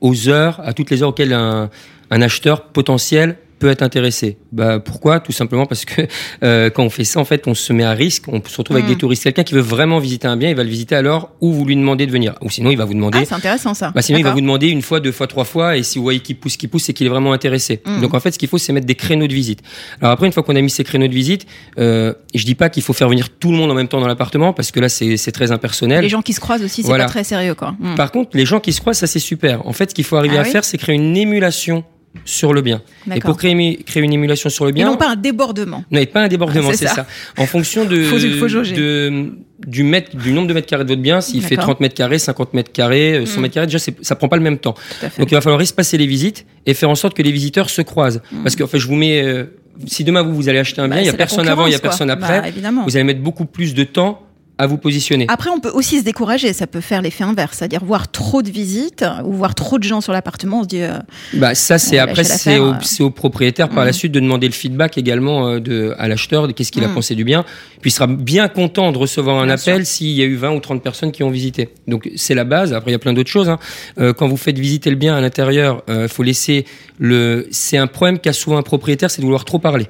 aux 0.00 0.28
heures, 0.28 0.60
à 0.64 0.72
toutes 0.72 0.90
les 0.90 1.02
heures 1.02 1.10
auxquelles 1.10 1.32
un 1.32 1.70
acheteur 2.10 2.64
potentiel 2.64 3.36
peut 3.58 3.68
être 3.70 3.82
intéressé. 3.82 4.36
Bah 4.52 4.78
pourquoi? 4.80 5.20
Tout 5.20 5.32
simplement 5.32 5.66
parce 5.66 5.84
que 5.84 6.02
euh, 6.44 6.70
quand 6.70 6.84
on 6.84 6.90
fait 6.90 7.04
ça, 7.04 7.20
en 7.20 7.24
fait, 7.24 7.46
on 7.48 7.54
se 7.54 7.72
met 7.72 7.84
à 7.84 7.92
risque. 7.92 8.24
On 8.28 8.42
se 8.44 8.56
retrouve 8.56 8.76
avec 8.76 8.86
Mm. 8.88 8.92
des 8.94 8.98
touristes. 8.98 9.22
Quelqu'un 9.24 9.44
qui 9.44 9.54
veut 9.54 9.60
vraiment 9.60 9.98
visiter 9.98 10.28
un 10.28 10.36
bien, 10.36 10.50
il 10.50 10.56
va 10.56 10.62
le 10.64 10.68
visiter 10.70 10.94
l'heure 11.02 11.30
où 11.40 11.52
vous 11.52 11.64
lui 11.64 11.76
demandez 11.76 12.06
de 12.06 12.12
venir. 12.12 12.34
Ou 12.42 12.50
sinon, 12.50 12.70
il 12.70 12.76
va 12.76 12.84
vous 12.84 12.94
demander. 12.94 13.18
Ah, 13.22 13.24
c'est 13.26 13.34
intéressant 13.34 13.74
ça. 13.74 13.90
Bah 13.94 14.02
sinon, 14.02 14.18
il 14.18 14.24
va 14.24 14.32
vous 14.32 14.40
demander 14.40 14.68
une 14.68 14.82
fois, 14.82 15.00
deux 15.00 15.12
fois, 15.12 15.26
trois 15.26 15.44
fois, 15.44 15.76
et 15.76 15.82
si 15.82 15.98
vous 15.98 16.04
voyez 16.04 16.20
qu'il 16.20 16.36
pousse, 16.36 16.56
qu'il 16.56 16.68
pousse, 16.68 16.84
c'est 16.84 16.92
qu'il 16.92 17.06
est 17.06 17.10
vraiment 17.10 17.32
intéressé. 17.32 17.80
Mm. 17.86 18.00
Donc 18.00 18.14
en 18.14 18.20
fait, 18.20 18.32
ce 18.32 18.38
qu'il 18.38 18.48
faut, 18.48 18.58
c'est 18.58 18.72
mettre 18.72 18.86
des 18.86 18.94
créneaux 18.94 19.26
de 19.26 19.34
visite. 19.34 19.60
Alors 20.00 20.12
après, 20.12 20.26
une 20.26 20.32
fois 20.32 20.42
qu'on 20.42 20.56
a 20.56 20.60
mis 20.60 20.70
ces 20.70 20.84
créneaux 20.84 21.08
de 21.08 21.14
visite, 21.14 21.46
euh, 21.78 22.12
je 22.34 22.44
dis 22.44 22.54
pas 22.54 22.68
qu'il 22.68 22.82
faut 22.82 22.92
faire 22.92 23.08
venir 23.08 23.30
tout 23.30 23.50
le 23.50 23.56
monde 23.56 23.70
en 23.70 23.74
même 23.74 23.88
temps 23.88 24.00
dans 24.00 24.06
l'appartement, 24.08 24.52
parce 24.52 24.70
que 24.70 24.80
là, 24.80 24.88
c'est 24.88 25.16
très 25.32 25.50
impersonnel. 25.52 26.02
Les 26.02 26.08
gens 26.08 26.22
qui 26.22 26.32
se 26.32 26.40
croisent 26.40 26.62
aussi, 26.64 26.82
c'est 26.82 26.88
Voilà. 26.88 27.04
pas 27.04 27.10
très 27.10 27.24
sérieux 27.24 27.54
quoi. 27.54 27.74
Mm. 27.80 27.94
Par 27.96 28.12
contre, 28.12 28.36
les 28.36 28.46
gens 28.46 28.60
qui 28.60 28.72
se 28.72 28.80
croisent, 28.80 28.98
ça 28.98 29.06
c'est 29.06 29.18
super. 29.18 29.66
En 29.66 29.72
fait, 29.72 29.90
ce 29.90 29.94
qu'il 29.94 30.04
faut 30.04 30.16
arriver 30.16 30.36
Ah 30.36 30.40
à 30.40 30.44
oui 30.44 30.50
faire, 30.50 30.64
c'est 30.64 30.78
créer 30.78 30.94
une 30.96 31.16
émulation 31.16 31.84
sur 32.24 32.52
le 32.52 32.62
bien. 32.62 32.82
Et 33.14 33.20
pour 33.20 33.36
créer, 33.36 33.52
une 33.52 34.12
émulation 34.12 34.48
sur 34.50 34.64
le 34.64 34.70
Et 34.70 34.74
bien, 34.74 34.86
non 34.86 34.96
pas 34.96 35.10
un 35.10 35.16
débordement. 35.16 35.84
non, 35.90 36.00
et 36.00 36.06
pas 36.06 36.22
un 36.22 36.28
débordement, 36.28 36.70
Ah, 36.72 36.76
c'est 36.76 36.86
ça. 36.86 36.94
ça. 36.94 37.06
En 37.38 37.46
fonction 37.46 37.84
de, 37.84 38.02
Faut- 38.04 38.16
de- 38.18 39.30
du, 39.66 39.82
mètre, 39.82 40.16
du 40.16 40.32
nombre 40.32 40.48
de 40.48 40.54
mètres 40.54 40.66
carrés 40.66 40.84
de 40.84 40.88
votre 40.90 41.00
bien, 41.02 41.20
s'il 41.20 41.42
fait 41.42 41.50
D'accord. 41.56 41.64
30 41.74 41.80
mètres 41.80 41.94
carrés, 41.94 42.18
50 42.18 42.54
mètres 42.54 42.72
carrés, 42.72 43.14
euh, 43.14 43.26
100 43.26 43.38
Mm. 43.38 43.42
mètres 43.42 43.54
carrés, 43.54 43.66
déjà, 43.66 43.78
ça 44.02 44.14
prend 44.14 44.28
pas 44.28 44.36
le 44.36 44.42
même 44.42 44.58
temps. 44.58 44.74
Donc 45.18 45.30
il 45.30 45.34
va 45.34 45.40
falloir 45.40 45.60
espacer 45.62 45.96
les 45.98 46.06
visites 46.06 46.46
et 46.66 46.74
faire 46.74 46.90
en 46.90 46.94
sorte 46.94 47.14
que 47.16 47.22
les 47.22 47.32
visiteurs 47.32 47.70
se 47.70 47.82
croisent. 47.82 48.20
Mm. 48.32 48.42
Parce 48.42 48.56
qu'en 48.56 48.66
fait, 48.66 48.78
je 48.78 48.86
vous 48.86 48.96
mets, 48.96 49.22
euh, 49.22 49.44
si 49.86 50.04
demain 50.04 50.22
vous, 50.22 50.34
vous 50.34 50.48
allez 50.48 50.58
acheter 50.58 50.80
un 50.80 50.88
Bah, 50.88 50.96
bien, 50.96 51.02
il 51.04 51.06
y 51.06 51.10
a 51.10 51.14
personne 51.14 51.48
avant, 51.48 51.66
il 51.66 51.72
y 51.72 51.74
a 51.74 51.78
personne 51.78 52.08
quoi. 52.08 52.14
après, 52.16 52.40
Bah, 52.42 52.48
évidemment. 52.48 52.84
vous 52.84 52.96
allez 52.96 53.04
mettre 53.04 53.20
beaucoup 53.20 53.46
plus 53.46 53.74
de 53.74 53.84
temps 53.84 54.22
à 54.58 54.66
vous 54.66 54.78
positionner. 54.78 55.26
Après, 55.28 55.50
on 55.50 55.60
peut 55.60 55.70
aussi 55.70 55.98
se 55.98 56.04
décourager. 56.04 56.52
Ça 56.52 56.66
peut 56.66 56.80
faire 56.80 57.02
l'effet 57.02 57.24
inverse, 57.24 57.58
c'est-à-dire 57.58 57.84
voir 57.84 58.10
trop 58.10 58.42
de 58.42 58.50
visites 58.50 59.04
ou 59.24 59.32
voir 59.32 59.54
trop 59.54 59.78
de 59.78 59.84
gens 59.84 60.00
sur 60.00 60.12
l'appartement. 60.12 60.60
On 60.60 60.62
se 60.62 60.68
dit, 60.68 60.82
euh, 60.82 60.98
Bah 61.34 61.54
ça 61.54 61.78
c'est 61.78 61.98
après 61.98 62.24
c'est 62.24 62.58
au, 62.58 62.72
euh. 62.72 63.04
au 63.04 63.10
propriétaire 63.10 63.68
par 63.68 63.84
la 63.84 63.92
suite 63.92 64.12
de 64.12 64.20
demander 64.20 64.46
le 64.46 64.54
feedback 64.54 64.96
également 64.98 65.46
euh, 65.48 65.60
de 65.60 65.94
à 65.98 66.08
l'acheteur 66.08 66.48
de 66.48 66.52
qu'est-ce 66.52 66.72
qu'il 66.72 66.84
a 66.84 66.88
Mm. 66.88 66.94
pensé 66.94 67.14
du 67.14 67.24
bien. 67.24 67.44
Puis 67.80 67.90
il 67.90 67.92
sera 67.92 68.06
bien 68.06 68.48
content 68.48 68.92
de 68.92 68.98
recevoir 68.98 69.38
un 69.38 69.46
Bien 69.46 69.54
appel 69.54 69.86
s'il 69.86 70.08
y 70.10 70.22
a 70.22 70.24
eu 70.24 70.36
20 70.36 70.52
ou 70.52 70.60
30 70.60 70.82
personnes 70.82 71.12
qui 71.12 71.22
ont 71.22 71.30
visité. 71.30 71.68
Donc 71.86 72.08
c'est 72.16 72.34
la 72.34 72.44
base. 72.44 72.72
Après 72.72 72.90
il 72.90 72.94
y 72.94 72.96
a 72.96 72.98
plein 72.98 73.12
d'autres 73.12 73.30
choses. 73.30 73.48
Hein. 73.48 73.58
Euh, 73.98 74.12
quand 74.12 74.28
vous 74.28 74.36
faites 74.36 74.58
visiter 74.58 74.90
le 74.90 74.96
bien 74.96 75.14
à 75.14 75.20
l'intérieur, 75.20 75.82
euh, 75.88 76.08
faut 76.08 76.22
laisser 76.22 76.64
le. 76.98 77.46
C'est 77.50 77.76
un 77.76 77.86
problème 77.86 78.18
qu'a 78.18 78.32
souvent 78.32 78.56
un 78.56 78.62
propriétaire, 78.62 79.10
c'est 79.10 79.20
de 79.20 79.26
vouloir 79.26 79.44
trop 79.44 79.58
parler. 79.58 79.86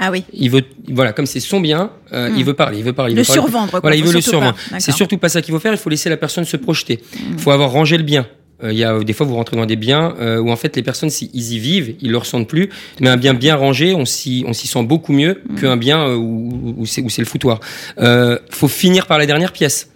Ah 0.00 0.10
oui, 0.10 0.24
Il 0.32 0.50
veut 0.50 0.64
voilà 0.88 1.12
comme 1.12 1.26
c'est 1.26 1.40
son 1.40 1.60
bien, 1.60 1.90
euh, 2.12 2.30
il 2.36 2.44
veut 2.44 2.54
parler, 2.54 2.78
il 2.78 2.84
veut 2.84 2.92
parler. 2.92 3.12
il 3.12 3.16
le 3.16 3.22
veut 3.22 3.26
parler. 3.26 3.40
survendre. 3.42 3.70
quoi. 3.70 3.80
Voilà, 3.80 3.96
il 3.96 4.04
veut 4.04 4.12
le 4.12 4.20
survendre. 4.20 4.56
C'est 4.78 4.92
surtout 4.92 5.18
pas 5.18 5.28
ça 5.28 5.42
qu'il 5.42 5.52
faut 5.54 5.60
faire. 5.60 5.72
Il 5.72 5.78
faut 5.78 5.90
laisser 5.90 6.08
la 6.08 6.16
personne 6.16 6.44
se 6.44 6.56
projeter. 6.56 6.98
Mm. 7.14 7.18
Il 7.34 7.38
faut 7.38 7.50
avoir 7.52 7.70
rangé 7.70 7.96
le 7.98 8.02
bien. 8.04 8.26
Euh, 8.62 8.72
Il 8.72 8.78
y 8.78 8.84
a 8.84 8.98
des 8.98 9.12
fois 9.12 9.24
vous 9.26 9.34
rentrez 9.36 9.56
dans 9.56 9.64
des 9.66 9.76
biens 9.76 10.14
euh, 10.20 10.38
où 10.38 10.50
en 10.50 10.56
fait 10.56 10.74
les 10.76 10.82
personnes 10.82 11.10
si 11.10 11.30
ils 11.34 11.52
y 11.54 11.58
vivent, 11.58 11.94
ils 12.00 12.10
le 12.10 12.18
ressentent 12.18 12.48
plus. 12.48 12.68
Mais 13.00 13.08
un 13.08 13.16
bien 13.16 13.34
bien 13.34 13.56
rangé, 13.56 13.94
on 13.94 14.04
s'y 14.04 14.44
on 14.46 14.52
s'y 14.52 14.66
sent 14.66 14.82
beaucoup 14.84 15.12
mieux 15.12 15.40
Mm. 15.48 15.60
qu'un 15.60 15.76
bien 15.76 16.12
où, 16.14 16.74
où 16.78 16.86
c'est 16.86 17.02
où 17.02 17.08
c'est 17.10 17.22
le 17.22 17.26
foutoir. 17.26 17.60
Euh, 17.98 18.38
faut 18.50 18.68
finir 18.68 19.06
par 19.06 19.18
la 19.18 19.26
dernière 19.26 19.52
pièce. 19.52 19.90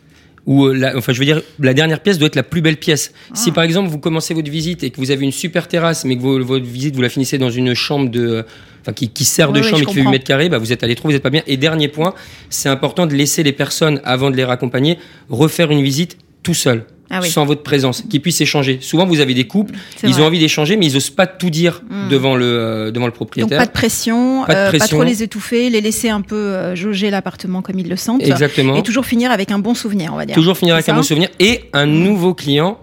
Ou 0.46 0.68
la, 0.68 0.94
enfin 0.94 1.14
je 1.14 1.18
veux 1.18 1.24
dire 1.24 1.40
la 1.58 1.72
dernière 1.72 2.00
pièce 2.00 2.18
doit 2.18 2.26
être 2.26 2.36
la 2.36 2.42
plus 2.42 2.60
belle 2.60 2.76
pièce. 2.76 3.12
Si 3.32 3.48
Ah. 3.48 3.52
par 3.54 3.64
exemple 3.64 3.88
vous 3.88 3.98
commencez 3.98 4.34
votre 4.34 4.50
visite 4.50 4.82
et 4.84 4.90
que 4.90 4.98
vous 4.98 5.10
avez 5.10 5.24
une 5.24 5.32
super 5.32 5.68
terrasse, 5.68 6.04
mais 6.04 6.16
que 6.16 6.20
vos- 6.22 6.42
votre 6.44 6.66
visite 6.66 6.94
vous 6.94 7.00
la 7.02 7.08
finissez 7.08 7.38
dans 7.38 7.50
une 7.50 7.72
chambre 7.72 8.10
de 8.10 8.44
Enfin, 8.84 8.92
qui, 8.92 9.08
qui 9.08 9.24
sert 9.24 9.50
de 9.50 9.60
Oui, 9.60 9.64
chambre 9.66 9.82
et 9.82 9.86
qui 9.86 9.94
fait 9.94 10.00
8 10.00 10.02
comprends. 10.02 10.10
mètres 10.12 10.24
carrés, 10.26 10.48
bah, 10.50 10.58
vous 10.58 10.70
êtes 10.72 10.82
allé 10.84 10.94
trop, 10.94 11.08
vous 11.08 11.14
n'êtes 11.14 11.22
pas 11.22 11.30
bien. 11.30 11.42
Et 11.46 11.56
dernier 11.56 11.88
point, 11.88 12.12
c'est 12.50 12.68
important 12.68 13.06
de 13.06 13.14
laisser 13.14 13.42
les 13.42 13.52
personnes, 13.52 14.00
avant 14.04 14.30
de 14.30 14.36
les 14.36 14.44
raccompagner, 14.44 14.98
refaire 15.30 15.70
une 15.70 15.82
visite 15.82 16.18
tout 16.42 16.52
seul, 16.52 16.84
Ah 17.08 17.20
oui. 17.22 17.30
sans 17.30 17.46
votre 17.46 17.62
présence, 17.62 18.02
qu'ils 18.10 18.20
puissent 18.20 18.42
échanger. 18.42 18.76
Souvent, 18.82 19.06
vous 19.06 19.20
avez 19.20 19.32
des 19.32 19.46
couples, 19.46 19.72
ils 20.02 20.10
vrai. 20.12 20.20
ont 20.22 20.26
envie 20.26 20.38
d'échanger, 20.38 20.76
mais 20.76 20.84
ils 20.84 20.96
osent 20.98 21.08
pas 21.08 21.26
tout 21.26 21.48
dire 21.48 21.80
Mm. 21.88 22.08
devant 22.10 22.36
le 22.36 22.44
euh, 22.44 22.90
devant 22.90 23.06
le 23.06 23.12
Donc 23.12 23.16
propriétaire. 23.16 23.56
pas 23.58 23.64
de 23.64 23.70
pression, 23.70 24.44
Pas 24.46 24.52
de 24.52 24.58
euh, 24.58 24.64
pas 24.70 24.76
pression. 24.76 24.98
trop 24.98 25.04
les 25.04 25.22
étouffer, 25.22 25.70
les 25.70 25.80
laisser 25.80 26.10
un 26.10 26.20
peu 26.20 26.34
euh, 26.36 26.74
jauger 26.76 27.08
l'appartement 27.08 27.62
comme 27.62 27.78
ils 27.78 27.88
le 27.88 27.96
sentent. 27.96 28.22
Exactement. 28.22 28.76
Et 28.76 28.82
toujours 28.82 29.06
finir 29.06 29.30
avec 29.30 29.50
un 29.50 29.58
bon 29.58 29.74
souvenir, 29.74 30.10
on 30.12 30.16
va 30.16 30.26
dire. 30.26 30.34
Toujours 30.34 30.58
finir 30.58 30.74
avec 30.74 30.86
un 30.90 30.94
bon 30.94 31.02
souvenir 31.02 31.30
et 31.40 31.70
un 31.72 31.86
nouveau 31.86 32.34
client 32.34 32.78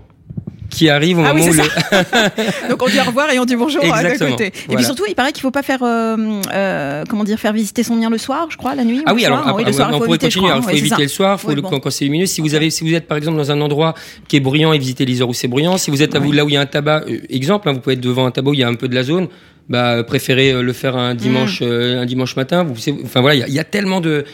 qui 0.72 0.90
arrive 0.90 1.20
au 1.20 1.24
Ah 1.24 1.34
oui, 1.36 1.42
moment 1.42 1.52
où 1.52 1.56
le... 1.56 2.70
Donc 2.70 2.82
on 2.82 2.88
dit 2.88 3.00
au 3.00 3.04
revoir 3.04 3.30
et 3.32 3.38
on 3.40 3.46
dit 3.46 3.56
bonjour 3.56 3.84
à 3.84 4.02
Exactement. 4.02 4.32
côté. 4.32 4.48
Et 4.70 4.76
puis 4.76 4.84
surtout, 4.84 5.04
il 5.08 5.14
paraît 5.16 5.32
qu'il 5.32 5.42
faut 5.42 5.52
pas 5.52 5.62
faire, 5.64 5.84
euh, 5.84 6.16
euh, 6.54 7.04
comment 7.08 7.24
dire, 7.24 7.38
faire 7.40 7.54
visiter 7.54 7.84
son 7.84 7.96
bien 7.98 8.10
le 8.10 8.18
soir, 8.18 8.48
je 8.50 8.58
crois, 8.58 8.74
la 8.74 8.84
nuit. 8.84 9.04
Ah 9.06 9.14
oui, 9.14 9.22
soir. 9.24 9.34
alors 9.44 9.56
oui, 9.58 9.62
après, 9.62 9.72
le 9.72 9.76
soir, 9.78 9.90
on 9.94 9.98
pourrait 10.00 10.10
éviter, 10.18 10.26
continuer. 10.28 10.54
il 10.56 10.62
faut 10.64 10.68
ouais, 10.70 10.78
éviter 10.78 11.02
le 11.04 11.08
soir, 11.10 11.40
faut 11.40 11.50
Oui, 11.50 11.56
le, 11.56 11.62
bon. 11.62 11.70
quand, 11.80 11.90
c'est 11.92 12.06
lumineux. 12.06 12.26
Si 12.26 12.42
vous 12.42 12.56
avez, 12.56 12.70
si 12.72 12.84
vous 12.84 12.94
êtes 12.94 13.08
par 13.08 13.18
exemple 13.18 13.38
dans 13.38 13.52
un 13.52 13.62
endroit 13.62 13.94
qui 14.28 14.38
est 14.38 14.40
bruyant 14.40 14.74
et 14.74 14.80
visitez 14.80 15.06
les 15.06 15.22
heures 15.22 15.30
où 15.30 15.34
c'est 15.34 15.48
bruyant. 15.48 15.78
Si 15.78 15.92
vous 15.92 16.02
êtes 16.02 16.16
à 16.16 16.20
vous 16.20 16.32
là 16.32 16.46
où 16.46 16.50
il 16.50 16.54
y 16.54 16.58
a 16.58 16.62
un 16.62 16.66
tabac, 16.66 17.04
euh, 17.08 17.20
exemple, 17.30 17.68
hein, 17.70 17.74
vous 17.74 17.80
pouvez 17.80 17.94
être 17.96 18.02
devant 18.02 18.26
un 18.26 18.32
tabac 18.32 18.52
où 18.52 18.54
il 18.54 18.60
y 18.60 18.64
a 18.64 18.68
un 18.68 18.76
peu 18.76 18.88
de 18.88 18.96
la 18.96 19.04
zone. 19.04 19.28
Bah, 19.70 20.04
préférez 20.04 20.62
le 20.62 20.74
faire 20.74 20.98
un 20.98 21.16
dimanche, 21.16 21.62
Mm. 21.62 21.66
euh, 21.66 22.02
un 22.02 22.06
dimanche 22.06 22.36
matin. 22.36 22.64
Vous, 22.64 22.74
enfin 23.06 23.22
voilà, 23.22 23.36
il 23.36 23.40
y 23.40 23.44
a- 23.44 23.48
il 23.48 23.54
y, 23.54 23.60
a 23.60 23.64
tellement 23.64 24.02
de 24.02 24.26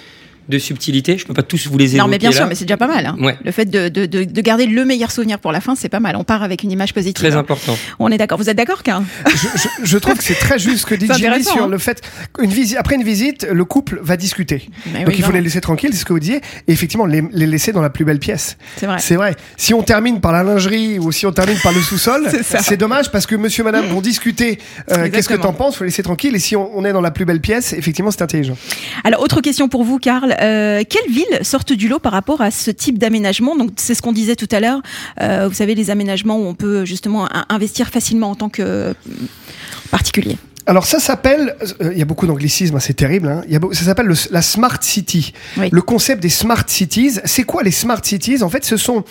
de 0.50 0.58
subtilité. 0.60 1.18
Je 1.18 1.26
peux 1.26 1.34
pas 1.34 1.44
tous 1.44 1.68
vous 1.68 1.78
les 1.78 1.86
évoquer 1.96 1.98
Non, 2.02 2.08
mais 2.08 2.18
bien 2.18 2.30
là. 2.30 2.36
sûr, 2.36 2.48
mais 2.48 2.56
c'est 2.56 2.66
déjà 2.66 2.78
pas 2.78 2.88
mal. 2.88 3.06
hein. 3.06 3.16
Ouais. 3.20 3.38
Le 3.44 3.52
fait 3.52 3.66
de, 3.66 3.90
de, 3.90 4.06
de, 4.06 4.24
de 4.24 4.42
garder 4.42 4.66
le 4.66 4.86
meilleur 4.86 5.12
souvenir 5.12 5.40
pour 5.40 5.52
la 5.52 5.62
fin, 5.62 5.76
c'est 5.76 5.90
pas 5.90 6.00
mal. 6.00 6.16
On 6.16 6.24
part 6.24 6.44
avec 6.44 6.64
une 6.64 6.72
image 6.72 6.94
positive. 6.94 7.14
Très 7.16 7.36
hein. 7.36 7.40
important. 7.40 7.78
On 8.00 8.10
est 8.12 8.18
d'accord. 8.18 8.38
Vous 8.38 8.50
êtes 8.50 8.58
d'accord, 8.58 8.84
Karl? 8.84 9.04
Je, 9.28 9.36
je- 9.36 9.68
je 9.86 9.98
trouve 9.98 10.18
que 10.18 10.24
c'est 10.24 10.36
très 10.40 10.60
juste 10.60 10.80
ce 10.80 10.86
que 10.86 10.96
dit 10.96 11.08
Jimmy 11.16 11.44
sur 11.44 11.64
hein. 11.64 11.68
le 11.68 11.78
fait 11.78 12.02
qu'une 12.38 12.52
visite, 12.52 12.78
après 12.78 12.96
une 12.96 13.04
visite, 13.04 13.48
le 13.52 13.66
couple 13.66 14.00
va 14.02 14.18
discuter. 14.18 14.70
Mais 14.94 15.00
Donc 15.00 15.10
oui, 15.10 15.16
il 15.18 15.22
faut 15.24 15.30
non. 15.32 15.36
les 15.38 15.42
laisser 15.44 15.62
tranquilles, 15.62 15.90
c'est 15.94 16.00
ce 16.00 16.06
que 16.06 16.14
vous 16.14 16.20
disiez, 16.20 16.38
et 16.68 16.72
effectivement 16.72 17.06
les, 17.06 17.24
les 17.32 17.46
laisser 17.48 17.72
dans 17.72 17.82
la 17.82 17.90
plus 17.90 18.06
belle 18.06 18.20
pièce. 18.20 18.58
C'est 18.78 18.86
vrai. 18.86 18.98
C'est 19.00 19.16
vrai. 19.16 19.36
Si 19.58 19.74
on 19.74 19.84
termine 19.84 20.20
par 20.22 20.32
la 20.32 20.44
lingerie 20.44 21.00
ou 21.00 21.12
si 21.12 21.26
on 21.26 21.32
termine 21.32 21.58
par 21.64 21.74
le 21.74 21.82
sous-sol, 21.82 22.28
C'est 22.44 22.78
dommage 22.78 23.12
parce 23.12 23.26
que 23.26 23.36
monsieur, 23.36 23.64
madame 23.64 23.86
vont 23.88 24.02
discuter. 24.02 24.60
euh, 24.92 25.10
Qu'est-ce 25.12 25.30
que 25.30 25.34
t'en 25.36 25.54
penses? 25.54 25.78
Faut 25.78 25.84
laisser 25.84 26.04
tranquille. 26.04 26.36
Et 26.36 26.40
si 26.40 26.56
on, 26.56 26.70
on 26.78 26.86
est 26.86 26.94
dans 26.94 27.02
la 27.02 27.12
plus 27.12 27.26
belle 27.26 27.42
pièce, 27.42 27.74
effectivement, 27.74 28.12
c'est 28.12 28.22
intelligent. 28.22 28.58
Alors, 29.04 29.22
autre 29.22 29.42
question 29.42 29.68
pour 29.70 29.84
vous, 29.84 29.98
Karl. 30.00 30.36
Euh, 30.42 30.84
quelles 30.90 31.12
villes 31.12 31.40
sortent 31.44 31.74
du 31.74 31.88
lot 31.88 32.00
par 32.00 32.12
rapport 32.12 32.42
à 32.42 32.52
ce 32.52 32.72
type 32.72 32.98
d'aménagement 32.98 33.56
Donc, 33.56 33.72
c'est 33.78 33.96
ce 33.96 34.02
qu'on 34.02 34.12
disait 34.12 34.36
tout 34.36 34.48
à 34.52 34.60
l'heure. 34.60 34.82
Euh, 35.22 35.48
vous 35.48 35.54
savez, 35.56 35.76
les 35.76 35.90
aménagements 35.90 36.38
où 36.38 36.46
on 36.46 36.54
peut 36.56 36.86
justement 36.86 37.26
in- 37.34 37.46
investir 37.50 37.90
facilement 37.90 38.32
en 38.32 38.36
tant 38.36 38.50
que 38.50 38.62
euh, 38.62 38.94
particulier. 39.92 40.38
Alors 40.66 40.86
ça 40.86 41.00
s'appelle, 41.00 41.56
euh, 41.82 41.92
il 41.94 41.98
y 41.98 42.02
a 42.02 42.06
beaucoup 42.06 42.28
d'anglicismes, 42.28 42.76
hein, 42.76 42.80
c'est 42.82 42.94
terrible. 42.94 43.30
Hein, 43.30 43.42
y 43.48 43.56
a 43.56 43.60
ça 43.72 43.86
s'appelle 43.86 44.08
le- 44.08 44.16
la 44.32 44.42
smart 44.42 44.78
city. 44.82 45.32
Oui. 45.56 45.70
Le 45.72 45.82
concept 45.82 46.22
des 46.22 46.28
smart 46.30 46.64
cities, 46.68 47.20
c'est 47.24 47.44
quoi 47.44 47.64
les 47.64 47.72
smart 47.72 48.02
cities? 48.04 48.44
En 48.44 48.50
fait, 48.50 48.66
ce 48.66 48.76
sont 48.76 49.06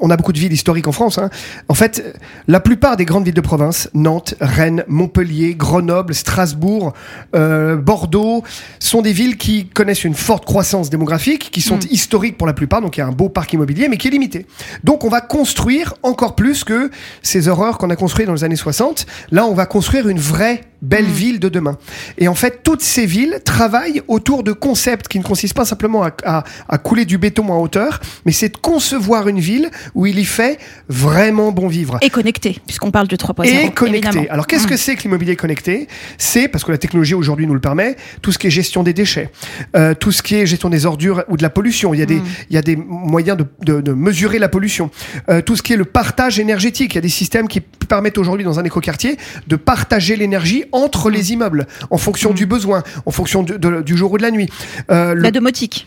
on 0.00 0.10
a 0.10 0.16
beaucoup 0.16 0.32
de 0.32 0.38
villes 0.38 0.52
historiques 0.52 0.86
en 0.88 0.92
France. 0.92 1.18
Hein. 1.18 1.30
En 1.68 1.74
fait, 1.74 2.16
la 2.46 2.60
plupart 2.60 2.96
des 2.96 3.04
grandes 3.04 3.24
villes 3.24 3.34
de 3.34 3.40
province, 3.40 3.88
Nantes, 3.94 4.34
Rennes, 4.40 4.84
Montpellier, 4.88 5.54
Grenoble, 5.54 6.14
Strasbourg, 6.14 6.92
euh, 7.34 7.76
Bordeaux, 7.76 8.44
sont 8.78 9.02
des 9.02 9.12
villes 9.12 9.36
qui 9.36 9.66
connaissent 9.66 10.04
une 10.04 10.14
forte 10.14 10.44
croissance 10.44 10.90
démographique, 10.90 11.50
qui 11.50 11.60
sont 11.60 11.76
Mm. 11.76 11.80
historiques 11.90 12.38
pour 12.38 12.46
la 12.46 12.52
plupart, 12.54 12.80
donc 12.80 12.96
il 12.96 13.00
y 13.00 13.02
a 13.02 13.06
un 13.06 13.12
beau 13.12 13.28
parc 13.28 13.52
immobilier, 13.52 13.88
mais 13.88 13.96
qui 13.96 14.08
est 14.08 14.10
limité. 14.12 14.46
Donc 14.84 15.04
on 15.04 15.08
va 15.08 15.20
construire 15.20 15.94
encore 16.02 16.34
plus 16.36 16.64
que 16.64 16.90
ces 17.22 17.48
horreurs 17.48 17.78
qu'on 17.78 17.90
a 17.90 17.96
construites 17.96 18.26
dans 18.26 18.34
les 18.34 18.44
années 18.44 18.56
60. 18.56 19.06
Là, 19.30 19.46
on 19.46 19.54
va 19.54 19.66
construire 19.66 20.08
une 20.08 20.18
vraie 20.20 20.62
belle 20.80 21.06
Mm. 21.06 21.12
ville 21.12 21.40
de 21.40 21.48
demain. 21.48 21.76
Et 22.18 22.28
en 22.28 22.34
fait, 22.36 22.60
toutes 22.62 22.82
ces 22.82 23.04
villes 23.04 23.40
travaillent 23.44 24.00
autour 24.06 24.44
de 24.44 24.52
concepts 24.52 25.08
qui 25.08 25.18
ne 25.18 25.24
consistent 25.24 25.56
pas 25.56 25.64
simplement 25.64 26.04
à, 26.04 26.10
à- 26.24 26.44
à 26.68 26.78
couler 26.78 27.04
du 27.04 27.18
béton 27.18 27.48
en 27.52 27.60
hauteur, 27.60 27.98
mais 28.24 28.30
c'est 28.32 28.50
de 28.50 28.56
concevoir 28.56 29.26
une 29.26 29.40
ville 29.40 29.70
où 29.94 30.06
il 30.06 30.18
y 30.18 30.24
fait 30.24 30.58
vraiment 30.88 31.52
bon 31.52 31.68
vivre. 31.68 31.98
Et 32.02 32.10
connecté, 32.10 32.58
puisqu'on 32.66 32.90
parle 32.90 33.08
de 33.08 33.16
3.0. 33.16 33.46
Et 33.46 33.70
connecté. 33.72 34.08
évidemment. 34.08 34.26
Alors 34.30 34.46
qu'est-ce 34.46 34.66
Mm. 34.66 34.70
que 34.70 34.76
c'est 34.76 34.96
que 34.96 35.02
l'immobilier 35.02 35.36
connecté? 35.36 35.88
C'est 36.18 36.48
parce 36.48 36.64
que 36.64 36.72
la 36.72 36.78
technologie 36.78 37.14
aujourd'hui 37.14 37.46
nous 37.46 37.54
le 37.54 37.60
permet. 37.60 37.96
Tout 38.22 38.32
ce 38.32 38.38
qui 38.38 38.46
est 38.46 38.50
gestion 38.50 38.82
des 38.82 38.92
déchets, 38.92 39.30
euh, 39.76 39.94
tout 39.94 40.12
ce 40.12 40.22
qui 40.22 40.34
est 40.36 40.46
gestion 40.46 40.68
des 40.70 40.86
ordures 40.86 41.24
ou 41.28 41.36
de 41.36 41.42
la 41.42 41.50
pollution. 41.50 41.94
Il 41.94 42.00
y 42.00 42.02
a 42.02 42.06
des 42.06 42.20
il 42.50 42.54
y 42.54 42.58
a 42.58 42.62
des 42.62 42.76
moyens 42.76 43.36
de, 43.38 43.46
de, 43.64 43.80
de 43.80 43.92
mesurer 43.92 44.38
la 44.38 44.48
pollution. 44.48 44.90
Euh, 45.28 45.40
tout 45.42 45.56
ce 45.56 45.62
qui 45.62 45.72
est 45.72 45.76
le 45.76 45.84
partage 45.84 46.38
énergétique. 46.40 46.92
Il 46.92 46.96
y 46.96 46.98
a 46.98 47.02
des 47.02 47.08
systèmes 47.08 47.48
qui 47.48 47.60
permettent 47.60 48.18
aujourd'hui 48.18 48.44
dans 48.44 48.58
un 48.58 48.64
écoquartier 48.64 49.16
de 49.46 49.56
partager 49.56 50.16
l'énergie 50.16 50.64
entre 50.72 51.10
Mm. 51.10 51.12
les 51.14 51.32
immeubles 51.32 51.66
en 51.90 51.98
fonction 51.98 52.32
du 52.32 52.46
besoin, 52.46 52.82
en 53.06 53.10
fonction 53.10 53.42
du, 53.42 53.58
de- 53.58 53.82
du 53.82 53.96
jour 53.96 54.12
ou 54.12 54.18
de 54.18 54.22
la 54.22 54.30
nuit. 54.30 54.48
Euh, 54.90 55.14
le- 55.14 55.22
La 55.22 55.30
domotique. 55.30 55.86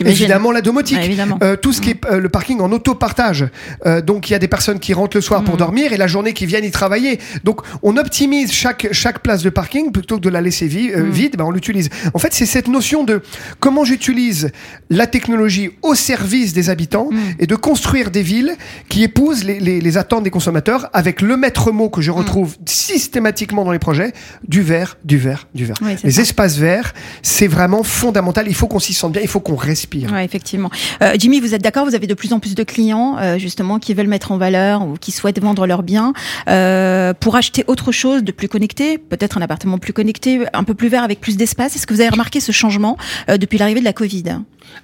Évidemment, 0.00 0.50
la 0.52 0.62
domotique. 0.62 0.96
Ouais, 0.98 1.04
évidemment. 1.06 1.38
Euh, 1.42 1.56
tout 1.56 1.72
ce 1.72 1.80
qui 1.80 1.90
est 1.90 2.04
euh, 2.06 2.18
le 2.20 2.28
parking 2.28 2.60
en 2.60 2.72
autopartage. 2.72 3.46
Euh, 3.86 4.00
donc, 4.00 4.28
il 4.30 4.32
y 4.32 4.36
a 4.36 4.38
des 4.38 4.48
personnes 4.48 4.78
qui 4.80 4.94
rentrent 4.94 5.16
le 5.16 5.20
soir 5.20 5.42
Mm. 5.42 5.44
pour 5.44 5.56
dormir 5.56 5.92
et 5.92 5.96
la 5.96 6.06
journée 6.06 6.32
qui 6.32 6.46
viennent 6.46 6.64
y 6.64 6.70
travailler. 6.70 7.18
Donc, 7.44 7.60
on 7.82 7.96
optimise 7.96 8.52
chaque, 8.52 8.88
chaque 8.92 9.20
place 9.20 9.42
de 9.42 9.50
parking 9.50 9.92
plutôt 9.92 10.16
que 10.16 10.22
de 10.22 10.28
la 10.30 10.40
laisser 10.40 10.66
vi- 10.68 10.90
euh, 10.92 11.04
Mm. 11.04 11.10
vide, 11.10 11.36
ben, 11.36 11.44
on 11.44 11.50
l'utilise. 11.50 11.88
En 12.14 12.18
fait, 12.18 12.32
c'est 12.32 12.46
cette 12.46 12.68
notion 12.68 13.04
de 13.04 13.22
comment 13.60 13.84
j'utilise 13.84 14.50
la 14.90 15.06
technologie 15.06 15.70
au 15.82 15.94
service 15.94 16.52
des 16.52 16.70
habitants 16.70 17.08
Mm. 17.10 17.16
et 17.40 17.46
de 17.46 17.54
construire 17.56 18.10
des 18.10 18.22
villes 18.22 18.54
qui 18.88 19.02
épousent 19.04 19.44
les, 19.44 19.60
les- 19.60 19.80
les 19.80 19.96
attentes 19.98 20.24
des 20.24 20.30
consommateurs 20.30 20.88
avec 20.92 21.20
le 21.22 21.36
maître 21.36 21.70
mot 21.72 21.88
que 21.90 22.00
je 22.00 22.10
Mm. 22.10 22.14
retrouve 22.14 22.56
systématiquement 22.66 23.64
dans 23.64 23.72
les 23.72 23.78
projets, 23.78 24.12
du 24.46 24.62
vert, 24.62 24.96
du 25.04 25.18
vert, 25.18 25.48
du 25.54 25.64
vert. 25.64 25.76
Les 26.04 26.10
ça. 26.10 26.22
espaces 26.22 26.56
verts, 26.56 26.92
c'est 27.22 27.46
vraiment 27.46 27.82
fondamental. 27.82 28.46
Il 28.48 28.54
faut 28.54 28.66
qu'on 28.66 28.78
s'y 28.80 28.94
sente 28.94 29.12
bien, 29.12 29.22
il 29.22 29.28
faut 29.28 29.40
qu'on 29.40 29.56
respire. 29.82 30.12
Ouais, 30.12 30.24
effectivement. 30.24 30.70
Euh, 31.02 31.14
Jimmy, 31.18 31.40
vous 31.40 31.54
êtes 31.54 31.62
d'accord 31.62 31.84
Vous 31.84 31.94
avez 31.94 32.06
de 32.06 32.14
plus 32.14 32.32
en 32.32 32.40
plus 32.40 32.54
de 32.54 32.62
clients, 32.62 33.16
euh, 33.18 33.38
justement, 33.38 33.78
qui 33.78 33.94
veulent 33.94 34.06
mettre 34.06 34.32
en 34.32 34.38
valeur 34.38 34.86
ou 34.86 34.94
qui 35.00 35.12
souhaitent 35.12 35.40
vendre 35.40 35.66
leurs 35.66 35.82
biens 35.82 36.12
euh, 36.48 37.12
pour 37.18 37.36
acheter 37.36 37.64
autre 37.66 37.92
chose 37.92 38.22
de 38.22 38.32
plus 38.32 38.48
connecté, 38.48 38.98
peut-être 38.98 39.38
un 39.38 39.42
appartement 39.42 39.78
plus 39.78 39.92
connecté, 39.92 40.40
un 40.52 40.64
peu 40.64 40.74
plus 40.74 40.88
vert 40.88 41.02
avec 41.02 41.20
plus 41.20 41.36
d'espace? 41.36 41.76
Est-ce 41.76 41.86
que 41.86 41.94
vous 41.94 42.00
avez 42.00 42.10
remarqué 42.10 42.40
ce 42.40 42.52
changement 42.52 42.96
euh, 43.28 43.36
depuis 43.36 43.58
l'arrivée 43.58 43.80
de 43.80 43.84
la 43.84 43.92
Covid? 43.92 44.24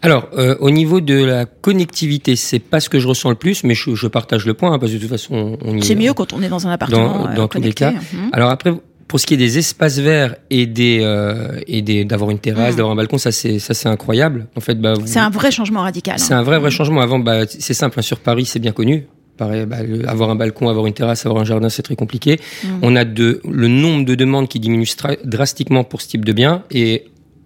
Alors, 0.03 0.29
euh, 0.37 0.57
au 0.61 0.71
niveau 0.71 1.01
de 1.01 1.25
la 1.25 1.47
connectivité, 1.47 2.37
c'est 2.37 2.59
pas 2.59 2.81
ce 2.81 2.89
que 2.89 2.99
je 2.99 3.09
ressens 3.09 3.31
le 3.31 3.37
plus, 3.37 3.65
mais 3.65 3.75
je, 3.75 3.95
je 3.95 4.07
partage 4.07 4.45
le 4.47 4.55
point, 4.55 4.73
hein, 4.73 4.79
parce 4.79 4.93
que 4.93 4.97
de 4.97 5.03
toute 5.03 5.11
façon, 5.11 5.57
on 5.65 5.77
y 5.77 5.83
C'est 5.83 5.95
mieux 5.95 6.13
quand 6.13 6.33
on 6.33 6.43
est 6.43 6.49
dans 6.49 6.67
un 6.67 6.71
appartement 6.71 7.25
dans, 7.25 7.31
euh, 7.31 7.35
dans 7.35 7.49
tous 7.49 7.61
les 7.61 7.73
cas. 7.73 7.93
Mhm. 7.93 8.31
Alors 8.33 8.51
après, 8.51 8.73
pour 9.09 9.19
ce 9.19 9.27
qui 9.27 9.35
est 9.35 9.39
des 9.39 9.57
espaces 9.59 9.99
verts 9.99 10.37
et 10.51 10.67
des 10.67 10.99
euh, 11.03 11.59
et 11.67 11.81
des 11.83 12.05
d'avoir 12.05 12.31
une 12.31 12.39
terrasse, 12.39 12.75
Mm. 12.75 12.77
d'avoir 12.77 12.93
un 12.93 12.97
balcon, 12.97 13.19
ça 13.19 13.33
c'est 13.33 13.59
ça 13.59 13.75
c'est 13.75 13.89
incroyable. 13.89 14.47
En 14.55 14.61
fait, 14.61 14.75
bah, 14.81 14.93
vous- 14.95 15.07
C'est 15.07 15.19
un 15.19 15.31
vrai 15.31 15.51
changement 15.51 15.81
radical. 15.81 16.19
c'est 16.19 16.35
hein. 16.35 16.39
un 16.39 16.43
vrai 16.43 16.59
vrai 16.59 16.71
changement. 16.71 17.01
Avant, 17.01 17.19
bah, 17.19 17.47
c'est 17.49 17.75
simple. 17.75 17.99
hein, 17.99 18.03
sur 18.03 18.21
Paris, 18.21 18.45
c'est 18.45 18.59
bien 18.61 18.73
connu. 18.73 19.07
Pareil, 19.39 19.67
bah, 19.67 19.83
le- 19.83 20.07
avoir 20.09 20.31
un 20.31 20.35
balcon, 20.35 20.69
avoir 20.69 20.87
une 20.87 20.93
terrasse, 20.93 21.25
avoir 21.25 21.41
un 21.41 21.45
jardin, 21.47 21.69
c'est 21.69 21.83
très 21.83 21.97
compliqué. 21.97 22.39
Mm. 22.65 22.69
On 22.83 22.97
a 22.97 23.05
de 23.05 23.41
le 23.49 23.69
nombre 23.69 24.05
de 24.05 24.15
demandes 24.15 24.49
qui 24.49 24.61
diminue 24.61 24.87
drastiquement 25.25 25.85
pour 25.85 26.03
ce 26.03 26.09
type 26.09 26.25
de 26.25 26.33
biens 26.33 26.65
et 26.71 27.05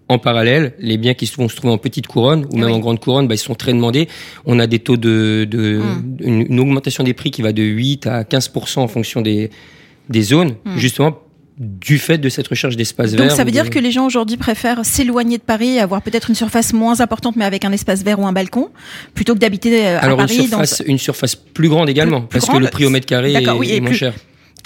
en 0.09 0.19
parallèle, 0.19 0.73
les 0.79 0.97
biens 0.97 1.13
qui 1.13 1.31
vont 1.37 1.47
se 1.47 1.55
trouver 1.55 1.73
en 1.73 1.77
petite 1.77 2.07
couronne 2.07 2.45
ou 2.51 2.57
même 2.57 2.65
oui. 2.67 2.73
en 2.73 2.79
grande 2.79 2.99
couronne, 2.99 3.27
bah, 3.27 3.35
ils 3.35 3.37
sont 3.37 3.55
très 3.55 3.71
demandés. 3.73 4.09
On 4.45 4.59
a 4.59 4.67
des 4.67 4.79
taux 4.79 4.97
de, 4.97 5.47
de 5.49 5.77
Mm. 5.77 6.17
une, 6.19 6.45
une 6.49 6.59
augmentation 6.59 7.03
des 7.05 7.13
prix 7.13 7.31
qui 7.31 7.41
va 7.41 7.53
de 7.53 7.63
8 7.63 8.05
à 8.07 8.23
15% 8.23 8.79
en 8.81 8.87
fonction 8.89 9.21
des 9.21 9.49
des 10.09 10.21
zones, 10.23 10.55
Mm. 10.65 10.77
justement 10.77 11.17
du 11.59 11.99
fait 11.99 12.17
de 12.17 12.29
cette 12.29 12.47
recherche 12.47 12.75
d'espace 12.75 13.11
vert. 13.11 13.21
Donc 13.27 13.31
ça 13.31 13.43
veut 13.43 13.51
dire 13.51 13.65
de- 13.65 13.69
que 13.69 13.77
les 13.79 13.91
gens 13.91 14.05
aujourd'hui 14.07 14.37
préfèrent 14.37 14.83
s'éloigner 14.83 15.37
de 15.37 15.43
Paris, 15.43 15.79
avoir 15.79 16.01
peut-être 16.01 16.29
une 16.29 16.35
surface 16.35 16.73
moins 16.73 16.99
importante 16.99 17.35
mais 17.35 17.45
avec 17.45 17.63
un 17.63 17.71
espace 17.71 18.03
vert 18.03 18.19
ou 18.19 18.25
un 18.25 18.33
balcon, 18.33 18.69
plutôt 19.13 19.33
que 19.35 19.39
d'habiter 19.39 19.85
euh, 19.85 19.97
à 19.99 20.03
alors 20.05 20.17
Paris. 20.17 20.35
une 20.35 20.41
dans- 20.43 20.47
surface, 20.65 20.83
une 20.87 20.97
surface 20.97 21.35
plus 21.35 21.69
grande 21.69 21.89
également, 21.89 22.21
Plus- 22.21 22.39
parce 22.39 22.45
grande, 22.45 22.59
que 22.61 22.63
le 22.65 22.69
prix 22.71 22.85
au 22.85 22.89
mètre 22.89 23.05
carré 23.05 23.29
est, 23.31 23.33
D'accord, 23.33 23.57
oui, 23.59 23.69
et 23.69 23.75
est 23.75 23.79
moins 23.81 23.89
plus- 23.89 23.97
cher. 23.97 24.13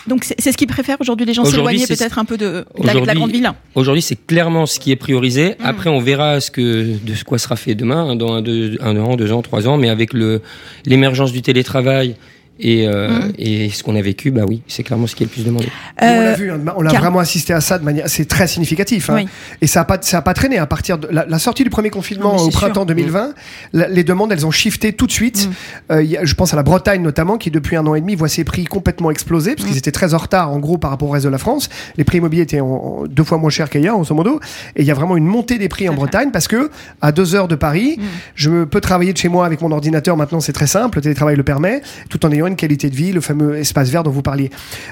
Donc 0.07 0.23
c'est 0.23 0.53
ce 0.53 0.57
qu'ils 0.57 0.67
préfèrent 0.67 1.01
aujourd'hui, 1.01 1.25
les 1.25 1.33
gens 1.33 1.43
s'éloigner 1.43 1.85
peut-être 1.85 2.17
un 2.17 2.23
peu 2.23 2.37
de, 2.37 2.45
de 2.45 2.53
la, 2.53 2.63
de 2.63 2.85
la 2.85 2.91
Aujourd'hui- 3.01 3.13
grande 3.15 3.31
ville. 3.31 3.51
Aujourd'hui, 3.75 4.01
c'est 4.01 4.15
clairement 4.25 4.65
ce 4.65 4.79
qui 4.79 4.91
est 4.91 4.95
priorisé. 4.95 5.49
Mm. 5.59 5.65
Après, 5.65 5.89
on 5.89 5.99
verra 5.99 6.39
ce 6.39 6.49
que 6.49 6.83
de 7.03 7.13
quoi 7.25 7.37
sera 7.37 7.57
fait 7.57 7.75
demain, 7.75 8.11
hein, 8.11 8.15
dans 8.15 8.31
un, 8.31 8.41
deux, 8.41 8.77
un 8.81 8.95
an, 8.95 9.17
deux 9.17 9.33
ans, 9.33 9.41
trois 9.41 9.67
ans. 9.67 9.75
Mais 9.75 9.89
avec 9.89 10.13
le 10.13 10.41
l'émergence 10.85 11.33
du 11.33 11.41
télétravail 11.41 12.15
et, 12.59 12.87
euh, 12.87 13.07
Mm. 13.09 13.31
et 13.37 13.69
ce 13.69 13.83
qu'on 13.83 13.95
a 13.95 14.01
vécu, 14.01 14.31
bah 14.31 14.43
oui, 14.47 14.61
c'est 14.67 14.83
clairement 14.83 15.07
ce 15.07 15.15
qui 15.15 15.23
est 15.23 15.25
le 15.25 15.31
plus 15.31 15.43
demandé. 15.45 15.67
On 16.01 16.05
Euh, 16.05 16.23
l'a 16.23 16.33
vu, 16.33 16.51
hein, 16.51 16.59
on 16.77 16.85
a 16.85 16.89
Car- 16.89 17.01
vraiment 17.01 17.19
assisté 17.19 17.53
à 17.53 17.61
ça 17.61 17.77
de 17.77 17.83
manière, 17.83 18.05
c'est 18.07 18.25
très 18.25 18.47
significatif. 18.47 19.09
hein. 19.09 19.15
Oui. 19.17 19.27
Et 19.61 19.67
ça 19.67 19.81
a 19.81 19.85
pas, 19.85 19.97
ça 20.01 20.17
a 20.19 20.21
pas 20.21 20.33
traîné 20.33 20.57
à 20.57 20.65
partir 20.65 20.97
de 20.97 21.07
la, 21.11 21.25
la 21.27 21.39
sortie 21.39 21.63
du 21.63 21.69
premier 21.69 21.89
confinement 21.89 22.35
Non, 22.35 22.43
au 22.43 22.49
printemps 22.49 22.81
sûr. 22.81 22.85
2020. 22.85 23.33
la- 23.73 23.87
les 23.87 24.03
demandes, 24.03 24.31
elles 24.31 24.45
ont 24.45 24.51
shifté 24.51 24.93
tout 24.93 25.07
de 25.07 25.11
suite. 25.11 25.49
Mm. 25.89 25.93
Euh, 25.93 26.03
il 26.03 26.09
y 26.09 26.17
a- 26.17 26.23
je 26.25 26.33
pense 26.35 26.53
à 26.53 26.55
la 26.55 26.63
Bretagne 26.63 27.01
notamment, 27.01 27.37
qui 27.37 27.51
depuis 27.51 27.75
un 27.75 27.85
an 27.85 27.95
et 27.95 28.01
demi 28.01 28.15
voit 28.15 28.29
ses 28.29 28.43
prix 28.43 28.63
complètement 28.65 29.11
exploser 29.11 29.55
parce 29.55 29.65
Mm. 29.65 29.69
qu'ils 29.69 29.77
étaient 29.77 29.91
très 29.91 30.13
en 30.13 30.17
retard 30.17 30.51
en 30.51 30.59
gros 30.59 30.77
par 30.77 30.91
rapport 30.91 31.09
au 31.09 31.11
reste 31.11 31.25
de 31.25 31.29
la 31.31 31.37
France. 31.37 31.69
Les 31.97 32.03
prix 32.03 32.19
immobiliers 32.19 32.43
étaient 32.43 32.59
en- 32.61 32.65
en 32.67 33.03
deux 33.07 33.23
fois 33.23 33.37
moins 33.37 33.49
chers 33.49 33.69
qu'ailleurs, 33.69 33.95
grosso 33.95 34.15
modo. 34.15 34.39
Et 34.75 34.81
il 34.81 34.87
y 34.87 34.91
a 34.91 34.93
vraiment 34.93 35.17
une 35.17 35.25
montée 35.25 35.57
des 35.57 35.67
prix 35.69 35.89
en. 35.89 35.97
Bretagne 35.97 36.29
parce 36.31 36.47
que 36.47 36.69
à 37.01 37.11
deux 37.11 37.33
heures 37.33 37.47
de 37.47 37.55
Paris, 37.55 37.95
Mm. 37.97 38.01
je 38.35 38.63
peux 38.65 38.79
travailler 38.81 39.13
de 39.13 39.17
chez 39.17 39.29
moi 39.29 39.45
avec 39.47 39.61
mon 39.61 39.71
ordinateur. 39.71 40.15
Maintenant, 40.15 40.39
c'est 40.39 40.53
très 40.53 40.67
simple. 40.67 40.97
Le 40.99 41.01
télétravail 41.01 41.35
le 41.35 41.41
permet, 41.43 41.81
tout 42.09 42.23
en 42.25 42.31
ayant 42.31 42.46
une 42.47 42.55
qualité 42.55 42.89
de 42.89 42.95
vie, 42.95 43.11
le 43.11 43.21
fameux 43.21 43.55
espace 43.57 43.89
vert 43.89 44.03
dont 44.03 44.11
vous 44.11 44.21
parliez. 44.21 44.49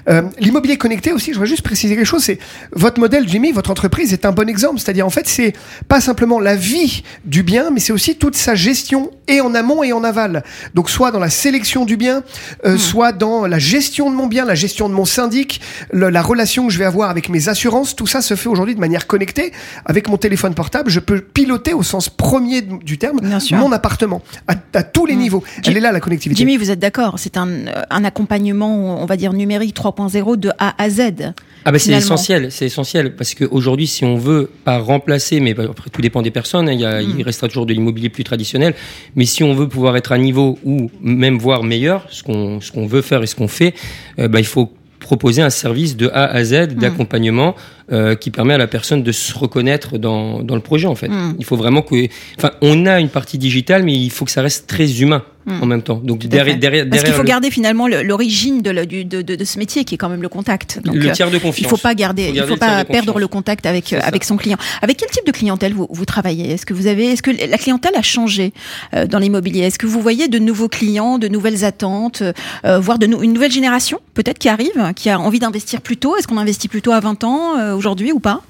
Euh, 0.10 0.22
L'immobilier 0.40 0.78
connecté 0.78 1.12
aussi, 1.14 1.28
je 1.32 1.34
voudrais 1.36 1.48
juste 1.50 1.62
préciser 1.62 1.96
quelque 1.96 2.06
chose. 2.06 2.24
C'est 2.24 2.40
votre 2.72 3.00
modèle, 3.00 3.28
Jimmy, 3.28 3.52
votre 3.52 3.72
entreprise 3.72 4.14
est 4.14 4.26
un 4.26 4.32
bon 4.32 4.48
exemple. 4.50 4.80
C'est-à-dire, 4.80 5.06
en 5.06 5.10
fait, 5.10 5.28
c'est 5.28 5.54
pas 5.88 6.02
simplement 6.02 6.40
la 6.40 6.56
vie 6.56 7.04
du 7.26 7.44
bien, 7.44 7.70
mais 7.72 7.80
c'est 7.80 7.94
aussi 7.94 8.16
toute 8.16 8.36
sa 8.36 8.56
gestion 8.56 9.12
et 9.28 9.42
en 9.42 9.56
amont 9.56 9.84
et 9.84 9.94
en 9.94 10.04
aval. 10.04 10.44
Donc, 10.74 10.90
soit 10.90 11.12
dans 11.12 11.20
la 11.20 11.30
sélection 11.30 11.86
du 11.86 11.98
bien, 11.98 12.24
euh, 12.66 12.78
soit 12.78 13.12
dans 13.12 13.48
la 13.48 13.60
gestion 13.60 14.10
de 14.12 14.16
mon 14.16 14.28
bien, 14.28 14.46
la 14.46 14.56
gestion 14.56 14.90
de 14.90 14.94
mon 14.94 15.06
syndic, 15.06 15.62
le- 15.92 16.10
la 16.10 16.22
relation 16.22 16.68
que 16.68 16.74
je 16.74 16.78
vais 16.80 16.86
avoir 16.86 17.10
avec 17.10 17.30
mes 17.30 17.50
assurances. 17.50 17.96
Tout 17.96 18.08
ça 18.08 18.22
se 18.22 18.36
fait 18.36 18.50
aujourd'hui 18.50 18.76
de 18.76 18.80
manière 18.80 19.08
connectée. 19.08 19.52
Avec 19.86 20.10
mon 20.10 20.18
téléphone 20.18 20.54
portable, 20.54 20.90
je 20.90 21.00
peux 21.00 21.22
piloter 21.22 21.74
au 21.74 21.84
sens 21.84 22.10
premier 22.10 22.62
du 22.62 22.98
terme 22.98 23.20
mon 23.52 23.72
appartement 23.72 24.22
à, 24.48 24.54
à 24.74 24.84
tous 24.84 25.06
les 25.06 25.16
Mm. 25.16 25.20
niveaux. 25.20 25.44
Elle 25.66 25.78
est 25.78 25.80
là, 25.80 25.92
la 25.92 26.00
connectivité. 26.00 26.38
Jimmy, 26.40 26.58
vous 26.58 26.70
êtes 26.72 26.80
d'accord 26.80 27.16
C'est 27.18 27.38
un, 27.38 27.45
un 27.90 28.04
accompagnement, 28.04 29.02
on 29.02 29.06
va 29.06 29.18
dire 29.18 29.34
numérique 29.34 29.76
3.0 29.76 30.38
de 30.38 30.52
A 30.60 30.82
à 30.82 30.90
Z. 30.90 31.34
Ah 31.68 31.72
bah 31.72 31.80
c'est 31.80 31.94
essentiel, 31.94 32.52
c'est 32.52 32.66
essentiel 32.66 33.16
parce 33.16 33.34
qu'aujourd'hui, 33.34 33.88
si 33.88 34.06
on 34.06 34.18
veut 34.18 34.52
pas 34.64 34.78
remplacer, 34.78 35.40
mais 35.40 35.56
après 35.60 35.90
tout 35.90 36.02
dépend 36.02 36.22
des 36.22 36.30
personnes, 36.30 36.70
hein, 36.70 36.74
il, 36.74 36.80
y 36.82 36.86
a, 36.86 37.02
Mm. 37.02 37.16
il 37.20 37.24
restera 37.24 37.48
toujours 37.48 37.66
de 37.66 37.74
l'immobilier 37.74 38.10
plus 38.10 38.24
traditionnel, 38.24 38.74
mais 39.16 39.26
si 39.26 39.44
on 39.44 39.54
veut 39.54 39.68
pouvoir 39.68 39.98
être 39.98 40.12
à 40.12 40.18
niveau 40.18 40.60
ou 40.64 40.90
même 41.02 41.38
voire 41.38 41.64
meilleur, 41.64 42.06
ce 42.10 42.24
qu'on 42.24 42.62
ce 42.62 42.72
qu'on 42.72 42.86
veut 42.86 43.02
faire 43.02 43.24
et 43.24 43.28
ce 43.28 43.36
qu'on 43.36 43.48
fait, 43.48 43.74
euh, 44.20 44.28
bah, 44.28 44.40
il 44.40 44.46
faut 44.46 44.72
proposer 45.00 45.42
un 45.42 45.52
service 45.52 45.96
de 45.98 46.10
A 46.14 46.26
à 46.26 46.44
Z 46.44 46.70
d'accompagnement 46.76 47.56
euh, 47.92 48.16
qui 48.16 48.32
permet 48.32 48.56
à 48.56 48.58
la 48.58 48.66
personne 48.66 49.04
de 49.04 49.12
se 49.12 49.38
reconnaître 49.38 50.00
dans, 50.00 50.42
dans 50.42 50.56
le 50.56 50.62
projet 50.62 50.88
en 50.88 50.96
fait. 50.96 51.10
Mm. 51.10 51.36
Il 51.38 51.46
faut 51.46 51.58
vraiment 51.58 51.84
que, 51.84 52.08
enfin, 52.38 52.52
on 52.62 52.86
a 52.86 53.00
une 53.00 53.10
partie 53.10 53.38
digitale, 53.38 53.84
mais 53.84 53.94
il 53.94 54.10
faut 54.10 54.26
que 54.26 54.32
ça 54.32 54.42
reste 54.42 54.68
très 54.68 55.02
humain 55.02 55.24
Mm. 55.46 55.62
en 55.62 55.66
même 55.68 55.82
temps. 55.84 56.02
Donc 56.04 56.20
Tout 56.20 56.28
derrière, 56.28 56.58
derrière, 56.58 56.86
Parce 56.90 57.02
qu'il 57.02 57.12
derrière 57.12 57.16
faut 57.18 57.22
le, 57.24 57.28
garder 57.28 57.52
finalement 57.52 57.88
le- 57.88 58.02
l'origine 58.02 58.62
de, 58.64 58.72
de, 58.72 59.04
de, 59.22 59.36
de 59.36 59.46
ce 59.46 59.60
métier 59.60 59.84
qui 59.84 59.94
est 59.96 59.98
quand 59.98 60.10
même 60.10 60.22
le 60.24 60.30
contact. 60.30 60.80
Donc, 60.84 60.96
le 60.96 61.10
euh, 61.10 61.12
tiers 61.12 61.30
de 61.30 61.38
confiance. 61.38 61.60
il 61.60 61.68
faut 61.68 61.78
pas 61.78 61.94
garder, 61.94 62.24
Faut 62.24 62.30
il 62.30 62.36
garder 62.36 62.48
faut 62.50 62.54
le 62.56 62.60
tiers 62.60 62.78
pas 62.78 62.86
perdre 62.86 63.20
le 63.20 63.28
contact 63.28 63.66
avec 63.68 63.94
euh, 63.94 64.00
avec 64.04 64.24
son 64.24 64.38
client. 64.38 64.58
Avec 64.82 64.98
quel 64.98 65.10
type 65.10 65.26
de 65.26 65.32
clientèle 65.32 65.74
vous, 65.74 65.88
vous 65.90 66.06
travaillez? 66.06 66.52
Est-ce 66.52 66.66
que 66.66 66.74
vous 66.74 66.88
avez, 66.88 67.12
est-ce 67.12 67.22
que 67.22 67.32
la 67.32 67.58
clientèle 67.58 67.94
a 67.96 68.02
changé 68.02 68.54
euh, 68.96 69.06
dans 69.06 69.20
l'immobilier? 69.20 69.62
Est-ce 69.62 69.78
que 69.78 69.86
vous 69.88 70.02
voyez 70.02 70.28
de 70.28 70.40
nouveaux 70.40 70.70
clients, 70.70 71.18
de 71.20 71.28
nouvelles 71.28 71.64
attentes, 71.64 72.24
euh, 72.66 72.80
voire 72.80 72.98
de 72.98 73.06
une 73.06 73.34
nouvelle 73.34 73.52
génération 73.52 74.00
peut-être 74.16 74.40
qui 74.40 74.50
arrive, 74.50 74.94
qui 74.96 75.10
a 75.12 75.20
envie 75.20 75.40
d'investir 75.40 75.82
plus 75.82 75.98
tôt? 75.98 76.18
Est-ce 76.18 76.28
qu'on 76.28 76.38
investit 76.38 76.68
plutôt 76.68 76.92
à 76.92 77.00
20 77.00 77.24
ans 77.24 77.58
euh, 77.60 77.76
aujourd'hui 77.76 78.12
ou 78.12 78.20
pas? 78.20 78.42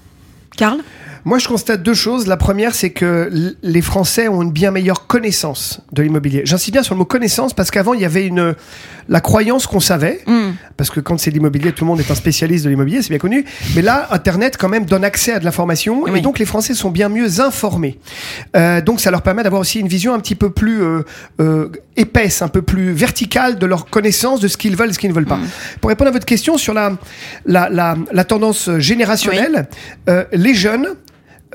Karl? 0.58 0.80
Moi, 1.26 1.40
je 1.40 1.48
constate 1.48 1.82
deux 1.82 1.96
choses. 1.96 2.28
La 2.28 2.38
première, 2.38 2.76
c'est 2.76 2.92
que 2.92 3.56
les 3.64 3.82
Français 3.82 4.28
ont 4.28 4.44
une 4.44 4.52
bien 4.52 4.70
meilleure 4.70 5.08
connaissance 5.08 5.82
de 5.92 6.04
l'immobilier. 6.04 6.44
J'insiste 6.46 6.72
bien 6.74 6.84
sur 6.84 6.94
le 6.94 7.00
mot 7.00 7.06
connaissance 7.06 7.54
parce 7.56 7.72
qu'avant, 7.72 7.96
il 7.96 8.02
y 8.02 8.06
avait 8.06 8.28
une 8.28 8.54
la 9.08 9.22
croyance 9.22 9.68
qu'on 9.68 9.80
savait, 9.80 10.22
Hmm. 10.26 10.54
parce 10.78 10.90
que 10.90 11.00
quand 11.00 11.20
c'est 11.20 11.30
l'immobilier, 11.32 11.72
tout 11.72 11.84
le 11.84 11.88
monde 11.90 12.00
est 12.00 12.10
un 12.10 12.16
spécialiste 12.16 12.66
de 12.66 12.70
l'immobilier, 12.70 13.04
c'est 13.04 13.10
bien 13.10 13.20
connu. 13.20 13.46
Mais 13.76 13.84
là, 13.84 14.08
Internet 14.12 14.58
quand 14.58 14.70
même 14.70 14.86
donne 14.86 15.04
accès 15.04 15.34
à 15.34 15.40
de 15.40 15.46
l'information 15.46 16.02
Oui. 16.04 16.12
et 16.18 16.22
donc 16.22 16.40
les 16.40 16.46
Français 16.46 16.74
sont 16.74 16.90
bien 16.90 17.08
mieux 17.10 17.40
informés. 17.40 18.00
Euh, 18.56 18.82
donc 18.82 19.00
ça 19.00 19.12
leur 19.12 19.22
permet 19.22 19.44
d'avoir 19.44 19.62
aussi 19.62 19.80
une 19.80 19.88
vision 19.88 20.14
un 20.16 20.20
petit 20.20 20.34
peu 20.34 20.50
plus 20.50 20.82
euh, 20.82 21.04
euh, 21.40 21.70
épaisse, 21.98 22.42
un 22.42 22.48
peu 22.48 22.64
plus 22.64 22.94
verticale 22.94 23.60
de 23.60 23.66
leur 23.68 23.86
connaissance 23.86 24.40
de 24.40 24.48
ce 24.48 24.58
qu'ils 24.58 24.76
veulent 24.76 24.90
et 24.90 24.94
ce 24.94 24.98
qu'ils 25.00 25.12
ne 25.12 25.16
veulent 25.16 25.26
pas. 25.26 25.40
Pour 25.82 25.90
répondre 25.90 26.10
à 26.10 26.12
votre 26.12 26.26
question 26.26 26.58
sur 26.58 26.74
la 26.74 26.94
la, 27.46 27.70
la, 27.70 27.96
la 28.12 28.24
tendance 28.24 28.72
générationnelle, 28.80 29.68
les 30.32 30.54
jeunes 30.56 30.88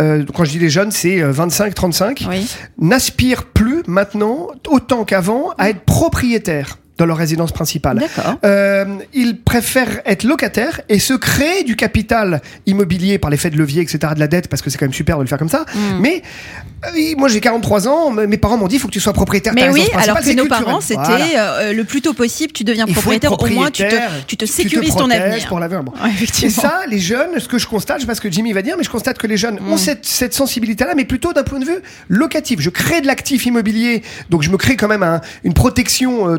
euh, 0.00 0.24
quand 0.34 0.44
je 0.44 0.50
dis 0.52 0.58
les 0.58 0.70
jeunes, 0.70 0.90
c'est 0.90 1.18
25-35, 1.20 2.26
Oui. 2.28 2.48
n'aspirent 2.78 3.44
plus 3.46 3.82
maintenant, 3.86 4.48
autant 4.68 5.04
qu'avant, 5.04 5.50
à 5.58 5.70
être 5.70 5.80
propriétaires 5.84 6.78
dans 7.00 7.06
leur 7.06 7.16
résidence 7.16 7.50
principale. 7.52 8.02
Euh, 8.44 8.84
ils 9.14 9.40
préfèrent 9.40 10.00
être 10.04 10.22
locataires 10.24 10.82
et 10.90 10.98
se 10.98 11.14
créer 11.14 11.64
du 11.64 11.74
capital 11.76 12.42
immobilier 12.66 13.18
par 13.18 13.30
l'effet 13.30 13.48
de 13.50 13.56
levier, 13.56 13.80
etc., 13.82 13.98
de 14.14 14.20
la 14.20 14.28
dette, 14.28 14.48
parce 14.48 14.60
que 14.60 14.68
c'est 14.68 14.76
quand 14.78 14.84
même 14.84 14.92
super 14.92 15.16
de 15.16 15.22
le 15.22 15.28
faire 15.28 15.38
comme 15.38 15.48
ça. 15.48 15.64
Mm. 15.74 15.78
Mais 16.00 16.22
euh, 16.86 17.14
moi, 17.16 17.28
j'ai 17.28 17.40
43 17.40 17.88
ans, 17.88 18.10
mes 18.10 18.36
parents 18.36 18.58
m'ont 18.58 18.68
dit, 18.68 18.76
il 18.76 18.78
faut 18.78 18.88
que 18.88 18.92
tu 18.92 19.00
sois 19.00 19.14
propriétaire. 19.14 19.54
ta 19.54 19.60
Mais 19.66 19.70
oui, 19.70 19.82
alors 19.94 20.18
que 20.20 20.24
nos 20.30 20.42
culturel. 20.42 20.48
parents, 20.64 20.80
c'était 20.82 21.00
Voilà. 21.02 21.52
euh, 21.60 21.72
le 21.72 21.84
plus 21.84 22.02
tôt 22.02 22.12
possible, 22.12 22.52
tu 22.52 22.64
deviens 22.64 22.86
propriétaire, 22.86 23.32
au 23.32 23.46
moins 23.46 23.70
tu 23.70 23.82
te, 23.82 23.88
propriétaire, 23.88 24.10
tu 24.26 24.36
te 24.36 24.44
sécurises 24.44 24.94
ton 24.94 25.08
avenir. 25.10 25.46
pour 25.48 25.58
l'avenir. 25.58 25.82
Bon. 25.82 25.92
Ouais, 26.02 26.10
Et 26.42 26.50
ça, 26.50 26.80
les 26.88 26.98
jeunes, 26.98 27.38
ce 27.38 27.48
que 27.48 27.56
je 27.58 27.66
constate, 27.66 27.96
je 27.98 28.02
sais 28.02 28.06
pas 28.06 28.14
ce 28.14 28.20
que 28.20 28.30
Jimmy 28.30 28.52
va 28.52 28.60
dire, 28.60 28.74
mais 28.76 28.84
je 28.84 28.90
constate 28.90 29.16
que 29.18 29.26
les 29.26 29.38
jeunes 29.38 29.58
ont 29.66 29.78
cette, 29.78 30.04
cette 30.04 30.34
sensibilité-là, 30.34 30.92
mais 30.94 31.06
plutôt 31.06 31.32
d'un 31.32 31.44
point 31.44 31.58
de 31.60 31.64
vue 31.64 31.78
locatif. 32.08 32.60
Je 32.60 32.68
crée 32.70 33.00
de 33.00 33.06
l'actif 33.06 33.46
immobilier, 33.46 34.02
donc 34.28 34.42
je 34.42 34.50
me 34.50 34.56
crée 34.58 34.76
quand 34.76 34.88
même 34.88 35.02
un- 35.02 35.20
une 35.44 35.54
protection 35.54 36.28
euh, 36.28 36.36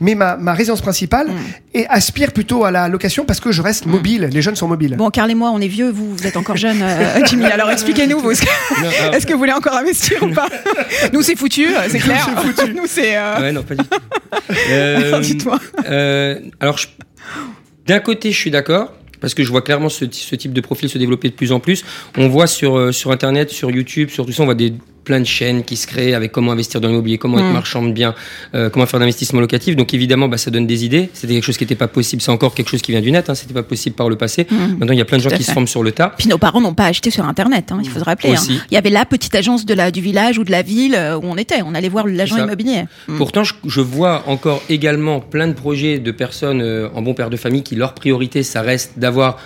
mais 0.00 0.14
ma, 0.14 0.36
ma 0.36 0.52
résidence 0.54 0.80
principale, 0.80 1.28
Mm. 1.28 1.36
et 1.74 1.86
aspire 1.88 2.32
plutôt 2.32 2.64
à 2.64 2.70
la 2.70 2.88
location 2.88 3.24
parce 3.24 3.40
que 3.40 3.52
je 3.52 3.62
reste 3.62 3.86
mobile. 3.86 4.28
Les 4.32 4.42
jeunes 4.42 4.56
sont 4.56 4.68
mobiles. 4.68 4.96
Bon, 4.96 5.10
Carl 5.10 5.30
et 5.30 5.34
moi, 5.34 5.50
on 5.52 5.60
est 5.60 5.68
vieux, 5.68 5.90
vous, 5.90 6.14
vous 6.16 6.26
êtes 6.26 6.36
encore 6.36 6.56
jeune, 6.56 6.78
euh, 6.82 7.20
Jimmy. 7.26 7.44
Alors 7.46 7.70
expliquez-nous, 7.70 8.18
vous, 8.18 8.30
est-ce 8.32 8.42
que, 8.42 8.48
est-ce 9.16 9.30
vous 9.32 9.38
voulez 9.38 9.52
encore 9.52 9.74
investir 9.76 10.22
ou 10.22 10.28
pas 10.28 10.48
Nous, 11.12 11.22
c'est 11.22 11.36
foutu, 11.36 11.66
euh, 11.68 11.88
c'est 11.88 11.98
clair. 11.98 12.28
Nous, 12.74 12.86
c'est. 12.86 13.16
euh, 13.16 13.40
Ouais, 13.40 13.52
non, 13.52 13.62
pas 13.62 13.74
du 13.74 13.84
tout. 13.84 13.98
Euh, 14.70 15.08
Alors, 15.08 15.20
dites-moi. 15.20 15.58
euh, 15.88 16.38
alors, 16.60 16.78
je- 16.78 16.88
d'un 17.86 17.98
côté, 18.00 18.30
je 18.32 18.36
suis 18.38 18.50
d'accord. 18.50 18.92
Parce 19.20 19.34
que 19.34 19.44
je 19.44 19.50
vois 19.50 19.62
clairement 19.62 19.88
ce, 19.88 20.04
ce 20.10 20.34
type 20.34 20.52
de 20.52 20.60
profil 20.60 20.88
se 20.88 20.98
développer 20.98 21.28
de 21.28 21.34
plus 21.34 21.52
en 21.52 21.60
plus. 21.60 21.84
On 22.18 22.28
voit 22.28 22.48
sur, 22.48 22.76
euh, 22.76 22.90
sur 22.90 23.12
Internet, 23.12 23.50
sur 23.50 23.70
YouTube, 23.70 24.10
sur 24.10 24.26
tout 24.26 24.32
ça, 24.32 24.42
on 24.42 24.46
voit 24.46 24.56
des, 24.56 24.74
plein 25.04 25.20
de 25.20 25.24
chaînes 25.26 25.64
qui 25.64 25.76
se 25.76 25.86
créent 25.86 26.14
avec 26.14 26.30
comment 26.32 26.52
investir 26.52 26.80
dans 26.80 26.88
l'immobilier, 26.88 27.18
comment 27.18 27.38
être 27.38 27.46
Mm. 27.46 27.52
marchand 27.52 27.82
de 27.82 27.92
biens, 27.92 28.14
euh, 28.54 28.70
comment 28.70 28.86
faire 28.86 29.00
d'investissement 29.00 29.40
locatif. 29.40 29.74
Donc 29.76 29.92
évidemment, 29.94 30.28
bah, 30.28 30.36
ça 30.38 30.50
donne 30.50 30.66
des 30.66 30.84
idées. 30.84 31.10
C'était 31.12 31.34
quelque 31.34 31.44
chose 31.44 31.56
qui 31.56 31.64
n'était 31.64 31.74
pas 31.74 31.88
possible. 31.88 32.22
C'est 32.22 32.30
encore 32.30 32.54
quelque 32.54 32.68
chose 32.70 32.82
qui 32.82 32.92
vient 32.92 33.00
du 33.00 33.10
net. 33.10 33.28
Hein. 33.28 33.34
C'était 33.34 33.54
pas 33.54 33.62
possible 33.62 33.96
par 33.96 34.08
le 34.08 34.16
passé. 34.16 34.46
Mm. 34.50 34.54
Maintenant, 34.78 34.92
il 34.92 34.98
y 34.98 35.00
a 35.00 35.04
plein 35.04 35.18
de 35.18 35.22
gens 35.22 35.30
Tout 35.30 35.36
qui 35.36 35.42
fait. 35.42 35.48
se 35.48 35.52
forment 35.54 35.66
sur 35.66 35.82
le 35.82 35.92
tas. 35.92 36.12
Puis 36.16 36.28
nos 36.28 36.38
parents 36.38 36.60
n'ont 36.60 36.74
pas 36.74 36.86
acheté 36.86 37.10
sur 37.10 37.24
Internet, 37.24 37.72
hein, 37.72 37.80
il 37.82 37.88
faut 37.90 37.98
se 37.98 38.04
rappeler. 38.04 38.34
hein. 38.36 38.42
Il 38.70 38.74
y 38.74 38.76
avait 38.76 38.90
la 38.90 39.04
petite 39.04 39.34
agence 39.34 39.64
de 39.66 39.74
la, 39.74 39.90
du 39.90 40.00
village 40.00 40.38
ou 40.38 40.44
de 40.44 40.50
la 40.50 40.62
ville 40.62 40.94
euh, 40.96 41.16
où 41.16 41.22
on 41.24 41.36
était. 41.36 41.62
On 41.64 41.74
allait 41.74 41.88
voir 41.88 42.06
l'agent 42.06 42.36
immobilier. 42.36 42.84
Mm. 43.08 43.16
Pourtant, 43.16 43.44
je, 43.44 43.54
je 43.66 43.80
vois 43.80 44.22
encore 44.28 44.62
également 44.68 45.20
plein 45.20 45.48
de 45.48 45.52
projets 45.54 45.98
de 45.98 46.10
personnes 46.12 46.60
euh, 46.62 46.88
en 46.94 47.02
bon 47.02 47.14
père 47.14 47.30
de 47.30 47.36
famille 47.36 47.62
qui 47.62 47.74
leur 47.74 47.94
priorité, 47.94 48.42
ça 48.42 48.62
reste 48.62 48.98
d'avoir 48.98 49.38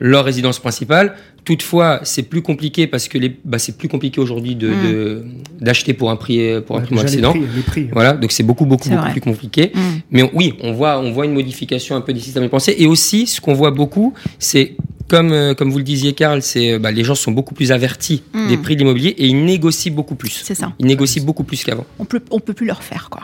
leur 0.00 0.24
résidence 0.24 0.58
principale. 0.58 1.14
Toutefois, 1.44 2.00
c'est 2.02 2.22
plus 2.24 2.42
compliqué 2.42 2.86
parce 2.86 3.08
que 3.08 3.16
les, 3.18 3.34
bah, 3.44 3.58
c'est 3.58 3.76
plus 3.78 3.88
compliqué 3.88 4.20
aujourd'hui 4.20 4.54
de, 4.56 4.68
Mm. 4.68 4.82
de- 4.92 5.24
d'acheter 5.60 5.94
pour 5.94 6.10
un 6.10 6.16
prix 6.16 6.40
euh, 6.40 6.60
pour 6.60 6.76
un 6.76 6.80
prix 6.80 6.90
déjà, 6.94 7.02
les 7.02 7.08
accident. 7.12 7.30
prix, 7.32 7.42
les 7.56 7.62
prix. 7.62 7.88
Voilà, 7.92 8.12
donc 8.14 8.32
c'est 8.32 8.42
beaucoup 8.42 8.66
beaucoup 8.66 8.88
C'est 8.88 8.96
beaucoup 8.96 9.10
plus 9.12 9.20
compliqué. 9.20 9.72
Mm. 9.74 9.80
Mais 10.10 10.22
on- 10.24 10.30
oui, 10.34 10.54
on 10.62 10.72
voit 10.72 10.98
on 11.00 11.12
voit 11.12 11.24
une 11.26 11.32
modification 11.34 11.96
un 11.96 12.00
peu 12.00 12.12
des 12.12 12.20
systèmes 12.20 12.42
de 12.44 12.48
pensée 12.48 12.74
et 12.78 12.86
aussi 12.86 13.26
ce 13.26 13.40
qu'on 13.40 13.54
voit 13.54 13.70
beaucoup, 13.70 14.12
c'est 14.38 14.74
comme 15.08 15.32
euh, 15.32 15.54
comme 15.54 15.70
vous 15.70 15.78
le 15.78 15.84
disiez 15.84 16.12
Karl, 16.12 16.40
c'est 16.42 16.72
euh, 16.74 16.78
bah, 16.78 16.92
les 16.92 17.04
gens 17.04 17.14
sont 17.14 17.32
beaucoup 17.32 17.54
plus 17.54 17.72
avertis 17.72 18.22
Mm. 18.32 18.48
des 18.48 18.56
prix 18.58 18.74
de 18.76 18.80
l'immobilier 18.80 19.10
et 19.18 19.26
ils 19.26 19.44
négocient 19.44 19.92
beaucoup 19.92 20.14
plus. 20.14 20.40
C'est 20.44 20.54
ça. 20.54 20.72
Ils 20.78 20.86
négocient 20.86 21.24
beaucoup 21.24 21.44
plus 21.44 21.62
qu'avant. 21.64 21.86
On 21.98 22.04
peut, 22.04 22.20
on 22.30 22.38
peut 22.40 22.54
plus 22.54 22.66
leur 22.66 22.82
faire, 22.82 23.08
quoi. 23.10 23.22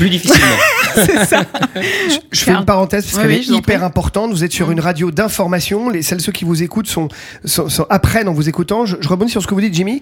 Plus 0.00 0.08
difficilement. 0.08 0.56
C'est 0.94 1.26
ça. 1.26 1.44
Je 2.32 2.40
fais 2.40 2.52
une 2.52 2.64
parenthèse 2.64 3.04
parce 3.04 3.16
Oui, 3.16 3.22
qu'elle 3.22 3.30
oui, 3.50 3.54
est 3.54 3.58
hyper 3.58 3.84
importante. 3.84 4.30
Vous 4.30 4.44
êtes 4.44 4.52
sur 4.52 4.70
une 4.70 4.80
radio 4.80 5.10
d'information. 5.10 5.90
Les, 5.90 6.00
celles 6.00 6.22
ceux 6.22 6.32
qui 6.32 6.46
vous 6.46 6.62
écoutent 6.62 6.86
sont, 6.86 7.08
sont, 7.44 7.68
sont- 7.68 7.86
apprennent 7.90 8.26
en 8.26 8.32
vous 8.32 8.48
écoutant. 8.48 8.86
Je, 8.86 8.96
je 8.98 9.08
rebondis 9.08 9.30
sur 9.30 9.42
ce 9.42 9.46
que 9.46 9.52
vous 9.52 9.60
dites, 9.60 9.74
Jimmy. 9.74 10.00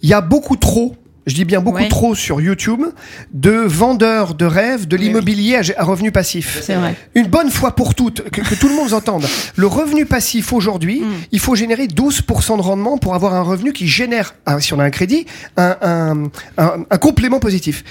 Il 0.00 0.08
y 0.08 0.14
a 0.14 0.22
beaucoup 0.22 0.56
trop. 0.56 0.96
Je 1.26 1.34
dis 1.34 1.44
bien 1.44 1.60
beaucoup 1.60 1.78
Ouais. 1.78 1.88
trop 1.88 2.14
sur 2.14 2.40
YouTube 2.40 2.82
de 3.34 3.50
vendeurs 3.50 4.34
de 4.34 4.44
rêves 4.44 4.86
de 4.86 4.96
oui. 4.96 5.04
l'immobilier 5.06 5.56
à, 5.56 5.62
à 5.80 5.84
revenu 5.84 6.12
passif. 6.12 6.58
C'est 6.62 6.76
vrai. 6.76 6.94
Une 7.16 7.26
bonne 7.26 7.50
fois 7.50 7.74
pour 7.74 7.96
toutes, 7.96 8.22
que, 8.30 8.40
que 8.42 8.54
tout 8.54 8.68
le 8.68 8.76
monde 8.76 8.92
entende. 8.92 9.26
Le 9.56 9.66
revenu 9.66 10.06
passif 10.06 10.52
aujourd'hui, 10.52 11.00
Mm. 11.00 11.04
il 11.32 11.40
faut 11.40 11.56
générer 11.56 11.88
12% 11.88 12.56
de 12.58 12.62
rendement 12.62 12.96
pour 12.96 13.14
avoir 13.16 13.34
un 13.34 13.42
revenu 13.42 13.72
qui 13.72 13.88
génère, 13.88 14.36
si 14.60 14.72
on 14.72 14.78
a 14.78 14.84
un 14.84 14.90
crédit, 14.90 15.26
un, 15.56 15.76
un, 15.82 16.22
un- 16.58 16.84
un 16.88 16.98
complément 16.98 17.40
positif. 17.40 17.82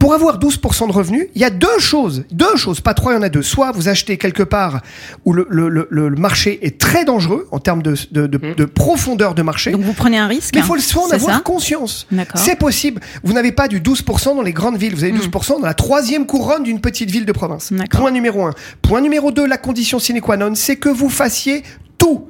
Pour 0.00 0.12
avoir 0.12 0.38
12% 0.40 0.88
de 0.88 0.92
revenu, 0.92 1.28
il 1.36 1.40
y 1.40 1.44
a 1.44 1.50
deux 1.50 1.78
choses, 1.78 2.24
deux 2.32 2.56
choses, 2.56 2.80
pas 2.80 2.94
trois, 2.94 3.12
il 3.12 3.16
y 3.16 3.18
en 3.18 3.22
a 3.22 3.28
deux. 3.28 3.42
Soit 3.42 3.70
vous 3.70 3.88
achetez 3.88 4.18
quelque 4.18 4.42
part 4.42 4.80
où 5.24 5.32
le, 5.32 5.46
le, 5.48 5.68
le, 5.68 5.86
le 5.90 6.10
marché 6.16 6.58
est 6.66 6.78
très 6.80 7.04
dangereux 7.04 7.46
en 7.52 7.60
termes 7.60 7.82
de, 7.82 7.94
de, 8.10 8.26
de, 8.26 8.38
Mm. 8.38 8.54
de 8.56 8.64
profondeur 8.64 9.34
de 9.36 9.42
marché. 9.42 9.70
Donc 9.70 9.82
vous 9.82 9.92
prenez 9.92 10.18
un 10.18 10.26
risque. 10.26 10.54
Mais 10.54 10.60
il 10.60 10.66
faut 10.66 10.74
le 10.74 10.80
soin 10.80 11.04
en 11.04 11.10
avoir 11.10 11.36
ça 11.36 11.42
conscience. 11.42 12.06
D'accord. 12.10 12.40
C'est 12.40 12.56
possible. 12.58 12.79
Vous 13.22 13.32
n'avez 13.32 13.52
pas 13.52 13.68
du 13.68 13.80
12% 13.80 14.34
dans 14.36 14.42
les 14.42 14.52
grandes 14.52 14.76
villes, 14.78 14.94
vous 14.94 15.04
avez 15.04 15.12
Mm. 15.12 15.18
12% 15.18 15.60
dans 15.60 15.66
la 15.66 15.74
troisième 15.74 16.26
couronne 16.26 16.62
d'une 16.62 16.80
petite 16.80 17.10
ville 17.10 17.26
de 17.26 17.32
province. 17.32 17.70
Point 18.00 18.10
numéro 18.10 18.44
un. 18.46 18.54
Point 18.82 19.00
numéro 19.00 19.30
deux, 19.32 19.46
la 19.46 19.58
condition 19.58 19.98
sine 19.98 20.20
qua 20.20 20.36
non, 20.36 20.54
c'est 20.54 20.76
que 20.76 20.88
vous 20.88 21.08
fassiez 21.10 21.62
tout. 21.98 22.26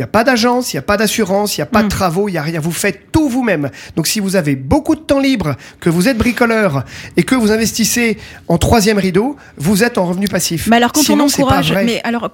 Il 0.00 0.04
n'y 0.04 0.06
a 0.06 0.12
pas 0.12 0.24
d'agence, 0.24 0.72
il 0.72 0.76
n'y 0.76 0.78
a 0.78 0.82
pas 0.82 0.96
d'assurance, 0.96 1.58
il 1.58 1.60
n'y 1.60 1.64
a 1.64 1.66
pas 1.66 1.82
de 1.82 1.88
travaux, 1.88 2.30
il 2.30 2.32
n'y 2.32 2.38
a 2.38 2.42
rien. 2.42 2.58
Vous 2.58 2.70
faites 2.70 3.12
tout 3.12 3.28
vous-même. 3.28 3.68
Donc 3.96 4.06
si 4.06 4.18
vous 4.18 4.34
avez 4.34 4.56
beaucoup 4.56 4.94
de 4.94 5.00
temps 5.00 5.20
libre, 5.20 5.56
que 5.78 5.90
vous 5.90 6.08
êtes 6.08 6.16
bricoleur 6.16 6.86
et 7.18 7.22
que 7.22 7.34
vous 7.34 7.52
investissez 7.52 8.16
en 8.48 8.56
troisième 8.56 8.96
rideau, 8.96 9.36
vous 9.58 9.84
êtes 9.84 9.98
en 9.98 10.06
revenu 10.06 10.26
passif. 10.26 10.68
Mais 10.68 10.76
alors 10.76 10.92
quand 10.92 11.02
Sinon, 11.02 11.24
on 11.24 11.28
c'est 11.28 11.42
pas 11.42 11.48
encourage, 11.48 11.72
vrai. 11.72 11.84
mais 11.84 12.00
alors 12.02 12.30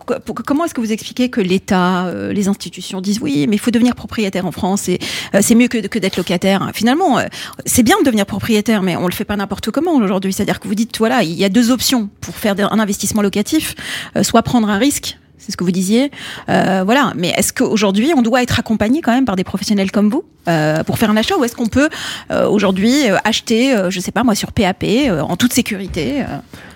comment 0.46 0.64
est-ce 0.64 0.74
que 0.74 0.80
vous 0.80 0.92
expliquez 0.92 1.28
que 1.28 1.40
l'État, 1.40 2.06
euh, 2.06 2.32
les 2.32 2.46
institutions 2.46 3.00
disent 3.00 3.18
oui, 3.20 3.46
mais 3.48 3.56
il 3.56 3.58
faut 3.58 3.72
devenir 3.72 3.96
propriétaire 3.96 4.46
en 4.46 4.52
France 4.52 4.88
et 4.88 5.00
euh, 5.34 5.40
c'est 5.42 5.56
mieux 5.56 5.66
que, 5.66 5.84
que 5.88 5.98
d'être 5.98 6.18
locataire? 6.18 6.70
Finalement, 6.72 7.18
euh, 7.18 7.24
c'est 7.64 7.82
bien 7.82 7.98
de 7.98 8.04
devenir 8.04 8.26
propriétaire, 8.26 8.82
mais 8.82 8.94
on 8.94 9.06
le 9.08 9.12
fait 9.12 9.24
pas 9.24 9.34
n'importe 9.34 9.72
comment 9.72 9.96
aujourd'hui. 9.96 10.32
C'est-à-dire 10.32 10.60
que 10.60 10.68
vous 10.68 10.76
dites 10.76 10.96
voilà, 10.98 11.24
il 11.24 11.32
y 11.32 11.44
a 11.44 11.48
deux 11.48 11.72
options 11.72 12.10
pour 12.20 12.36
faire 12.36 12.54
un 12.60 12.78
investissement 12.78 13.22
locatif, 13.22 13.74
soit 14.22 14.44
prendre 14.44 14.68
un 14.68 14.78
risque. 14.78 15.18
C'est 15.38 15.52
ce 15.52 15.56
que 15.56 15.64
vous 15.64 15.70
disiez, 15.72 16.10
Euh, 16.48 16.82
voilà. 16.84 17.12
Mais 17.16 17.28
est-ce 17.36 17.52
qu'aujourd'hui 17.52 18.12
on 18.16 18.22
doit 18.22 18.42
être 18.42 18.58
accompagné 18.58 19.00
quand 19.02 19.12
même 19.12 19.24
par 19.24 19.36
des 19.36 19.44
professionnels 19.44 19.90
comme 19.90 20.08
vous 20.08 20.24
euh, 20.48 20.84
pour 20.84 20.96
faire 20.96 21.10
un 21.10 21.16
achat, 21.16 21.36
ou 21.36 21.42
est-ce 21.44 21.56
qu'on 21.56 21.66
peut 21.66 21.88
euh, 22.30 22.46
aujourd'hui 22.48 22.94
acheter, 23.24 23.74
je 23.90 23.98
sais 23.98 24.12
pas 24.12 24.22
moi, 24.22 24.36
sur 24.36 24.52
PAP 24.52 24.84
en 25.10 25.36
toute 25.36 25.52
sécurité 25.52 26.24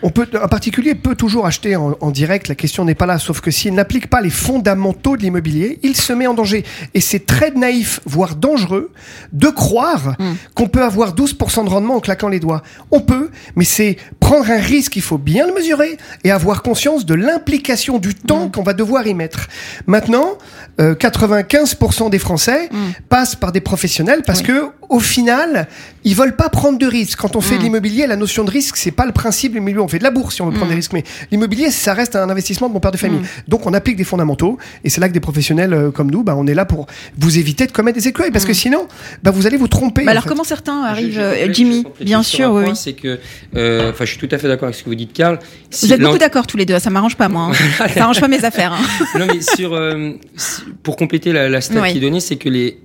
On 0.02 0.10
peut, 0.10 0.26
un 0.34 0.48
particulier 0.48 0.96
peut 0.96 1.14
toujours 1.14 1.46
acheter 1.46 1.76
en, 1.76 1.94
en 2.00 2.10
direct, 2.10 2.48
la 2.48 2.56
question 2.56 2.84
n'est 2.84 2.96
pas 2.96 3.06
là, 3.06 3.18
sauf 3.18 3.40
que 3.40 3.52
s'il 3.52 3.72
n'applique 3.74 4.08
pas 4.10 4.20
les 4.20 4.30
fondamentaux 4.30 5.16
de 5.16 5.22
l'immobilier, 5.22 5.78
il 5.84 5.94
se 5.96 6.12
met 6.12 6.26
en 6.26 6.34
danger. 6.34 6.64
Et 6.94 7.00
c'est 7.00 7.24
très 7.26 7.52
naïf, 7.52 8.00
voire 8.06 8.34
dangereux, 8.34 8.90
de 9.32 9.48
croire 9.48 10.16
Mm. 10.18 10.32
qu'on 10.54 10.68
peut 10.68 10.82
avoir 10.82 11.14
12% 11.14 11.64
de 11.64 11.70
rendement 11.70 11.96
en 11.96 12.00
claquant 12.00 12.28
les 12.28 12.40
doigts. 12.40 12.62
On 12.90 13.00
peut, 13.00 13.30
mais 13.56 13.64
c'est 13.64 13.96
prendre 14.18 14.50
un 14.50 14.58
risque, 14.58 14.96
il 14.96 15.02
faut 15.02 15.18
bien 15.18 15.46
le 15.46 15.54
mesurer, 15.54 15.96
et 16.24 16.30
avoir 16.30 16.62
conscience 16.62 17.06
de 17.06 17.14
l'implication 17.14 17.98
du 17.98 18.14
temps 18.14 18.49
Mm. 18.56 18.60
on 18.60 18.62
va 18.62 18.72
devoir 18.74 19.06
y 19.06 19.14
mettre. 19.14 19.48
Maintenant, 19.86 20.38
euh, 20.80 20.94
95% 20.94 22.10
des 22.10 22.18
Français 22.18 22.68
Mm. 22.72 22.76
passent 23.08 23.34
par 23.36 23.52
des 23.52 23.60
professionnels 23.60 24.22
parce 24.26 24.40
Oui. 24.40 24.46
que 24.46 24.62
au 24.88 24.98
final, 24.98 25.68
ils 26.02 26.16
veulent 26.16 26.34
pas 26.34 26.48
prendre 26.48 26.76
de 26.78 26.86
risques. 26.86 27.18
Quand 27.20 27.36
on 27.36 27.40
fait 27.40 27.54
Mm. 27.54 27.58
de 27.58 27.62
l'immobilier, 27.64 28.06
la 28.08 28.16
notion 28.16 28.42
de 28.44 28.50
risque, 28.50 28.76
c'est 28.76 28.90
pas 28.90 29.06
le 29.06 29.12
principe 29.12 29.54
l'immobilier. 29.54 29.78
On 29.80 29.86
fait 29.88 29.98
de 29.98 30.04
la 30.04 30.10
bourse 30.10 30.34
si 30.36 30.42
on 30.42 30.46
veut 30.46 30.52
prendre 30.52 30.66
Mm. 30.66 30.70
des 30.70 30.74
risques, 30.76 30.92
mais 30.92 31.04
l'immobilier, 31.30 31.70
ça 31.70 31.94
reste 31.94 32.16
un 32.16 32.28
investissement 32.28 32.68
de 32.68 32.72
mon 32.74 32.80
père 32.80 32.90
de 32.90 32.96
famille. 32.96 33.20
Mm. 33.20 33.24
Donc, 33.48 33.66
on 33.66 33.74
applique 33.74 33.96
des 33.96 34.04
fondamentaux, 34.04 34.58
et 34.84 34.90
c'est 34.90 35.00
là 35.00 35.08
que 35.08 35.14
des 35.14 35.20
professionnels 35.20 35.72
euh, 35.74 35.90
comme 35.90 36.10
nous, 36.10 36.22
bah, 36.24 36.34
on 36.36 36.46
est 36.46 36.54
là 36.54 36.64
pour 36.64 36.86
vous 37.18 37.38
éviter 37.38 37.66
de 37.66 37.72
commettre 37.72 37.98
des 37.98 38.08
écueils, 38.08 38.30
parce 38.32 38.44
que 38.44 38.52
sinon, 38.52 38.88
bah, 39.22 39.30
vous 39.30 39.46
allez 39.46 39.56
vous 39.56 39.68
tromper. 39.68 40.04
Bah 40.04 40.10
alors 40.12 40.24
fait. 40.24 40.28
comment 40.28 40.44
certains 40.44 40.82
arrivent, 40.82 41.12
Je- 41.14 41.20
je 41.20 41.48
euh, 41.48 41.52
Jimmy 41.52 41.84
Bien 42.00 42.22
sûr, 42.22 42.50
oui. 42.52 42.64
C'est 42.74 42.94
que, 42.94 43.18
euh, 43.56 43.90
enfin, 43.90 44.04
je 44.04 44.10
suis 44.10 44.18
tout 44.18 44.34
à 44.34 44.38
fait 44.38 44.48
d'accord 44.48 44.64
avec 44.64 44.74
ce 44.76 44.82
que 44.82 44.88
vous 44.88 44.94
dites, 44.96 45.12
Karl. 45.12 45.38
Si 45.70 45.86
Vous 45.86 45.92
êtes 45.92 46.00
beaucoup 46.00 46.18
d'accord 46.18 46.46
tous 46.46 46.56
les 46.56 46.66
deux, 46.66 46.78
ça 46.80 46.90
m'arrange 46.90 47.16
pas 47.16 47.28
moi. 47.28 47.50
hein. 47.52 47.88
ça 47.94 48.02
arrange 48.02 48.20
pas 48.20 48.28
mes 48.28 48.39
affaires. 48.44 48.72
hein. 48.72 48.78
non, 49.18 49.26
mais 49.26 49.40
sur, 49.40 49.74
euh, 49.74 50.10
pour 50.82 50.96
compléter 50.96 51.32
la, 51.32 51.48
la 51.48 51.60
stat 51.60 51.80
Oui. 51.82 51.92
qui 51.92 51.98
est 51.98 52.00
donnée, 52.00 52.20
c'est 52.20 52.36
que 52.36 52.48
les, 52.48 52.78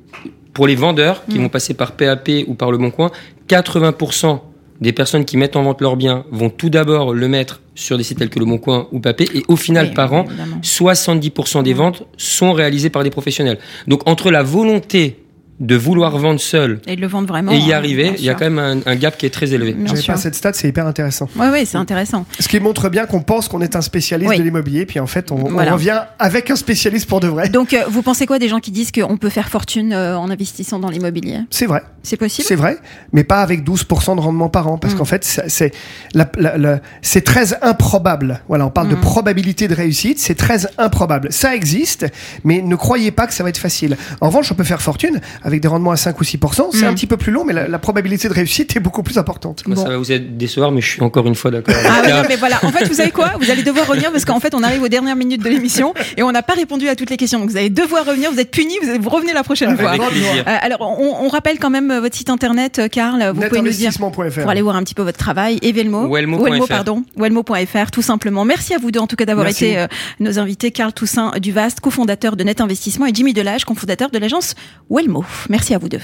pour 0.54 0.68
les 0.68 0.76
vendeurs 0.76 1.24
qui 1.30 1.38
Mm. 1.38 1.44
vont 1.44 1.50
passer 1.50 1.74
par 1.74 1.94
PAP 1.94 2.30
ou 2.48 2.54
par 2.56 2.72
Le 2.72 2.78
Bon 2.78 2.91
Coin, 2.91 3.12
80% 3.50 4.39
des 4.82 4.91
personnes 4.91 5.24
qui 5.24 5.38
mettent 5.38 5.56
en 5.56 5.63
vente 5.63 5.80
leurs 5.82 5.96
biens 5.96 6.26
vont 6.32 6.50
tout 6.50 6.70
d'abord 6.70 7.13
le 7.13 7.28
mettre 7.30 7.62
sur 7.76 7.98
des 7.98 8.04
sites 8.04 8.20
tels 8.20 8.30
que 8.30 8.39
Le 8.39 8.46
Bon 8.46 8.58
Coin 8.58 8.88
ou 8.91 9.00
PAP, 9.00 9.22
et 9.22 9.44
au 9.48 9.56
final, 9.56 9.88
Oui, 9.88 9.94
par 9.94 10.12
an, 10.13 10.26
évidemment. 10.26 10.58
70% 10.62 11.63
des 11.63 11.74
ventes 11.74 12.04
sont 12.18 12.52
réalisées 12.54 12.89
par 12.89 13.04
des 13.04 13.10
professionnels. 13.10 13.58
Donc, 13.88 14.08
entre 14.08 14.32
la 14.32 14.44
volonté 14.44 15.18
de 15.60 15.76
vouloir 15.78 16.18
vendre 16.18 16.39
seul 16.39 16.82
Et 16.86 16.96
de 16.98 17.02
le 17.02 17.08
vendre 17.08 17.28
vraiment. 17.28 17.52
et 17.52 17.58
y 17.58 17.72
hein, 17.72 17.78
arriver, 17.78 18.13
il 18.18 18.24
y 18.26 18.30
a 18.30 18.34
quand 18.34 18.50
même 18.50 18.60
un, 18.60 18.80
un 18.86 18.96
gap 18.96 19.18
qui 19.18 19.26
est 19.26 19.30
très 19.30 19.54
élevé. 19.54 19.76
J'avais 19.86 20.02
pas 20.04 20.18
cette 20.18 20.36
stat, 20.36 20.52
c'est 20.54 20.68
hyper 20.68 20.86
intéressant. 20.86 21.30
Ouais, 21.38 21.50
ouais, 21.50 21.63
c'est 21.65 21.78
intéressant. 21.78 22.26
Ce 22.39 22.48
qui 22.50 22.60
montre 22.60 22.89
bien 22.89 23.06
qu'on 23.06 23.22
pense 23.22 23.48
qu'on 23.48 23.62
est 23.62 23.76
un 23.78 23.82
spécialiste 23.82 24.30
Oui. 24.32 24.38
de 24.38 24.44
l'immobilier, 24.44 24.86
puis 24.86 25.00
en 25.00 25.08
fait, 25.08 25.32
on, 25.32 25.36
on 25.46 25.52
Voilà. 25.52 25.74
revient 25.74 26.02
avec 26.20 26.50
un 26.52 26.58
spécialiste 26.58 27.08
pour 27.08 27.22
de 27.22 27.28
vrai. 27.28 27.48
Donc, 27.50 27.74
euh, 27.74 27.84
vous 27.88 28.02
pensez 28.02 28.26
quoi 28.26 28.38
des 28.38 28.50
gens 28.50 28.60
qui 28.60 28.72
disent 28.72 28.91
qu'on 28.91 29.15
peut 29.18 29.30
faire 29.30 29.48
fortune 29.48 29.94
euh, 29.94 30.18
en 30.18 30.30
investissant 30.30 30.78
dans 30.80 30.89
l'immobilier? 30.89 31.39
C'est 31.52 31.68
vrai. 31.68 31.84
C'est 32.04 32.18
possible? 32.18 32.46
C'est 32.48 32.56
vrai, 32.56 32.78
mais 33.13 33.24
pas 33.24 33.41
avec 33.41 33.63
12% 33.63 34.15
de 34.15 34.22
rendement 34.22 34.50
par 34.50 34.68
an, 34.68 34.78
parce 34.78 34.94
Mm. 34.94 34.98
qu'en 34.98 35.06
fait, 35.06 35.24
ça- 35.24 35.44
c'est 35.48 35.72
la- 36.13 36.30
la- 36.38 36.58
la- 36.58 36.80
c'est 37.02 37.24
très 37.24 37.54
improbable. 37.63 38.41
Voilà, 38.48 38.65
on 38.65 38.70
parle 38.70 38.89
de 38.89 38.96
Mm. 38.96 39.02
probabilité 39.02 39.68
de 39.68 39.74
réussite, 39.74 40.20
c'est 40.20 40.36
très 40.36 40.68
improbable. 40.78 41.30
Ça 41.32 41.56
existe, 41.56 42.06
mais 42.44 42.62
ne 42.62 42.76
croyez 42.76 43.12
pas 43.12 43.26
que 43.26 43.34
ça 43.34 43.44
va 43.44 43.50
être 43.50 43.58
facile. 43.58 43.98
En 44.22 44.28
revanche, 44.28 44.52
on 44.52 44.56
peut 44.56 44.63
faire 44.63 44.82
fortune 44.82 45.20
avec 45.46 45.62
des 45.62 45.68
rendements 45.70 45.92
à 45.92 45.96
5 45.96 46.20
ou 46.20 46.24
6%. 46.24 46.70
C'est 46.74 46.82
Mm. 46.86 46.90
un 46.90 46.94
petit 46.94 47.08
peu 47.08 47.16
plus 47.18 47.32
long, 47.32 47.46
mais 47.46 47.54
la, 47.54 47.68
la 47.70 47.80
probabilité 47.80 48.28
de 48.28 48.34
réussite 48.34 48.76
est 48.76 48.80
beaucoup 48.82 49.04
plus 49.04 49.18
importante. 49.18 49.64
Moi, 49.68 49.76
Bon. 49.76 49.84
Ça 49.84 49.90
va 49.90 49.98
vous 49.98 50.12
être 50.12 50.36
décevoir, 50.38 50.72
mais 50.72 50.82
je 50.82 50.90
suis 50.90 51.02
encore 51.04 51.28
une 51.28 51.36
fois 51.36 51.52
d'accord. 51.52 51.76
Ah 51.88 52.02
non, 52.10 52.24
mais 52.28 52.36
voilà. 52.36 52.58
En 52.64 52.72
fait, 52.72 52.86
vous 52.86 52.96
savez 52.96 53.12
quoi? 53.12 53.32
Vous 53.40 53.50
allez 53.52 53.64
devoir 53.64 53.88
revenir 53.88 54.12
parce 54.12 54.26
qu'en 54.26 54.40
fait, 54.40 54.54
on 54.56 54.64
arrive 54.64 54.82
aux 54.82 54.88
dernières 54.90 55.16
minutes 55.16 55.44
de 55.44 55.50
l'émission 55.50 55.94
et 56.18 56.24
on 56.24 56.32
n'a 56.32 56.42
pas 56.44 56.54
répondu 56.54 56.90
à 56.90 56.96
toutes 56.96 57.10
les 57.12 57.18
questions. 57.18 57.40
Donc, 57.40 57.50
vous 57.52 57.58
allez 57.58 57.70
devoir 57.70 58.06
revenir. 58.06 58.32
Vous 58.32 58.40
êtes 58.40 58.52
punis. 58.52 58.76
Vous, 58.82 59.02
vous 59.02 59.10
revenez 59.10 59.34
la 59.34 59.44
prochaine 59.44 59.70
Avec 59.70 59.82
fois. 59.82 59.96
Euh, 59.96 60.44
alors, 60.46 60.82
on, 60.82 61.26
on 61.26 61.28
rappelle 61.30 61.60
quand 61.60 61.70
même 61.70 61.92
euh, 61.92 62.00
votre 62.02 62.16
site 62.16 62.30
internet, 62.30 62.80
euh, 62.80 62.88
Karl. 62.88 63.32
Vous 63.34 63.42
pouvez 63.42 63.62
nous 63.62 63.70
dire 63.70 63.92
pour 63.98 64.50
aller 64.50 64.62
voir 64.64 64.76
un 64.76 64.84
petit 64.84 64.96
peu 64.96 65.04
votre 65.04 65.18
travail. 65.20 65.60
Et 65.62 65.72
Velmo. 65.72 66.08
Welmo.fr. 66.12 66.44
Welmo, 66.44 66.66
pardon. 66.68 67.04
Welmo.fr, 67.18 67.92
tout 67.92 68.02
simplement. 68.02 68.46
Merci 68.46 68.74
à 68.74 68.78
vous 68.80 68.90
deux, 68.92 69.00
en 69.00 69.08
tout 69.08 69.16
cas, 69.16 69.26
d'avoir 69.26 69.48
été 69.48 69.78
euh, 69.78 69.88
nos 70.20 70.40
invités. 70.40 70.72
Karl 70.72 70.92
Toussaint 70.94 71.32
Duvast, 71.40 71.80
cofondateur 71.82 72.36
de 72.36 72.44
Net 72.44 72.62
Investissement, 72.62 73.06
et 73.06 73.14
Jimmy 73.14 73.34
Delage, 73.34 73.66
cofondateur 73.66 74.10
de 74.10 74.18
l'agence 74.18 74.56
Welmo. 74.90 75.24
Merci 75.50 75.74
à 75.74 75.78
vous 75.78 75.89
deux. 75.89 76.00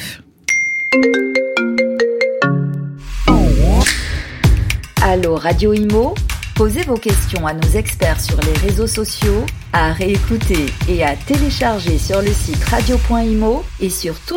Allô 5.01 5.35
Radio 5.35 5.73
Imo 5.73 6.13
Posez 6.61 6.83
vos 6.83 6.95
questions 6.95 7.47
à 7.47 7.53
nos 7.53 7.69
experts 7.69 8.21
sur 8.21 8.37
les 8.41 8.53
réseaux 8.59 8.85
sociaux, 8.85 9.45
à 9.73 9.93
réécouter 9.93 10.67
et 10.87 11.03
à 11.03 11.15
télécharger 11.15 11.97
sur 11.97 12.21
le 12.21 12.31
site 12.31 12.63
radio.imo 12.65 13.63
et 13.79 13.89
sur 13.89 14.13
toutes 14.13 14.29